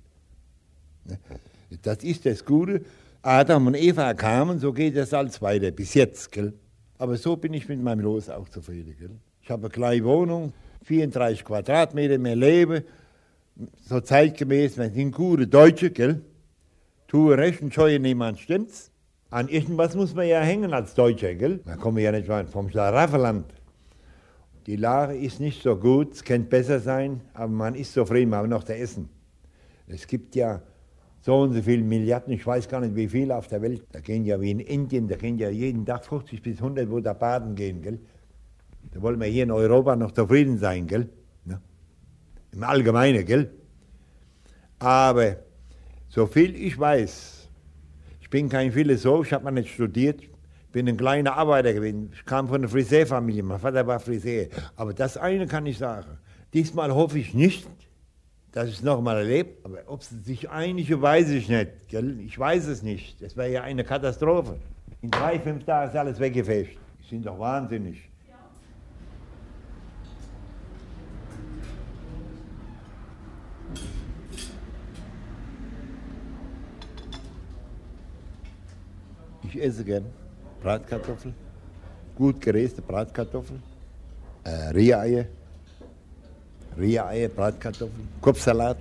Das 1.83 2.05
ist 2.05 2.25
das 2.25 2.45
Gute. 2.45 2.85
Adam 3.21 3.67
und 3.67 3.75
Eva 3.75 4.15
kamen, 4.15 4.61
so 4.61 4.73
geht 4.73 4.97
das 4.97 5.13
alles 5.13 5.43
weiter, 5.43 5.73
bis 5.73 5.95
jetzt. 5.95 6.31
Gell? 6.31 6.53
Aber 6.99 7.17
so 7.17 7.37
bin 7.37 7.53
ich 7.53 7.69
mit 7.69 7.83
meinem 7.83 7.99
Los 7.99 8.31
auch 8.31 8.49
zufrieden. 8.49 8.95
Gell? 8.97 9.17
Ich 9.43 9.51
habe 9.51 9.63
eine 9.63 9.71
kleine 9.71 10.05
Wohnung, 10.05 10.53
34 10.85 11.45
Quadratmeter, 11.45 12.19
mehr 12.19 12.37
lebe, 12.37 12.85
so 13.83 14.01
zeitgemäß, 14.01 14.79
wir 14.79 14.89
sind 14.91 15.11
gute 15.11 15.49
Deutsche, 15.49 15.91
gell? 15.91 16.23
Tue 17.11 17.37
recht 17.37 17.61
und 17.61 17.75
scheue 17.75 17.99
niemand, 17.99 18.39
stimmt's? 18.39 18.93
An 19.31 19.49
irgendwas 19.49 19.97
muss 19.97 20.15
man 20.15 20.29
ja 20.29 20.39
hängen 20.43 20.73
als 20.73 20.95
Deutscher, 20.95 21.35
gell? 21.35 21.59
Da 21.65 21.75
kommen 21.75 21.97
wir 21.97 22.05
ja 22.05 22.13
nicht 22.13 22.29
weit 22.29 22.49
vom 22.49 22.71
Schlaraffenland. 22.71 23.47
Die 24.67 24.77
Lage 24.77 25.17
ist 25.17 25.41
nicht 25.41 25.61
so 25.61 25.75
gut, 25.75 26.13
es 26.13 26.23
könnte 26.23 26.49
besser 26.49 26.79
sein, 26.79 27.21
aber 27.35 27.51
man 27.51 27.75
ist 27.75 27.95
zufrieden, 27.95 28.31
man 28.31 28.45
hat 28.45 28.49
noch 28.49 28.63
zu 28.63 28.77
essen. 28.77 29.09
Es 29.89 30.07
gibt 30.07 30.37
ja 30.37 30.63
so 31.21 31.37
und 31.41 31.53
so 31.53 31.61
viele 31.61 31.83
Milliarden, 31.83 32.33
ich 32.33 32.47
weiß 32.47 32.69
gar 32.69 32.81
nicht 32.81 32.95
wie 32.95 33.09
viele 33.09 33.35
auf 33.35 33.49
der 33.49 33.61
Welt. 33.61 33.83
Da 33.91 33.99
gehen 33.99 34.25
ja 34.25 34.41
wie 34.41 34.53
in 34.53 34.61
Indien, 34.61 35.09
da 35.09 35.17
gehen 35.17 35.37
ja 35.37 35.51
jeden 35.51 35.85
Tag 35.85 36.05
50 36.05 36.41
bis 36.41 36.59
100, 36.59 36.89
wo 36.89 37.01
da 37.01 37.13
baden 37.13 37.57
gehen, 37.57 37.83
gell? 37.83 37.99
Da 38.93 39.03
wollen 39.03 39.19
wir 39.19 39.27
hier 39.27 39.43
in 39.43 39.51
Europa 39.51 39.97
noch 39.97 40.13
zufrieden 40.13 40.59
sein, 40.59 40.87
gell? 40.87 41.09
Ja. 41.45 41.61
Im 42.53 42.63
Allgemeinen, 42.63 43.27
gell? 43.27 43.51
Aber 44.79 45.50
so 46.11 46.27
viel 46.27 46.57
ich 46.57 46.79
weiß, 46.79 47.49
ich 48.21 48.29
bin 48.29 48.49
kein 48.49 48.73
Philosoph, 48.73 49.27
ich 49.27 49.33
habe 49.33 49.45
mal 49.45 49.53
nicht 49.53 49.73
studiert, 49.73 50.21
bin 50.73 50.89
ein 50.89 50.97
kleiner 50.97 51.37
Arbeiter 51.37 51.73
gewesen. 51.73 52.11
Ich 52.13 52.25
kam 52.25 52.49
von 52.49 52.57
einer 52.57 52.69
Friseurfamilie, 52.69 53.45
mein 53.45 53.61
Vater 53.61 53.87
war 53.87 54.01
Friseur. 54.01 54.47
Aber 54.77 54.93
das 54.93 55.17
eine 55.17 55.47
kann 55.47 55.67
ich 55.67 55.79
sagen. 55.79 56.19
Diesmal 56.53 56.93
hoffe 56.93 57.19
ich 57.19 57.33
nicht, 57.33 57.69
dass 58.51 58.69
ich 58.69 58.75
es 58.75 58.83
nochmal 58.83 59.19
erlebe. 59.19 59.51
Aber 59.63 59.79
ob 59.87 60.03
sie 60.03 60.19
sich 60.19 60.51
einige, 60.51 61.01
weiß 61.01 61.31
ich 61.31 61.49
nicht. 61.49 61.71
Ich 62.27 62.39
weiß 62.39 62.67
es 62.67 62.83
nicht. 62.83 63.23
Das 63.23 63.37
wäre 63.37 63.53
ja 63.53 63.63
eine 63.63 63.85
Katastrophe. 63.85 64.57
In 65.03 65.11
drei, 65.13 65.39
fünf 65.39 65.65
Tagen 65.65 65.91
ist 65.91 65.97
alles 65.97 66.19
weggefischt. 66.19 66.77
Die 67.03 67.09
sind 67.09 67.25
doch 67.25 67.39
wahnsinnig. 67.39 68.10
Ich 79.53 79.61
esse 79.61 79.85
gern 79.85 80.05
Bratkartoffel, 80.63 81.35
gut 82.15 82.41
geräste 82.41 82.81
Bratkartoffel, 82.83 83.61
äh, 84.45 84.69
Riereier, 84.69 85.25
Riereier, 86.79 87.29
Bratkartoffeln, 87.29 88.09
Kopfsalat, 88.21 88.79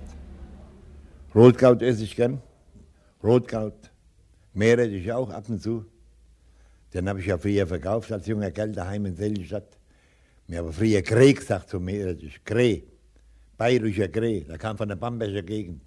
Rotkraut 1.34 1.82
esse 1.82 2.04
ich 2.04 2.14
gern, 2.14 2.40
Rotkraut, 3.20 3.90
Meere 4.54 4.82
esse 4.82 4.94
ich 4.94 5.12
auch 5.12 5.30
ab 5.30 5.48
und 5.48 5.60
zu. 5.60 5.84
Den 6.94 7.08
habe 7.08 7.18
ich 7.18 7.26
ja 7.26 7.36
früher 7.36 7.66
verkauft 7.66 8.12
als 8.12 8.28
junger 8.28 8.52
Kerl 8.52 8.70
daheim 8.70 9.06
in 9.06 9.16
Seligenstadt. 9.16 9.76
Wir 10.46 10.58
haben 10.58 10.72
früher 10.72 11.02
Kreh 11.02 11.32
gesagt 11.32 11.68
zu 11.70 11.80
mir, 11.80 12.14
das 12.14 12.22
ist 12.22 12.44
Kreh. 12.44 12.82
Bayerischer 13.58 14.08
Kreh, 14.08 14.44
der 14.44 14.58
kam 14.58 14.76
von 14.76 14.88
der 14.88 14.96
Bamberger 14.96 15.42
Gegend, 15.42 15.82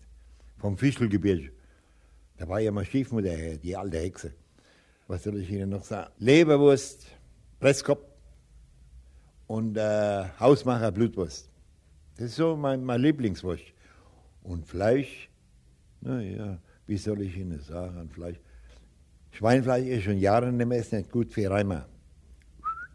vom 0.58 0.78
Fischelgebirge. 0.78 1.52
Da 2.36 2.50
war 2.50 2.60
ja 2.60 2.72
mal 2.74 2.84
Stiefmutter 2.84 3.30
her, 3.30 3.58
die 3.58 3.78
alte 3.78 4.00
Hexe. 4.00 4.34
Was 5.14 5.22
soll 5.22 5.38
ich 5.38 5.52
Ihnen 5.52 5.70
noch 5.70 5.84
sagen? 5.84 6.12
Leberwurst, 6.18 7.06
Presskopf 7.60 8.02
und 9.46 9.78
äh, 9.78 10.26
Hausmacher 10.40 10.92
Blutwurst. 10.92 11.52
Das 12.16 12.26
ist 12.30 12.36
so 12.38 12.56
mein, 12.56 12.84
mein 12.84 13.00
Lieblingswurst. 13.00 13.64
Und 14.42 14.66
Fleisch, 14.66 15.30
naja, 16.02 16.58
wie 16.88 16.98
soll 16.98 17.22
ich 17.22 17.38
Ihnen 17.38 17.60
sagen, 17.60 18.10
Fleisch. 18.10 18.40
Schweinfleisch 19.30 19.86
ist 19.86 20.06
schon 20.06 20.18
Jahre 20.18 20.52
nicht 20.52 20.66
mehr, 20.66 20.80
ist 20.80 20.92
nicht 20.92 21.12
gut 21.12 21.32
für 21.32 21.48
Reimer. 21.48 21.86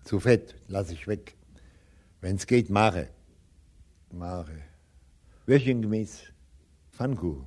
Zu 0.03 0.19
fett, 0.19 0.57
lasse 0.67 0.95
ich 0.95 1.07
weg. 1.07 1.37
Wenn 2.21 2.35
es 2.35 2.49
geht, 2.49 2.69
mache. 2.69 3.11
Mache. 4.11 4.59
Würstchengemüse, 5.47 6.23
Pfannkuchen, 6.91 7.45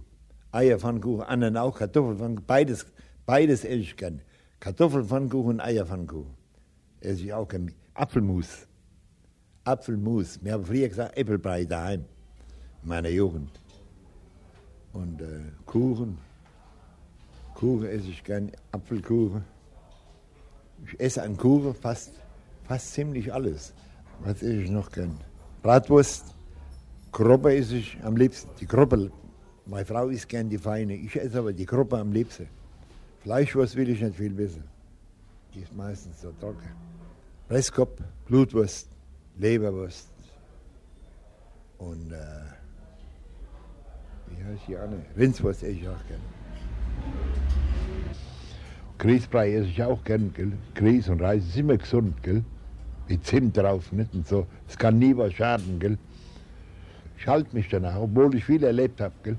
Eierpfannkuchen, 0.54 1.24
anderen 1.26 1.58
auch, 1.58 1.78
Kartoffelpfannkuchen, 1.78 2.48
beides, 2.48 2.86
beides 3.26 3.66
esse 3.66 3.76
ich 3.76 3.98
gern. 3.98 4.22
Kartoffelpfannkuchen 4.62 5.60
Eierpfannkuchen 5.60 6.36
esse 7.02 7.24
ich 7.24 7.34
auch 7.34 7.48
gern. 7.48 7.74
Apfelmus, 7.96 8.68
Apfelmus. 9.64 10.40
Wir 10.44 10.54
haben 10.54 10.66
früher 10.66 10.88
gesagt 10.88 11.18
Äppelbrei 11.18 11.66
daheim, 11.66 12.06
in 12.84 12.90
meiner 12.90 13.10
Jugend. 13.10 13.50
Und 14.94 15.20
äh, 15.20 15.42
Kuchen, 15.66 16.20
Kuchen 17.56 17.88
esse 17.88 18.10
ich 18.10 18.24
gern, 18.24 18.52
Apfelkuchen. 18.72 19.44
Ich 20.86 21.00
esse 21.00 21.24
an 21.24 21.38
Kuchen 21.38 21.74
fast, 21.74 22.12
fast 22.66 22.94
ziemlich 22.94 23.34
alles. 23.34 23.74
Was 24.20 24.44
esse 24.44 24.62
ich 24.62 24.70
noch 24.70 24.92
gern? 24.92 25.18
Bratwurst, 25.64 26.36
Kroppe 27.12 27.56
esse 27.56 27.78
ich 27.78 27.98
am 28.04 28.16
liebsten. 28.16 28.52
Die 28.60 28.68
Kroppe, 28.68 29.12
meine 29.66 29.86
Frau 29.86 30.10
isst 30.10 30.30
gern 30.30 30.50
die 30.50 30.60
feine, 30.60 30.94
ich 30.94 31.16
esse 31.20 31.40
aber 31.40 31.52
die 31.52 31.66
Kroppe 31.66 31.98
am 31.98 32.12
liebsten. 32.12 32.48
Fleischwurst 33.24 33.76
will 33.76 33.90
ich 33.90 34.02
nicht 34.02 34.16
viel 34.16 34.36
wissen. 34.38 34.64
Die 35.54 35.62
ist 35.62 35.76
meistens 35.76 36.22
so 36.22 36.32
trocken. 36.40 36.70
Presskopf, 37.48 38.02
Blutwurst, 38.26 38.88
Leberwurst 39.38 40.10
und 41.78 42.12
äh, 42.12 42.18
wie 44.28 44.44
heißt 44.44 44.64
die 44.68 44.78
andere? 44.78 45.02
Rindswurst 45.18 45.64
esse 45.64 45.72
ich 45.72 45.88
auch 45.88 46.08
gern. 46.08 46.22
Grießbrei 48.98 49.54
esse 49.54 49.68
ich 49.68 49.84
auch 49.84 50.04
gern, 50.04 50.32
gell? 50.34 50.54
Grieß 50.76 51.10
und 51.10 51.22
Reis 51.22 51.46
ist 51.46 51.58
immer 51.58 51.78
gesund, 51.78 52.22
gell? 52.24 52.44
Mit 53.10 53.26
Zimt 53.26 53.58
drauf, 53.58 53.92
nicht? 53.92 54.14
Und 54.14 54.28
so. 54.28 54.48
Es 54.68 54.78
kann 54.78 55.00
nie 55.00 55.16
was 55.18 55.34
schaden, 55.34 55.80
gell? 55.80 55.98
Ich 57.18 57.28
halte 57.28 57.54
mich 57.56 57.68
danach, 57.70 57.98
obwohl 57.98 58.34
ich 58.36 58.46
viel 58.46 58.64
erlebt 58.64 59.02
habe, 59.02 59.14
gell? 59.24 59.38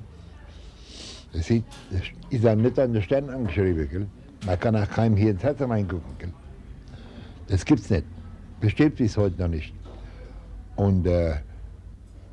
Das, 1.32 1.48
das 1.48 2.02
ist 2.30 2.44
dann 2.44 2.60
nicht 2.60 2.78
an 2.78 2.92
den 2.92 3.02
Stern 3.02 3.30
angeschrieben, 3.30 3.88
gell? 3.88 4.06
Man 4.44 4.58
kann 4.58 4.76
auch 4.76 4.88
keinem 4.88 5.16
hier 5.16 5.30
ins 5.30 5.42
Herz 5.42 5.60
reingucken, 5.60 6.18
gell? 6.18 6.32
Das 7.48 7.64
gibt's 7.64 7.90
nicht. 7.90 8.04
Bestimmt 8.60 9.00
ist 9.00 9.16
heute 9.16 9.40
noch 9.40 9.48
nicht. 9.48 9.74
Und 10.76 11.06
äh, 11.06 11.36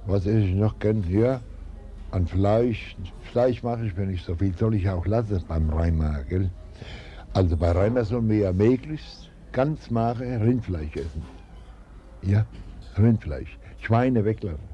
was 0.05 0.25
ich 0.25 0.53
noch 0.53 0.77
gern? 0.79 1.03
Ja, 1.09 1.41
an 2.11 2.27
Fleisch. 2.27 2.95
Fleisch 3.31 3.63
mache 3.63 3.85
ich, 3.85 3.95
wenn 3.97 4.09
ich 4.09 4.21
so 4.23 4.35
viel 4.35 4.55
soll 4.57 4.75
ich 4.75 4.89
auch 4.89 5.05
lassen 5.05 5.43
beim 5.47 5.69
Reimer, 5.69 6.23
gell? 6.27 6.49
Also 7.33 7.55
bei 7.55 7.71
Reimer 7.71 8.03
sollen 8.03 8.27
wir 8.29 8.37
ja 8.37 8.53
möglichst 8.53 9.29
ganz 9.51 9.89
mache 9.91 10.23
Rindfleisch 10.23 10.95
essen. 10.95 11.21
Ja, 12.23 12.45
Rindfleisch. 12.97 13.57
Schweine 13.81 14.25
weglassen. 14.25 14.67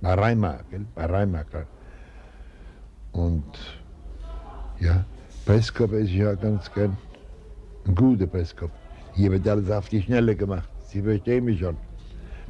Bei 0.00 0.14
Reimer, 0.14 0.60
gell? 0.70 0.86
Bei 0.94 1.06
Reimer, 1.06 1.44
klar. 1.44 1.66
Und 3.12 3.44
ja, 4.80 5.04
Presskopf 5.44 5.92
ich 5.92 6.14
ja 6.14 6.34
ganz 6.34 6.72
gern. 6.72 6.96
Ein 7.86 7.94
guter 7.94 8.26
Presskopf. 8.26 8.70
Hier 9.14 9.30
wird 9.30 9.46
alles 9.48 9.70
auf 9.70 9.88
die 9.88 10.00
Schnelle 10.00 10.36
gemacht. 10.36 10.68
Sie 10.86 11.02
verstehen 11.02 11.44
mich 11.44 11.60
schon. 11.60 11.76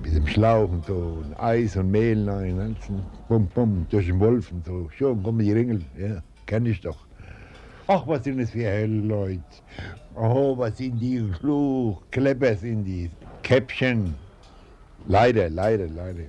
Mit 0.03 0.15
dem 0.15 0.27
Schlauch 0.27 0.71
und 0.71 0.85
so, 0.87 1.23
und 1.23 1.39
Eis 1.39 1.77
und 1.77 1.91
Mehl 1.91 2.29
rein, 2.29 2.59
und 2.59 2.77
bum, 3.29 3.47
bum, 3.55 3.87
durch 3.91 4.07
den 4.07 4.19
Wolf 4.21 4.51
und 4.51 4.65
so. 4.65 4.89
Schon 4.97 5.23
kommen 5.23 5.39
die 5.39 5.53
Ringel, 5.53 5.83
ja, 5.99 6.23
kenne 6.47 6.71
ich 6.71 6.81
doch. 6.81 6.97
Ach, 7.87 8.07
was 8.07 8.25
sind 8.25 8.41
das 8.41 8.51
für 8.51 8.65
helle 8.65 9.01
Leute. 9.01 9.43
Oh, 10.15 10.57
was 10.57 10.79
sind 10.79 10.99
die 10.99 11.23
klug. 11.39 12.11
Klepper 12.11 12.57
sind 12.57 12.85
die. 12.85 13.11
Käppchen. 13.43 14.15
Leider, 15.07 15.51
leider, 15.51 15.89
leider. 15.89 16.25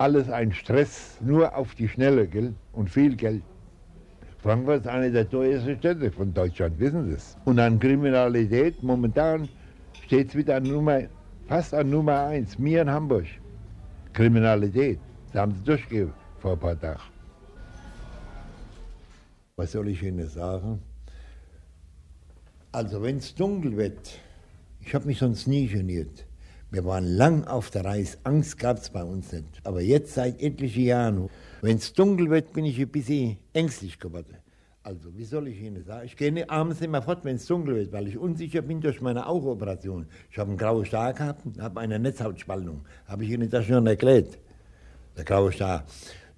Alles 0.00 0.30
ein 0.30 0.50
Stress, 0.50 1.18
nur 1.20 1.54
auf 1.54 1.74
die 1.74 1.86
Schnelle, 1.86 2.26
gell? 2.26 2.54
Und 2.72 2.88
viel 2.88 3.16
Geld. 3.16 3.42
Frankfurt 4.38 4.80
ist 4.80 4.86
eine 4.86 5.12
der 5.12 5.28
teuersten 5.28 5.76
Städte 5.76 6.10
von 6.10 6.32
Deutschland, 6.32 6.78
wissen 6.78 7.04
Sie 7.04 7.12
es. 7.12 7.36
Und 7.44 7.58
an 7.58 7.78
Kriminalität, 7.78 8.82
momentan 8.82 9.46
steht 10.02 10.28
es 10.28 10.34
wieder 10.34 10.56
an 10.56 10.62
Nummer, 10.62 11.02
fast 11.48 11.74
an 11.74 11.90
Nummer 11.90 12.18
eins, 12.28 12.58
mir 12.58 12.80
in 12.80 12.88
Hamburg. 12.90 13.26
Kriminalität, 14.14 14.98
da 15.34 15.42
haben 15.42 15.54
sie 15.54 15.64
durchgegeben 15.64 16.14
vor 16.38 16.52
ein 16.52 16.58
paar 16.58 16.80
Tagen. 16.80 17.02
Was 19.56 19.72
soll 19.72 19.88
ich 19.88 20.02
Ihnen 20.02 20.26
sagen? 20.26 20.80
Also 22.72 23.02
wenn 23.02 23.18
es 23.18 23.34
dunkel 23.34 23.76
wird, 23.76 24.18
ich 24.80 24.94
habe 24.94 25.08
mich 25.08 25.18
sonst 25.18 25.46
nie 25.46 25.66
geniert. 25.66 26.24
Wir 26.72 26.84
waren 26.84 27.04
lang 27.04 27.44
auf 27.48 27.70
der 27.70 27.84
Reise, 27.84 28.18
Angst 28.22 28.56
gab 28.56 28.76
es 28.76 28.90
bei 28.90 29.02
uns 29.02 29.32
nicht. 29.32 29.44
Aber 29.64 29.80
jetzt 29.80 30.14
seit 30.14 30.40
etlichen 30.40 30.84
Jahren, 30.84 31.28
wenn 31.62 31.78
es 31.78 31.92
dunkel 31.92 32.30
wird, 32.30 32.52
bin 32.52 32.64
ich 32.64 32.78
ein 32.78 32.88
bisschen 32.88 33.38
ängstlich 33.52 33.98
geworden. 33.98 34.36
Also, 34.84 35.14
wie 35.16 35.24
soll 35.24 35.48
ich 35.48 35.60
Ihnen 35.60 35.82
sagen? 35.82 36.06
Ich 36.06 36.16
gehe 36.16 36.48
abends 36.48 36.80
nicht 36.80 36.90
mehr 36.90 37.02
fort, 37.02 37.24
wenn 37.24 37.36
es 37.36 37.46
dunkel 37.46 37.74
wird, 37.74 37.92
weil 37.92 38.06
ich 38.06 38.16
unsicher 38.16 38.62
bin 38.62 38.80
durch 38.80 39.00
meine 39.00 39.26
Augeoperation. 39.26 40.06
Ich 40.30 40.38
habe 40.38 40.50
einen 40.50 40.58
grauen 40.58 40.84
Star 40.86 41.12
gehabt 41.12 41.44
und 41.44 41.60
habe 41.60 41.80
eine 41.80 41.98
Netzhautspaltung. 41.98 42.82
Habe 43.06 43.24
ich 43.24 43.30
Ihnen 43.30 43.50
das 43.50 43.66
schon 43.66 43.86
erklärt? 43.88 44.38
Der 45.16 45.24
graue 45.24 45.50
Star. 45.50 45.84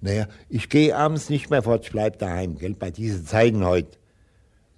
Naja, 0.01 0.27
ich 0.49 0.67
gehe 0.67 0.95
abends 0.97 1.29
nicht 1.29 1.51
mehr 1.51 1.61
fort, 1.61 1.85
ich 1.85 1.91
bleibe 1.91 2.17
daheim, 2.17 2.57
gell, 2.57 2.73
bei 2.73 2.89
diesen 2.89 3.25
Zeiten 3.25 3.63
heute. 3.63 3.97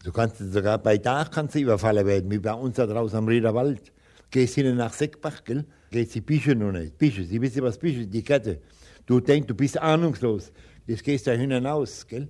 Du 0.04 0.12
kannst 0.12 0.38
sogar 0.38 0.78
bei 0.78 0.98
Tag 0.98 1.32
kannst 1.32 1.56
du 1.56 1.60
überfallen 1.60 2.06
werden, 2.06 2.30
wie 2.30 2.40
bei 2.40 2.54
uns 2.54 2.76
da 2.76 2.86
draußen 2.86 3.18
am 3.18 3.28
Riederwald. 3.28 3.92
Gehst 4.30 4.56
hin 4.56 4.76
nach 4.76 4.94
Seckbach, 4.94 5.44
gell? 5.44 5.66
Gehst 5.92 6.16
die 6.16 6.22
Bische 6.22 6.56
noch 6.56 6.72
nicht. 6.72 6.98
Bische, 6.98 7.24
Sie 7.24 7.42
wissen 7.42 7.62
was 7.62 7.78
Bische, 7.78 8.06
die 8.06 8.24
Kette. 8.24 8.60
Du 9.06 9.20
denkst, 9.20 9.48
du 9.48 9.56
bist 9.56 9.78
ahnungslos. 9.78 10.52
Jetzt 10.88 11.04
gehst 11.04 11.28
du 11.28 11.32
da 11.32 11.38
hinaus, 11.38 12.06
gell? 12.08 12.28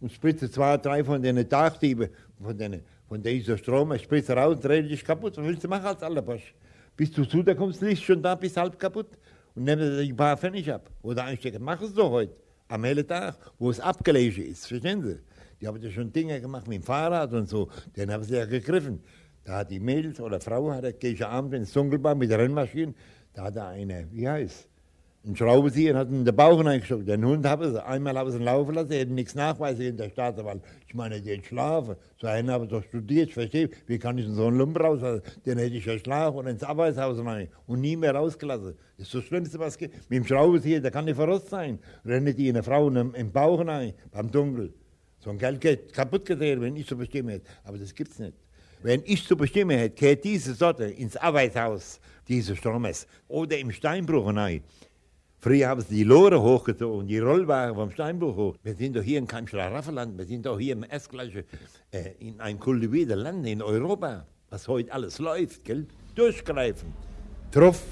Und 0.00 0.12
spritzt 0.12 0.52
zwei, 0.52 0.76
drei 0.76 1.04
von 1.04 1.22
den 1.22 1.48
Dachdieben, 1.48 2.08
von 2.42 2.56
den, 2.56 2.82
von 3.08 3.22
dieser 3.22 3.56
Strom, 3.56 3.96
spritzt 3.98 4.30
raus 4.30 4.56
und 4.56 4.64
drehst 4.64 4.90
dich 4.90 5.04
kaputt. 5.04 5.36
Was 5.36 5.44
willst 5.44 5.64
du 5.64 5.68
machen 5.68 5.86
als 5.86 6.02
Allerbosch? 6.02 6.54
Bis 6.96 7.10
du 7.10 7.24
zu, 7.24 7.42
da 7.42 7.54
kommst 7.54 7.82
nicht 7.82 8.04
schon 8.04 8.22
da, 8.22 8.34
bist 8.34 8.56
halb 8.56 8.78
kaputt 8.78 9.18
und 9.54 9.64
nimmst 9.64 9.84
dir 9.84 10.00
ein 10.00 10.16
paar 10.16 10.36
Pfennig 10.36 10.70
ab. 10.70 10.90
Oder 11.02 11.24
einstecken. 11.24 11.62
Mach 11.62 11.80
es 11.80 11.94
doch 11.94 12.10
heute, 12.10 12.34
am 12.68 12.84
hellen 12.84 13.06
Tag, 13.06 13.36
wo 13.58 13.70
es 13.70 13.80
abgelegen 13.80 14.44
ist. 14.46 14.66
Verstehen 14.66 15.02
Sie? 15.02 15.18
Die 15.60 15.68
haben 15.68 15.80
ja 15.80 15.90
schon 15.90 16.12
Dinge 16.12 16.40
gemacht 16.40 16.68
mit 16.68 16.78
dem 16.78 16.82
Fahrrad 16.82 17.32
und 17.32 17.48
so. 17.48 17.70
Den 17.96 18.12
haben 18.12 18.22
sie 18.22 18.34
ja 18.34 18.44
gegriffen. 18.44 19.00
Da 19.44 19.58
hat 19.58 19.70
die 19.70 19.80
Mädels 19.80 20.20
oder 20.20 20.40
Frau, 20.40 20.70
hat 20.72 20.84
er 20.84 20.92
gegen 20.92 21.22
Abend, 21.22 21.52
wenn 21.52 21.62
es 21.62 21.72
dunkel 21.72 22.02
war, 22.02 22.14
mit 22.14 22.30
der 22.30 22.38
Rennmaschine, 22.38 22.94
da 23.34 23.44
hat 23.44 23.56
er 23.56 23.68
eine, 23.68 24.08
wie 24.10 24.28
heißt 24.28 24.68
ein 25.26 25.36
Schraubenzieher 25.36 25.96
hat 25.96 26.10
in 26.10 26.24
den 26.24 26.36
Bauch 26.36 26.58
hineingesteckt. 26.58 27.08
Den 27.08 27.24
Hund 27.24 27.46
haben 27.46 27.72
sie, 27.72 27.82
einmal 27.82 28.16
haben 28.18 28.30
sie 28.30 28.36
ihn 28.36 28.44
laufen 28.44 28.74
lassen, 28.74 28.92
hätten 28.92 29.14
nichts 29.14 29.34
nachweisen 29.34 29.86
in 29.86 29.96
der 29.96 30.10
Staatsanwalt. 30.10 30.62
Ich 30.86 30.94
meine, 30.94 31.20
die 31.20 31.30
hätten 31.30 31.44
schlafen. 31.44 31.96
So 32.20 32.26
einen 32.26 32.50
haben 32.50 32.68
doch 32.68 32.84
studiert, 32.84 33.28
ich 33.28 33.34
verstehe. 33.34 33.70
Wie 33.86 33.98
kann 33.98 34.18
ich 34.18 34.26
denn 34.26 34.34
so 34.34 34.46
einen 34.46 34.58
Lump 34.58 34.78
rauslassen? 34.78 35.22
Den 35.46 35.58
hätte 35.58 35.76
ich 35.76 35.86
ja 35.86 35.98
schlafen 35.98 36.38
und 36.38 36.46
ins 36.46 36.62
Arbeitshaus 36.62 37.24
rein 37.24 37.48
und 37.66 37.80
nie 37.80 37.96
mehr 37.96 38.14
rausgelassen. 38.14 38.74
Das 38.98 39.06
ist 39.06 39.14
das 39.14 39.24
Schlimmste, 39.24 39.58
was 39.58 39.78
geht. 39.78 39.92
Mit 40.10 40.18
dem 40.18 40.26
Schraubenzieher, 40.26 40.80
der 40.80 40.90
kann 40.90 41.06
nicht 41.06 41.16
verrost 41.16 41.48
sein. 41.48 41.78
Rennen 42.04 42.36
die 42.36 42.50
eine 42.50 42.62
Frau 42.62 42.88
im, 42.88 43.14
im 43.14 43.32
Bauch 43.32 43.58
hinein, 43.58 43.94
beim 44.10 44.30
Dunkel. 44.30 44.74
So 45.20 45.30
ein 45.30 45.38
Geld 45.38 45.58
geht 45.58 45.92
kaputt 45.94 46.26
gedreht, 46.26 46.60
wenn 46.60 46.76
ich 46.76 46.86
so 46.86 46.96
bestimmen 46.96 47.30
hätte. 47.30 47.48
Aber 47.64 47.78
das 47.78 47.94
gibt's 47.94 48.18
nicht. 48.18 48.34
Wenn 48.84 49.02
ich 49.06 49.26
zu 49.26 49.34
bestimmen 49.34 49.78
hätte, 49.78 49.94
geht 49.94 50.24
diese 50.24 50.52
Sorte 50.52 50.84
ins 50.84 51.16
Arbeitshaus, 51.16 51.98
diese 52.28 52.54
Stromes, 52.54 53.06
oder 53.28 53.56
im 53.56 53.70
Steinbruch 53.72 54.26
hinein. 54.26 54.62
Früher 55.38 55.68
haben 55.68 55.80
sie 55.80 55.94
die 55.94 56.04
Lore 56.04 56.38
hochgezogen, 56.42 57.06
die 57.06 57.18
Rollwagen 57.18 57.74
vom 57.76 57.90
Steinbruch 57.90 58.36
hoch. 58.36 58.56
Wir 58.62 58.74
sind 58.74 58.94
doch 58.94 59.02
hier 59.02 59.20
in 59.20 59.26
keinem 59.26 59.46
Schlaraffenland, 59.46 60.18
wir 60.18 60.26
sind 60.26 60.44
doch 60.44 60.58
hier 60.58 60.74
im 60.74 60.82
erstgleichen, 60.82 61.44
äh, 61.92 62.10
in 62.18 62.38
einem 62.42 62.60
kultivierten 62.60 63.20
Land 63.20 63.46
in 63.46 63.62
Europa, 63.62 64.26
was 64.50 64.68
heute 64.68 64.92
alles 64.92 65.18
läuft, 65.18 65.64
gell? 65.64 65.86
Durchgreifen. 66.14 66.92
Truff. 67.52 67.82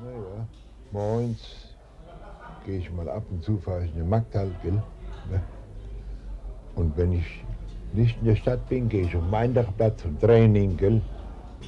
Naja, 0.00 0.48
morgens 0.92 1.76
gehe 2.64 2.78
ich 2.78 2.90
mal 2.90 3.10
ab 3.10 3.26
und 3.30 3.44
zu, 3.44 3.58
fahre 3.58 3.84
ich 3.84 3.90
in 3.90 3.98
den 3.98 4.08
Markthal, 4.08 4.50
gell? 4.62 4.82
Und 6.74 6.96
wenn 6.96 7.12
ich 7.12 7.45
nicht 7.96 8.16
in 8.20 8.26
der 8.26 8.36
Stadt 8.36 8.68
bin, 8.68 8.88
gehe 8.88 9.02
ich 9.02 9.16
auf 9.16 9.22
den 9.22 9.30
Meindachplatz 9.30 10.02
zum 10.02 10.18
Training, 10.20 10.76
gell? 10.76 11.00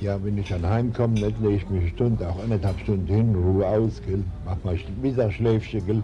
Ja, 0.01 0.22
wenn 0.22 0.39
ich 0.39 0.49
dann 0.49 0.64
heimkomme, 0.68 1.14
nicht 1.14 1.41
lege 1.41 1.57
ich 1.57 1.68
mich 1.70 1.81
eine 1.81 1.91
Stunde, 1.91 2.29
auch 2.29 2.43
eineinhalb 2.43 2.79
Stunden 2.81 3.07
hin, 3.07 3.35
ruhe 3.35 3.66
aus, 3.66 4.01
gell? 4.07 4.22
mach 4.45 4.62
mal 4.62 4.79
Mittagsschläfchen, 5.03 5.87
gell? 5.87 6.03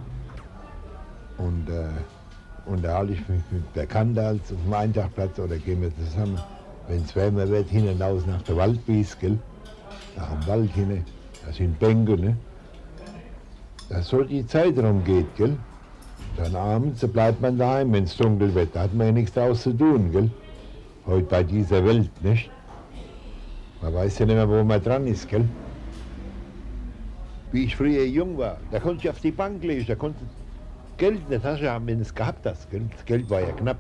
Und 1.39 1.69
äh, 1.69 2.71
unterhalte 2.71 3.13
ich 3.13 3.29
mich 3.29 3.43
mit 3.51 3.63
der 3.75 3.87
Kandals 3.87 4.53
auf 4.53 4.59
dem 4.65 4.73
Eintagplatz 4.73 5.39
oder 5.39 5.57
gehen 5.59 5.83
wir 5.83 5.95
zusammen, 5.97 6.39
wenn 6.89 7.03
es 7.03 7.15
wärmer 7.15 7.49
wird, 7.49 7.69
hinaus 7.69 8.27
nach 8.27 8.43
der 8.43 8.57
Waldwies, 8.57 9.19
gell? 9.19 9.39
Nach 10.17 10.31
dem 10.31 10.47
Wald 10.47 10.71
hin, 10.73 11.05
da 11.45 11.53
sind 11.53 11.79
Bänke, 11.79 12.17
ne? 12.17 12.37
Dass 13.91 14.09
so 14.09 14.25
die 14.25 14.47
Zeit 14.47 14.79
rumgeht, 14.79 15.37
gell? 15.37 15.57
Dann 16.37 16.57
abends 16.57 17.07
bleibt 17.07 17.41
man 17.41 17.57
daheim, 17.57 17.93
wenn 17.93 18.05
es 18.05 18.17
dunkel 18.17 18.55
wird, 18.55 18.75
da 18.75 18.83
hat 18.83 18.95
man 18.95 19.07
ja 19.09 19.13
nichts 19.13 19.33
draus 19.33 19.63
zu 19.63 19.73
tun, 19.73 20.11
gell? 20.11 20.31
Heute 21.07 21.27
bei 21.27 21.43
dieser 21.45 21.85
Welt, 21.85 22.11
nicht? 22.23 22.51
Man 23.81 23.95
weiß 23.95 24.19
ja 24.19 24.27
nicht 24.27 24.35
mehr, 24.35 24.49
wo 24.49 24.65
man 24.65 24.83
dran 24.83 25.07
ist, 25.07 25.29
gell? 25.29 25.45
Wie 27.53 27.65
ich 27.65 27.77
früher 27.77 28.05
jung 28.05 28.37
war, 28.37 28.59
da 28.73 28.81
konnte 28.81 29.05
ich 29.05 29.11
auf 29.11 29.21
die 29.21 29.31
Bank 29.31 29.63
legen, 29.63 29.85
da 29.87 29.95
konnte 29.95 30.19
Geld 30.97 31.21
in 31.25 31.31
der 31.31 31.43
Tasche 31.43 31.71
haben, 31.71 31.87
wenn 31.87 32.01
es 32.01 32.15
gehabt 32.15 32.47
hast. 32.47 32.71
Gell? 32.71 32.83
Das 32.91 33.05
Geld 33.05 33.29
war 33.31 33.41
ja 33.41 33.53
knapp. 33.53 33.79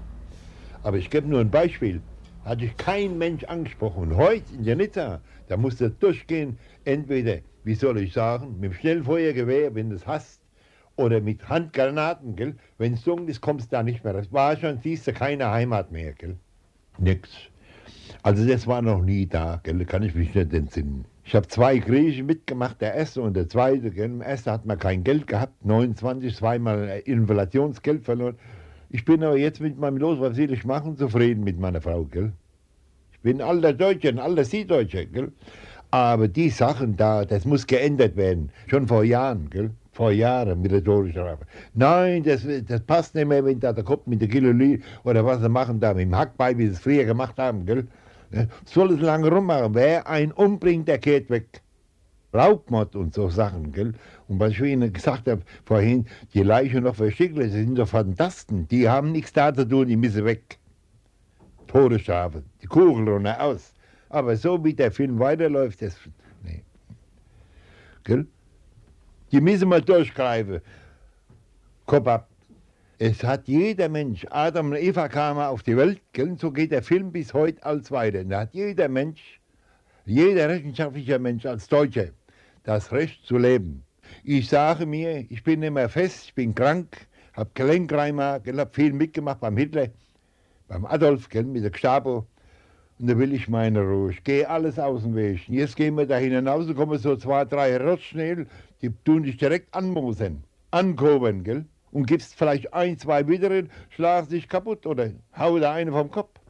Aber 0.82 0.96
ich 0.96 1.10
gebe 1.10 1.28
nur 1.28 1.40
ein 1.40 1.50
Beispiel. 1.50 2.00
Hatte 2.44 2.66
ich 2.66 2.76
kein 2.76 3.16
Mensch 3.18 3.44
angesprochen. 3.44 4.10
Und 4.10 4.16
heute 4.16 4.44
in 4.54 4.64
der 4.64 4.76
Nizza, 4.76 5.20
da 5.48 5.56
musst 5.56 5.80
du 5.80 5.90
durchgehen, 5.90 6.58
entweder, 6.84 7.38
wie 7.64 7.74
soll 7.74 7.98
ich 7.98 8.12
sagen, 8.12 8.56
mit 8.60 8.72
dem 8.72 8.74
Schnellfeuergewehr, 8.74 9.74
wenn 9.74 9.90
du 9.90 9.96
es 9.96 10.06
hast, 10.06 10.40
oder 10.96 11.20
mit 11.20 11.48
Handgranaten, 11.48 12.36
gell? 12.36 12.54
Wenn 12.78 12.94
es 12.94 13.02
dunkel 13.02 13.28
ist, 13.28 13.40
kommst 13.40 13.72
du 13.72 13.76
da 13.76 13.82
nicht 13.82 14.04
mehr. 14.04 14.12
Das 14.12 14.32
war 14.32 14.56
schon, 14.56 14.78
siehst 14.78 15.06
du 15.06 15.12
keine 15.12 15.50
Heimat 15.50 15.92
mehr, 15.92 16.12
gell? 16.12 16.36
Nix. 16.98 17.30
Also 18.22 18.46
das 18.46 18.66
war 18.66 18.82
noch 18.82 19.02
nie 19.02 19.26
da, 19.26 19.60
gell? 19.62 19.84
kann 19.84 20.02
ich 20.02 20.14
mich 20.14 20.34
nicht 20.34 20.52
entsinnen. 20.52 21.04
Ich 21.26 21.34
habe 21.34 21.48
zwei 21.48 21.78
Griechen 21.78 22.26
mitgemacht, 22.26 22.80
der 22.82 22.94
erste 22.94 23.22
und 23.22 23.34
der 23.34 23.48
zweite. 23.48 23.90
Gell? 23.90 24.06
Im 24.06 24.20
ersten 24.20 24.50
hat 24.50 24.66
man 24.66 24.78
kein 24.78 25.04
Geld 25.04 25.26
gehabt, 25.26 25.64
29, 25.64 26.36
zweimal 26.36 27.02
Inflationsgeld 27.06 28.04
verloren. 28.04 28.36
Ich 28.90 29.04
bin 29.04 29.24
aber 29.24 29.36
jetzt 29.36 29.60
mit 29.60 29.78
meinem 29.78 29.96
Los, 29.96 30.20
was 30.20 30.36
will 30.36 30.52
ich 30.52 30.64
machen, 30.64 30.96
zufrieden 30.96 31.42
mit 31.42 31.58
meiner 31.58 31.80
Frau. 31.80 32.04
Gell? 32.04 32.32
Ich 33.12 33.20
bin 33.20 33.40
alter 33.40 33.72
Deutscher, 33.72 34.10
ein 34.10 34.18
alter 34.18 34.44
Süddeutscher. 34.44 35.06
Gell? 35.06 35.32
Aber 35.90 36.28
die 36.28 36.50
Sachen 36.50 36.96
da, 36.96 37.24
das 37.24 37.46
muss 37.46 37.66
geändert 37.66 38.16
werden. 38.16 38.50
Schon 38.66 38.86
vor 38.86 39.02
Jahren, 39.02 39.48
gell? 39.48 39.70
Vor 39.94 40.10
Jahren 40.10 40.60
mit 40.60 40.72
der 40.72 40.82
Todesstrafe. 40.82 41.46
Nein, 41.72 42.22
das, 42.24 42.46
das 42.66 42.80
passt 42.80 43.14
nicht 43.14 43.26
mehr, 43.26 43.44
wenn 43.44 43.60
da 43.60 43.72
der 43.72 43.84
Kopf 43.84 44.06
mit 44.06 44.20
der 44.20 44.28
Kiloli 44.28 44.82
oder 45.04 45.24
was 45.24 45.40
sie 45.40 45.48
machen 45.48 45.80
da, 45.80 45.94
mit 45.94 46.02
dem 46.02 46.16
Hackbein, 46.16 46.58
wie 46.58 46.66
sie 46.66 46.72
es 46.72 46.80
früher 46.80 47.04
gemacht 47.04 47.38
haben. 47.38 47.64
Gell? 47.64 47.86
Soll 48.64 48.92
es 48.92 49.00
lange 49.00 49.30
rummachen. 49.30 49.74
Wer 49.74 50.08
einen 50.08 50.32
umbringt, 50.32 50.88
der 50.88 50.98
geht 50.98 51.30
weg. 51.30 51.62
Raubmord 52.34 52.96
und 52.96 53.14
so 53.14 53.28
Sachen, 53.28 53.70
gell? 53.70 53.92
Und 54.26 54.40
was 54.40 54.50
ich 54.50 54.60
Ihnen 54.60 54.92
gesagt 54.92 55.28
habe 55.28 55.42
vorhin, 55.64 56.06
die 56.34 56.42
Leichen 56.42 56.82
noch 56.82 56.96
versteckt, 56.96 57.38
das 57.38 57.52
sind 57.52 57.76
doch 57.76 57.86
Fantasten. 57.86 58.66
Die 58.66 58.88
haben 58.88 59.12
nichts 59.12 59.32
da 59.32 59.54
zu 59.54 59.68
tun, 59.68 59.86
die 59.86 59.96
müssen 59.96 60.24
weg. 60.24 60.58
Todesstrafe, 61.68 62.42
die 62.60 62.66
Kugel 62.66 63.08
runter 63.08 63.40
aus. 63.40 63.72
Aber 64.08 64.36
so 64.36 64.62
wie 64.64 64.74
der 64.74 64.90
Film 64.90 65.20
weiterläuft, 65.20 65.80
das. 65.82 65.96
Nee. 66.42 66.64
Gell? 68.02 68.26
Die 69.34 69.40
müssen 69.40 69.68
mal 69.68 69.82
durchgreifen. 69.82 70.60
Kopf 71.86 72.06
ab. 72.06 72.28
Es 73.00 73.24
hat 73.24 73.48
jeder 73.48 73.88
Mensch, 73.88 74.24
Adam 74.30 74.70
und 74.70 74.76
Eva 74.76 75.08
kamen 75.08 75.40
auf 75.40 75.64
die 75.64 75.76
Welt, 75.76 76.00
gell? 76.12 76.36
so 76.38 76.52
geht 76.52 76.70
der 76.70 76.84
Film 76.84 77.10
bis 77.10 77.34
heute 77.34 77.66
als 77.66 77.90
weiter. 77.90 78.22
Da 78.22 78.42
hat 78.42 78.54
jeder 78.54 78.88
Mensch, 78.88 79.40
jeder 80.06 80.48
rechenschaftliche 80.48 81.18
Mensch 81.18 81.44
als 81.46 81.66
Deutscher 81.66 82.10
das 82.62 82.92
Recht 82.92 83.26
zu 83.26 83.36
leben. 83.36 83.82
Ich 84.22 84.48
sage 84.48 84.86
mir, 84.86 85.26
ich 85.28 85.42
bin 85.42 85.58
mehr 85.58 85.88
fest, 85.88 86.26
ich 86.26 86.34
bin 86.34 86.54
krank, 86.54 87.08
habe 87.32 87.50
Gelenkreimer, 87.54 88.40
habe 88.46 88.70
viel 88.70 88.92
mitgemacht 88.92 89.40
beim 89.40 89.56
Hitler, 89.56 89.88
beim 90.68 90.86
Adolf, 90.86 91.28
gell, 91.28 91.42
mit 91.42 91.64
der 91.64 91.72
Gestapo. 91.72 92.24
Und 92.98 93.08
da 93.08 93.18
will 93.18 93.32
ich 93.32 93.48
meine 93.48 93.80
Ruhe. 93.80 94.12
Ich 94.12 94.22
gehe 94.22 94.48
alles 94.48 94.78
aus 94.78 95.02
dem 95.02 95.16
Weg. 95.16 95.48
Jetzt 95.48 95.76
gehen 95.76 95.96
wir 95.96 96.06
da 96.06 96.16
hinaus, 96.16 96.72
kommen 96.74 96.98
so 96.98 97.16
zwei, 97.16 97.44
drei 97.44 97.76
Rotschnädel, 97.76 98.46
die 98.82 98.90
tun 99.04 99.24
dich 99.24 99.36
direkt 99.36 99.74
anmosen, 99.74 100.44
ankoben, 100.70 101.42
gell? 101.42 101.64
und 101.94 102.06
gibst 102.06 102.34
vielleicht 102.34 102.74
ein, 102.74 102.98
zwei 102.98 103.26
Witteren, 103.26 103.70
schlagen 103.88 104.28
sich 104.28 104.48
kaputt 104.48 104.84
oder 104.84 105.10
hauen 105.36 105.60
da 105.60 105.72
einen 105.72 105.92
vom 105.92 106.10
Kopf. 106.10 106.40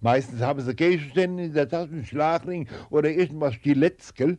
Meistens 0.00 0.40
haben 0.40 0.60
sie 0.60 0.74
Gegenstände 0.74 1.44
in 1.44 1.54
der 1.54 1.68
Tasche, 1.68 2.04
Schlagring 2.04 2.68
oder 2.90 3.10
irgendwas 3.10 3.54
Stiletts, 3.54 4.14
gell? 4.14 4.38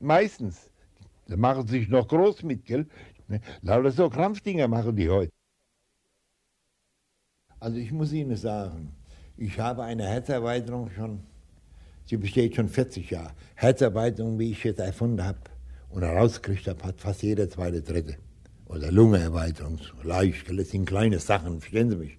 Meistens. 0.00 0.70
Da 1.26 1.36
machen 1.36 1.66
sie 1.66 1.80
sich 1.80 1.88
noch 1.88 2.06
groß 2.06 2.42
mit, 2.42 2.64
gell? 2.64 2.86
Ne? 3.28 3.40
Lauter 3.62 3.90
so 3.90 4.08
Krampfdinger 4.10 4.68
machen 4.68 4.94
die 4.94 5.08
heute. 5.08 5.32
Also 7.60 7.76
ich 7.76 7.92
muss 7.92 8.12
Ihnen 8.12 8.36
sagen, 8.36 8.92
ich 9.40 9.58
habe 9.58 9.84
eine 9.84 10.06
Herzerweiterung 10.06 10.90
schon, 10.90 11.20
sie 12.04 12.18
besteht 12.18 12.56
schon 12.56 12.68
40 12.68 13.10
Jahre. 13.10 13.32
Herzerweiterung, 13.54 14.38
wie 14.38 14.50
ich 14.50 14.62
jetzt 14.64 14.80
erfunden 14.80 15.24
habe 15.24 15.38
und 15.88 16.02
herausgekriegt 16.02 16.68
habe, 16.68 16.84
hat 16.84 17.00
fast 17.00 17.22
jeder 17.22 17.48
zweite, 17.48 17.80
dritte 17.80 18.16
oder 18.66 18.92
Lungenerweiterung, 18.92 19.80
leicht, 20.04 20.46
das 20.56 20.70
sind 20.70 20.84
kleine 20.84 21.18
Sachen, 21.18 21.60
verstehen 21.60 21.88
Sie 21.88 21.96
mich. 21.96 22.18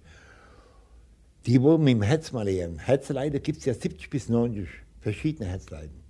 Die, 1.46 1.62
wo 1.62 1.78
mit 1.78 1.94
dem 1.94 2.02
Herz 2.02 2.32
mal 2.32 2.44
lehren, 2.44 2.78
Herzleiden 2.78 3.40
gibt 3.40 3.58
es 3.60 3.66
ja 3.66 3.74
70 3.74 4.10
bis 4.10 4.28
90 4.28 4.68
verschiedene 5.00 5.48
Herzleiden. 5.48 6.02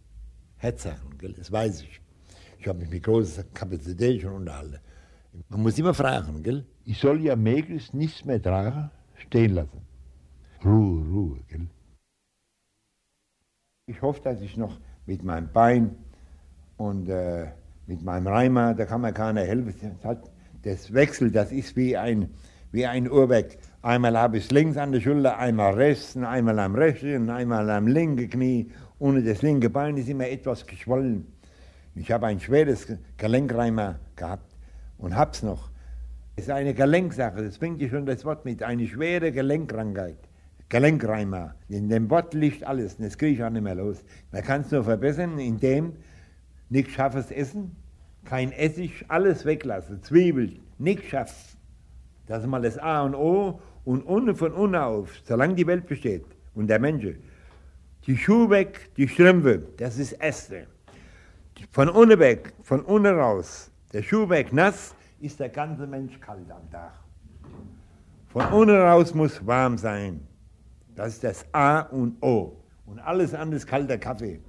Herzsachen, 0.57 1.19
gell? 1.19 1.35
das 1.35 1.53
weiß 1.53 1.83
ich. 1.83 2.01
Ich 2.59 2.67
habe 2.67 2.79
mich 2.79 2.89
mit 2.89 3.03
großer 3.03 3.45
Kapazität 3.53 4.23
schon 4.23 4.33
unterhalten. 4.33 4.79
Man 5.51 5.63
muss 5.63 5.79
immer 5.79 5.93
fragen, 5.93 6.43
gell? 6.43 6.65
Ich 6.87 6.99
soll 6.99 7.21
ja 7.21 7.37
möglichst 7.37 7.93
nichts 7.93 8.25
mehr 8.25 8.41
tragen, 8.41 8.91
stehen 9.17 9.55
lassen. 9.55 9.92
Ruhe, 10.65 11.05
Ruhe, 11.09 11.41
gell? 11.49 11.69
Ich 13.87 14.01
hoffe, 14.01 14.21
dass 14.23 14.41
ich 14.41 14.57
noch 14.57 14.79
mit 15.07 15.25
meinem 15.25 15.53
Bein 15.53 15.97
und 16.77 17.09
äh, 17.09 17.49
mit 17.87 18.03
meinem 18.03 18.29
Reimer, 18.29 18.75
da 18.75 18.85
kann 18.85 19.01
mir 19.01 19.13
keiner 19.13 19.43
helfen. 19.43 19.75
Das 19.81 20.05
hat 20.05 20.31
das 20.63 21.53
ist 21.53 21.77
wie 21.77 21.97
ein, 21.97 22.31
wie 22.71 22.87
ein 22.87 23.11
Uhrwerk. 23.11 23.59
Einmal 23.83 24.17
habe 24.17 24.39
ich 24.39 24.45
es 24.45 24.51
links 24.53 24.77
an 24.77 24.93
der 24.93 25.01
Schulter, 25.01 25.39
einmal 25.39 25.75
rechts, 25.75 26.17
einmal 26.17 26.59
am 26.61 26.77
rechten, 26.77 27.29
einmal 27.31 27.69
am 27.69 27.89
linken 27.89 28.31
Knie. 28.31 28.71
Und 29.01 29.27
das 29.27 29.43
linke 29.43 29.71
Bein 29.71 29.97
ist 29.97 30.09
immer 30.09 30.29
etwas 30.29 30.67
geschwollen. 30.67 31.27
Ich 31.97 32.13
habe 32.13 32.27
ein 32.27 32.39
schweres 32.39 32.87
Gelenkreimer 33.17 33.99
gehabt 34.15 34.55
und 34.99 35.17
habe 35.17 35.33
es 35.33 35.43
noch. 35.43 35.71
Es 36.37 36.45
ist 36.45 36.51
eine 36.51 36.73
Gelenksache, 36.73 37.43
das 37.43 37.59
bringt 37.59 37.83
ja 37.83 37.89
schon 37.89 38.07
das 38.07 38.25
Wort 38.25 38.45
mit, 38.45 38.63
eine 38.63 38.87
schwere 38.87 39.33
Gelenkkrankheit. 39.33 40.17
Gelenkreimer. 40.73 41.55
In 41.69 41.91
dem 41.91 42.09
Wort 42.09 42.33
liegt 42.33 42.65
alles, 42.65 42.97
das 42.97 43.19
kriege 43.19 43.35
ich 43.35 43.45
auch 43.45 43.51
nicht 43.51 43.63
mehr 43.63 43.75
los. 43.75 44.03
Man 44.31 44.43
kann 44.43 44.63
es 44.63 44.71
nur 44.71 44.83
verbessern, 44.83 45.39
indem 45.39 45.93
nicht 46.71 46.91
scharfes 46.93 47.31
Essen, 47.31 47.77
kein 48.25 48.53
Essig, 48.53 49.05
alles 49.09 49.45
weglassen, 49.45 50.03
Zwiebeln, 50.03 50.61
nichts 50.79 51.09
scharf. 51.09 51.59
Das 52.27 52.43
ist 52.43 52.49
mal 52.49 52.63
das 52.63 52.79
A 52.79 53.03
und 53.03 53.15
O 53.15 53.61
und 53.85 54.01
unten 54.07 54.35
von 54.35 54.53
unten 54.53 54.77
auf, 54.77 55.11
solange 55.25 55.57
die 55.57 55.67
Welt 55.67 55.87
besteht 55.87 56.25
und 56.55 56.69
der 56.69 56.79
Mensch. 56.79 57.19
Die 58.07 58.17
Schuhe 58.17 58.49
weg, 58.49 58.89
die 58.97 59.07
Strümpfe, 59.07 59.63
das 59.77 59.99
ist 59.99 60.13
Erste. 60.13 60.69
Von 61.71 61.91
unten 61.91 62.19
weg, 62.19 62.55
von 62.63 62.81
unten 62.81 63.15
raus, 63.15 63.71
der 63.93 64.03
Schuh 64.03 64.27
weg 64.27 64.55
nass, 64.55 64.95
ist 65.21 65.39
der 65.39 65.51
ganze 65.51 65.87
Mensch 65.87 66.19
kalt 66.19 66.51
am 66.51 66.71
Tag. 66.71 66.95
Von 68.29 68.47
unten 68.47 68.77
raus 68.77 69.15
muss 69.15 69.47
warm 69.47 69.77
sein. 69.77 70.32
Das 70.95 71.15
ist 71.15 71.25
das 71.25 71.45
A 71.53 71.81
und 71.81 72.23
O. 72.23 72.53
Und 72.87 72.99
alles 72.99 73.35
andere 73.35 73.57
ist 73.57 73.67
kalter 73.67 73.99
Kaffee. 73.99 74.41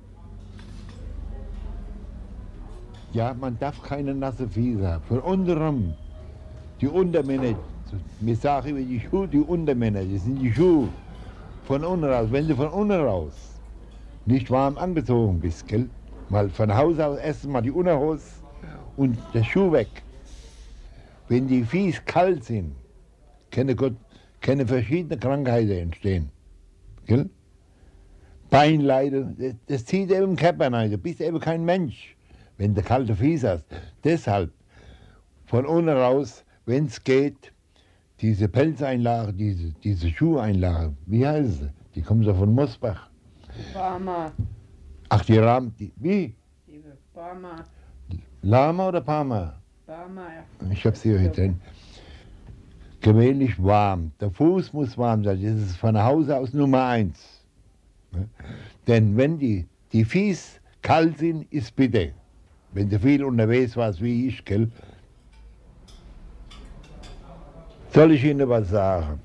Ja, 3.14 3.34
man 3.34 3.58
darf 3.60 3.82
keine 3.84 4.14
nasse 4.14 4.50
haben. 4.84 5.04
Von 5.08 5.20
unterem, 5.20 5.94
die 6.82 6.88
Untermänner, 6.88 7.56
wir 8.20 8.36
sagen 8.36 8.70
über 8.70 8.82
die 8.82 9.00
Schuhe, 9.00 9.28
die 9.28 9.39
Untermänner, 9.39 10.04
das 10.04 10.24
sind 10.24 10.41
die 10.41 10.52
Schuhe 10.52 10.89
von 11.66 11.84
unten 11.84 12.06
raus. 12.06 12.28
Wenn 12.32 12.48
du 12.48 12.56
von 12.56 12.70
unten 12.70 13.00
raus 13.00 13.62
nicht 14.26 14.50
warm 14.50 14.78
angezogen 14.78 15.39
bist, 15.39 15.68
gell? 15.68 15.88
mal 16.30 16.50
von 16.50 16.76
Haus 16.76 17.00
aus 17.00 17.20
erst 17.20 17.46
mal 17.46 17.62
die 17.62 17.72
Unterhose 17.72 18.26
und 18.98 19.18
der 19.34 19.44
Schuh 19.44 19.72
weg. 19.72 19.89
Wenn 21.28 21.48
die 21.48 21.64
Fies 21.64 22.04
kalt 22.06 22.44
sind, 22.44 22.76
können, 23.52 23.78
können 24.41 24.68
verschiedene 24.68 25.18
Krankheiten 25.18 25.72
entstehen. 25.72 26.33
Gell? 27.06 27.30
Beinleiden, 28.49 29.36
das, 29.38 29.56
das 29.68 29.86
zieht 29.86 30.12
eben 30.12 30.36
Körper 30.36 30.72
rein, 30.72 30.91
du 30.91 30.97
bist 30.97 31.22
eben 31.22 31.39
kein 31.39 31.66
Mensch 31.66 32.16
wenn 32.58 32.74
du 32.74 32.82
kalte 32.82 33.16
Fies 33.16 33.43
hast. 33.43 33.66
Deshalb 34.04 34.51
von 35.45 35.66
unten 35.66 35.89
raus, 35.89 36.43
wenn 36.66 36.86
es 36.86 37.04
geht, 37.04 37.51
diese 38.22 38.47
Pelzeinlage, 38.47 39.34
diese, 39.34 39.74
diese 39.84 40.10
Schuheinlage, 40.10 40.93
wie 41.06 41.28
heißt 41.28 41.60
sie? 41.60 41.70
Die 41.95 42.01
kommen 42.01 42.24
so 42.24 42.34
von 42.34 42.54
Mosbach. 42.54 43.10
Barmer. 43.74 44.32
Ach, 45.10 45.24
die 45.26 45.38
Rahmen, 45.38 45.76
die, 45.78 45.91
wie? 45.97 46.36
Die 46.68 46.82
Barmer, 47.14 47.64
Lama 48.41 48.88
oder 48.88 49.01
Parma? 49.01 49.62
Barmer, 49.86 50.28
ja. 50.36 50.72
Ich 50.72 50.86
habe 50.86 50.95
sie 50.95 51.18
hier 51.18 51.30
drin. 51.30 51.60
Gewöhnlich 53.04 53.62
warm. 53.62 54.14
Der 54.22 54.32
Fuß 54.32 54.72
muss 54.72 54.97
warm 54.97 55.26
sein. 55.26 55.41
Das 55.43 55.62
ist 55.62 55.76
von 55.76 56.01
Hause 56.01 56.38
aus 56.38 56.54
Nummer 56.54 56.86
eins. 56.86 57.45
Ne? 58.12 58.30
Denn 58.88 59.18
wenn 59.18 59.38
die, 59.38 59.66
die 59.91 60.06
Fies 60.06 60.62
kalt 60.82 61.18
sind, 61.18 61.51
ist 61.51 61.76
bitte. 61.76 62.14
Wenn 62.72 62.89
du 62.89 62.97
viel 62.97 63.26
unterwegs 63.26 63.76
warst 63.76 64.01
wie 64.01 64.28
ich, 64.28 64.45
gell? 64.45 64.72
Soll 67.89 68.14
ich 68.14 68.24
Ihnen 68.24 68.47
was 68.47 68.70
sagen? 68.70 69.20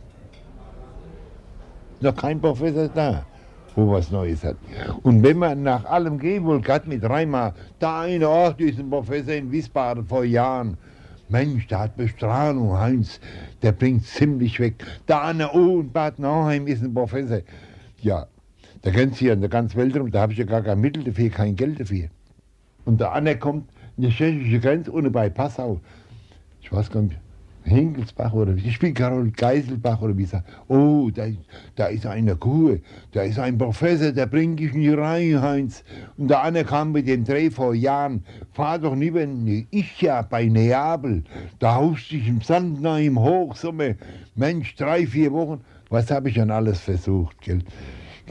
Noch 2.01 2.16
kein 2.16 2.41
Professor 2.41 2.89
da, 2.89 3.24
wo 3.76 3.93
was 3.93 4.11
Neues 4.11 4.43
hat. 4.43 4.57
Und 5.05 5.22
wenn 5.22 5.39
man 5.39 5.62
nach 5.62 5.85
allem 5.85 6.18
gehen 6.18 6.45
will, 6.47 6.61
gerade 6.61 6.89
mit 6.89 7.03
dreimal, 7.05 7.55
da 7.79 8.01
eine, 8.01 8.26
ach, 8.26 8.55
diesen 8.55 8.91
Professor 8.91 9.35
in 9.35 9.53
Wiesbaden 9.53 10.05
vor 10.05 10.24
Jahren, 10.24 10.76
Mensch, 11.31 11.66
der 11.66 11.81
hat 11.81 11.97
Bestrahlung, 11.97 12.79
Heinz, 12.79 13.20
der 13.62 13.72
bringt 13.72 14.05
ziemlich 14.05 14.59
weg. 14.61 14.85
Da 15.07 15.26
eine, 15.29 15.53
oh, 15.53 15.81
in 15.81 15.93
Bad 15.93 16.18
Nauheim 16.18 16.66
ist 16.66 16.83
ein 16.83 16.95
Professor. 16.95 17.41
Ja, 18.01 18.26
da 18.83 18.91
kennen 18.91 19.12
Sie 19.12 19.26
ja 19.26 19.35
in 19.35 19.41
der 19.41 19.51
ganzen 19.51 19.76
Welt 19.76 19.97
rum, 19.97 20.11
da 20.11 20.22
habe 20.22 20.33
ich 20.33 20.39
ja 20.39 20.45
gar 20.45 20.62
kein 20.62 20.81
Mittel 20.81 21.05
dafür, 21.05 21.31
kein 21.31 21.57
Geld 21.57 21.81
dafür. 21.81 22.09
Und 22.85 23.01
der 23.01 23.12
andere 23.12 23.37
kommt 23.37 23.68
in 23.97 24.05
die 24.05 24.11
tschechische 24.11 24.61
Grenze 24.61 24.93
ohne 24.93 25.11
bei 25.11 25.29
Passau. 25.29 25.81
Ich 26.62 26.72
weiß 26.72 26.91
gar 26.91 27.03
nicht, 27.03 27.18
Hinkelsbach 27.65 28.33
oder 28.33 28.55
ich 28.55 28.75
spiele 28.75 28.93
Karol 28.93 29.31
Geiselbach 29.31 30.01
oder 30.01 30.17
wie 30.17 30.25
sagt, 30.25 30.49
oh, 30.69 31.11
da, 31.13 31.27
da 31.77 31.87
ist 31.87 32.07
eine 32.07 32.37
Kuh, 32.37 32.79
da 33.13 33.23
ist 33.23 33.39
ein 33.39 33.59
Professor, 33.59 34.13
der 34.13 34.27
bringt 34.27 34.61
dich 34.61 34.73
nie 34.73 34.89
rein, 34.89 35.41
Heinz. 35.43 35.85
Und 36.17 36.29
der 36.29 36.43
andere 36.43 36.65
kam 36.65 36.93
mit 36.93 37.07
dem 37.07 37.25
Dreh 37.25 37.51
vor 37.51 37.75
Jahren, 37.75 38.25
fahr 38.53 38.79
doch 38.79 38.97
lieber 38.97 39.23
in 39.23 39.67
ich 39.71 40.01
ja 40.01 40.23
bei 40.23 40.47
Neapel, 40.47 41.25
da 41.59 41.75
haust 41.75 42.11
dich 42.11 42.27
im 42.29 42.41
Sand 42.41 42.81
nach 42.81 42.99
im 42.99 43.19
Hochsommer, 43.19 43.95
Mensch, 44.35 44.75
drei, 44.77 45.07
vier 45.07 45.33
Wochen, 45.33 45.61
was 45.91 46.11
habe 46.11 46.29
ich 46.29 46.41
an 46.41 46.51
alles 46.51 46.81
versucht, 46.81 47.41
gell? 47.41 47.63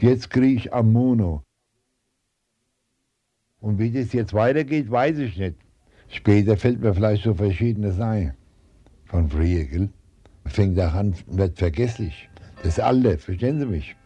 Jetzt 0.00 0.30
kriege 0.30 0.54
ich 0.54 0.72
Ammono. 0.72 1.42
Und 3.60 3.78
wie 3.78 3.90
das 3.90 4.12
jetzt 4.12 4.32
weitergeht, 4.32 4.90
weiß 4.90 5.18
ich 5.18 5.36
nicht. 5.36 5.56
Später 6.08 6.56
fällt 6.56 6.80
mir 6.80 6.94
vielleicht 6.94 7.24
so 7.24 7.34
verschiedenes 7.34 8.00
ein 8.00 8.37
von 9.08 9.28
früher, 9.28 9.64
gell? 9.64 9.88
Man 10.44 10.52
Fängt 10.52 10.80
auch 10.80 10.94
an, 10.94 11.14
wird 11.26 11.58
vergesslich. 11.58 12.28
Das 12.62 12.78
Alte, 12.78 13.18
verstehen 13.18 13.58
Sie 13.58 13.66
mich? 13.66 13.96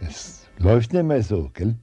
Es 0.00 0.46
läuft 0.58 0.92
nicht 0.92 1.04
mehr 1.04 1.22
so, 1.22 1.50
gell? 1.52 1.76